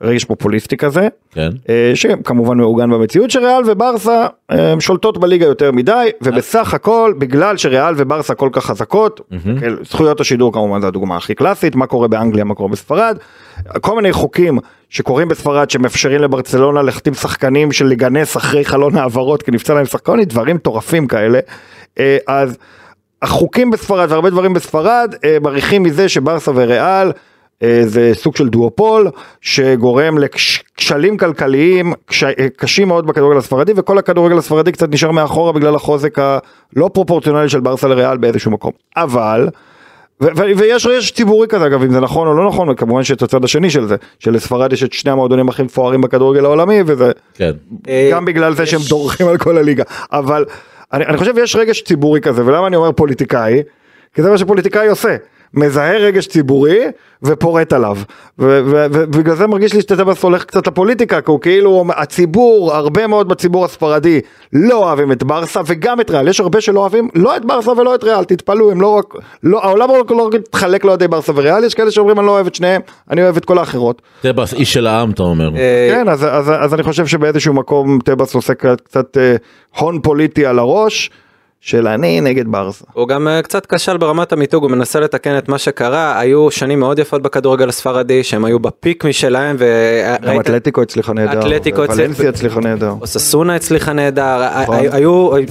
רגש 0.00 0.24
פופוליסטי 0.24 0.76
כזה, 0.76 1.08
כן. 1.30 1.50
אה, 1.68 1.92
שכמובן 1.94 2.58
מעוגן 2.58 2.90
במציאות 2.90 3.30
שריאל 3.30 3.62
וברסה 3.66 4.26
אה, 4.50 4.74
שולטות 4.80 5.18
בליגה 5.18 5.46
יותר 5.46 5.72
מדי, 5.72 6.08
ובסך 6.22 6.74
הכל, 6.74 7.14
בגלל 7.18 7.56
שריאל 7.56 7.94
וברסה 7.96 8.34
כל 8.34 8.48
כך 8.52 8.64
חזקות, 8.64 9.20
כן, 9.60 9.72
זכויות 9.84 10.20
השידור 10.20 10.52
כמובן 10.52 10.80
זה 10.80 10.86
הדוגמה 10.86 11.16
הכי 11.16 11.34
קלאסית, 11.34 11.74
מה 11.74 11.86
קורה 11.86 12.08
באנגליה, 12.08 12.44
מה 12.44 12.54
קורה 12.54 12.68
בספרד, 12.68 13.18
כל 13.80 13.96
מיני 13.96 14.12
חוקים 14.12 14.58
שקורים 14.88 15.28
בספרד 15.28 15.70
שמאפשרים 15.70 16.20
לברצלונה 16.20 16.82
להחתים 16.82 17.14
שחקנים 17.14 17.72
של 17.72 17.86
לגנס 17.86 18.36
אחרי 18.36 18.64
חלון 18.64 18.96
העברות 18.96 19.42
כי 19.42 19.50
נפצע 19.50 19.74
להם 19.74 19.84
שחקן, 19.86 20.24
דברים 20.24 20.56
מטורפים 20.56 21.06
כאלה, 21.06 21.38
אה, 21.98 22.16
אז 22.26 22.56
החוקים 23.22 23.70
בספרד 23.70 24.12
והרבה 24.12 24.30
דברים 24.30 24.54
בספרד 24.54 25.14
מריחים 25.42 25.82
מזה 25.82 26.08
שברסה 26.08 26.50
וריאל 26.54 27.12
זה 27.84 28.10
סוג 28.14 28.36
של 28.36 28.48
דואופול 28.48 29.10
שגורם 29.40 30.18
לכשלים 30.18 31.16
כלכליים 31.16 31.92
קש, 32.06 32.24
אה, 32.24 32.30
קשים 32.56 32.88
מאוד 32.88 33.06
בכדורגל 33.06 33.38
הספרדי 33.38 33.72
וכל 33.76 33.98
הכדורגל 33.98 34.38
הספרדי 34.38 34.72
קצת 34.72 34.88
נשאר 34.90 35.10
מאחורה 35.10 35.52
בגלל 35.52 35.74
החוזק 35.74 36.18
הלא 36.18 36.90
פרופורציונלי 36.92 37.48
של 37.48 37.60
ברסה 37.60 37.88
לריאל 37.88 38.16
באיזשהו 38.16 38.50
מקום. 38.50 38.70
אבל 38.96 39.48
ו- 40.20 40.26
ו- 40.36 40.58
ויש 40.58 40.86
רגש 40.86 41.10
ציבורי 41.10 41.48
כזה 41.48 41.66
אגב 41.66 41.82
אם 41.82 41.92
זה 41.92 42.00
נכון 42.00 42.28
או 42.28 42.34
לא 42.34 42.48
נכון 42.48 42.68
וכמובן 42.68 43.02
שיש 43.04 43.16
את 43.16 43.22
הצד 43.22 43.44
השני 43.44 43.70
של 43.70 43.86
זה 43.86 43.96
שלספרד 44.18 44.72
יש 44.72 44.82
את 44.82 44.92
שני 44.92 45.10
המועדונים 45.10 45.48
הכי 45.48 45.62
מפוארים 45.62 46.00
בכדורגל 46.00 46.44
העולמי 46.44 46.78
וזה 46.86 47.12
כן. 47.34 47.50
אה, 47.88 48.08
גם 48.12 48.24
בגלל 48.24 48.54
זה 48.54 48.62
יש- 48.62 48.70
שהם 48.70 48.80
דורכים 48.88 49.28
על 49.28 49.38
כל 49.38 49.58
הליגה 49.58 49.82
אבל 50.12 50.44
אני, 50.92 51.06
אני 51.06 51.16
חושב 51.16 51.34
יש 51.38 51.56
רגש 51.56 51.82
ציבורי 51.82 52.20
כזה 52.20 52.46
ולמה 52.46 52.66
אני 52.66 52.76
אומר 52.76 52.92
פוליטיקאי 52.92 53.62
כי 54.14 54.22
זה 54.22 54.30
מה 54.30 54.38
שפוליטיקאי 54.38 54.88
עושה 54.88 55.16
מזהה 55.54 55.96
רגש 55.96 56.26
ציבורי 56.26 56.80
ופורט 57.22 57.72
עליו. 57.72 57.96
ובגלל 58.38 59.34
זה 59.34 59.46
מרגיש 59.46 59.72
לי 59.74 59.80
שטטבס 59.80 60.22
הולך 60.22 60.44
קצת 60.44 60.66
לפוליטיקה 60.66 61.20
כי 61.20 61.30
הוא 61.30 61.40
כאילו 61.40 61.84
הציבור 61.96 62.74
הרבה 62.74 63.06
מאוד 63.06 63.28
בציבור 63.28 63.64
הספרדי 63.64 64.20
לא 64.52 64.84
אוהבים 64.84 65.12
את 65.12 65.22
ברסה 65.22 65.60
וגם 65.66 66.00
את 66.00 66.10
ריאל. 66.10 66.28
יש 66.28 66.40
הרבה 66.40 66.60
שלא 66.60 66.80
אוהבים 66.80 67.08
לא 67.14 67.36
את 67.36 67.44
ברסה 67.44 67.70
ולא 67.70 67.94
את 67.94 68.04
ריאל 68.04 68.24
תתפלאו 68.24 68.70
הם 68.70 68.80
לא 68.80 68.88
רק 68.88 69.14
לא 69.42 69.64
העולם 69.64 69.88
לא 69.88 70.04
לא 70.10 70.26
רק 70.26 70.34
מתחלק 70.34 70.84
לאוהדי 70.84 71.08
ברסה 71.08 71.32
וריאל 71.34 71.64
יש 71.64 71.74
כאלה 71.74 71.90
שאומרים 71.90 72.18
אני 72.18 72.26
לא 72.26 72.32
אוהב 72.32 72.46
את 72.46 72.54
שניהם 72.54 72.82
אני 73.10 73.22
אוהב 73.22 73.36
את 73.36 73.44
כל 73.44 73.58
האחרות. 73.58 74.02
טבס 74.22 74.54
איש 74.54 74.72
של 74.72 74.86
העם 74.86 75.10
אתה 75.10 75.22
אומר. 75.22 75.56
אה, 75.56 75.88
כן, 75.90 76.08
אז, 76.08 76.24
אז, 76.24 76.52
אז 76.58 76.74
אני 76.74 76.82
חושב 76.82 77.06
שבאיזשהו 77.06 77.54
מקום 77.54 77.98
טבס 78.04 78.34
עושה 78.34 78.54
קצת, 78.54 78.80
קצת 78.80 79.16
אה, 79.16 79.36
הון 79.78 80.00
פוליטי 80.00 80.46
על 80.46 80.58
הראש, 80.58 81.10
של 81.66 81.88
אני 81.88 82.20
נגד 82.20 82.44
ברסה. 82.48 82.84
הוא 82.92 83.08
גם 83.08 83.28
אה, 83.28 83.42
קצת 83.42 83.66
כשל 83.66 83.96
ברמת 83.96 84.32
המיתוג, 84.32 84.62
הוא 84.62 84.70
מנסה 84.70 85.00
לתקן 85.00 85.38
את 85.38 85.48
מה 85.48 85.58
שקרה, 85.58 86.18
היו 86.20 86.50
שנים 86.50 86.80
מאוד 86.80 86.98
יפות 86.98 87.22
בכדורגל 87.22 87.68
הספרדי, 87.68 88.24
שהם 88.24 88.44
היו 88.44 88.58
בפיק 88.58 89.04
משלהם, 89.04 89.56
גם 90.26 90.40
אתלטיקו 90.40 90.82
הצליחה 90.82 91.12
נהדר, 91.12 91.40
ולנסיה 91.96 92.28
הצליחה 92.28 92.60
נהדר. 92.60 92.94
אוססונה 93.00 93.54
הצליחה 93.54 93.92
נהדר, 93.92 94.60
נכון. 94.62 94.76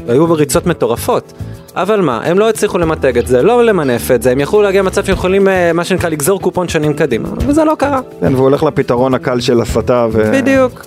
היו- 0.07 0.31
ריצות 0.31 0.65
מטורפות. 0.65 1.33
אבל 1.75 2.01
מה, 2.01 2.21
הם 2.23 2.39
לא 2.39 2.49
הצליחו 2.49 2.77
למתג 2.77 3.17
את 3.17 3.27
זה, 3.27 3.41
לא 3.41 3.65
למנף 3.65 4.11
את 4.11 4.21
זה, 4.21 4.31
הם 4.31 4.39
יכלו 4.39 4.61
להגיע 4.61 4.81
למצב 4.81 5.05
שהם 5.05 5.13
יכולים, 5.13 5.47
אה, 5.47 5.73
מה 5.73 5.83
שנקרא, 5.83 6.09
לגזור 6.09 6.41
קופון 6.41 6.67
שנים 6.67 6.93
קדימה, 6.93 7.29
וזה 7.47 7.63
לא 7.63 7.73
קרה. 7.77 7.99
כן, 8.19 8.35
והוא 8.35 8.43
הולך 8.43 8.63
לפתרון 8.63 9.13
הקל 9.13 9.39
של 9.39 9.61
הסתה. 9.61 10.07
ו... 10.11 10.31
בדיוק. 10.33 10.85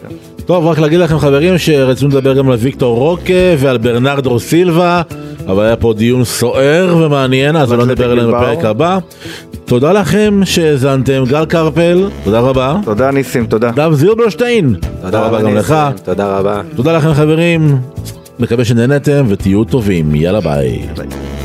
טוב 0.49 0.67
רק 0.67 0.79
להגיד 0.79 1.01
לכם 1.01 1.19
חברים 1.19 1.59
שרצינו 1.59 2.11
לדבר 2.11 2.35
גם 2.35 2.51
על 2.51 2.57
ויקטור 2.59 2.99
רוקה 2.99 3.33
ועל 3.59 3.79
ברנרדו 3.79 4.41
סילבה 4.41 5.03
אבל 5.47 5.65
היה 5.65 5.77
פה 5.77 5.95
דיון 5.97 6.25
סוער 6.25 6.97
ומעניין 6.97 7.57
אז 7.57 7.73
לא 7.73 7.87
נדבר 7.87 8.11
עליהם. 8.11 8.29
בפרק 8.29 8.65
הבא. 8.65 8.99
תודה 9.65 9.93
לכם 9.93 10.41
שהאזנתם 10.45 11.25
גל 11.29 11.45
קרפל 11.45 12.09
תודה 12.25 12.41
רבה. 12.41 12.77
תודה 12.85 13.11
ניסים, 13.11 13.47
תודה. 13.47 13.71
דב 13.71 13.93
זילברשטיין 13.95 14.75
תודה 15.03 15.21
רבה 15.21 15.43
גם 15.43 15.55
לך. 15.55 15.75
תודה 16.05 16.39
רבה. 16.39 16.61
תודה 16.77 16.97
לכם 16.97 17.15
חברים 17.15 17.79
מקווה 18.39 18.65
שנהנתם 18.65 19.27
ותהיו 19.29 19.65
טובים 19.65 20.15
יאללה 20.15 20.41
ביי. 20.41 20.83
ביי. 20.97 21.38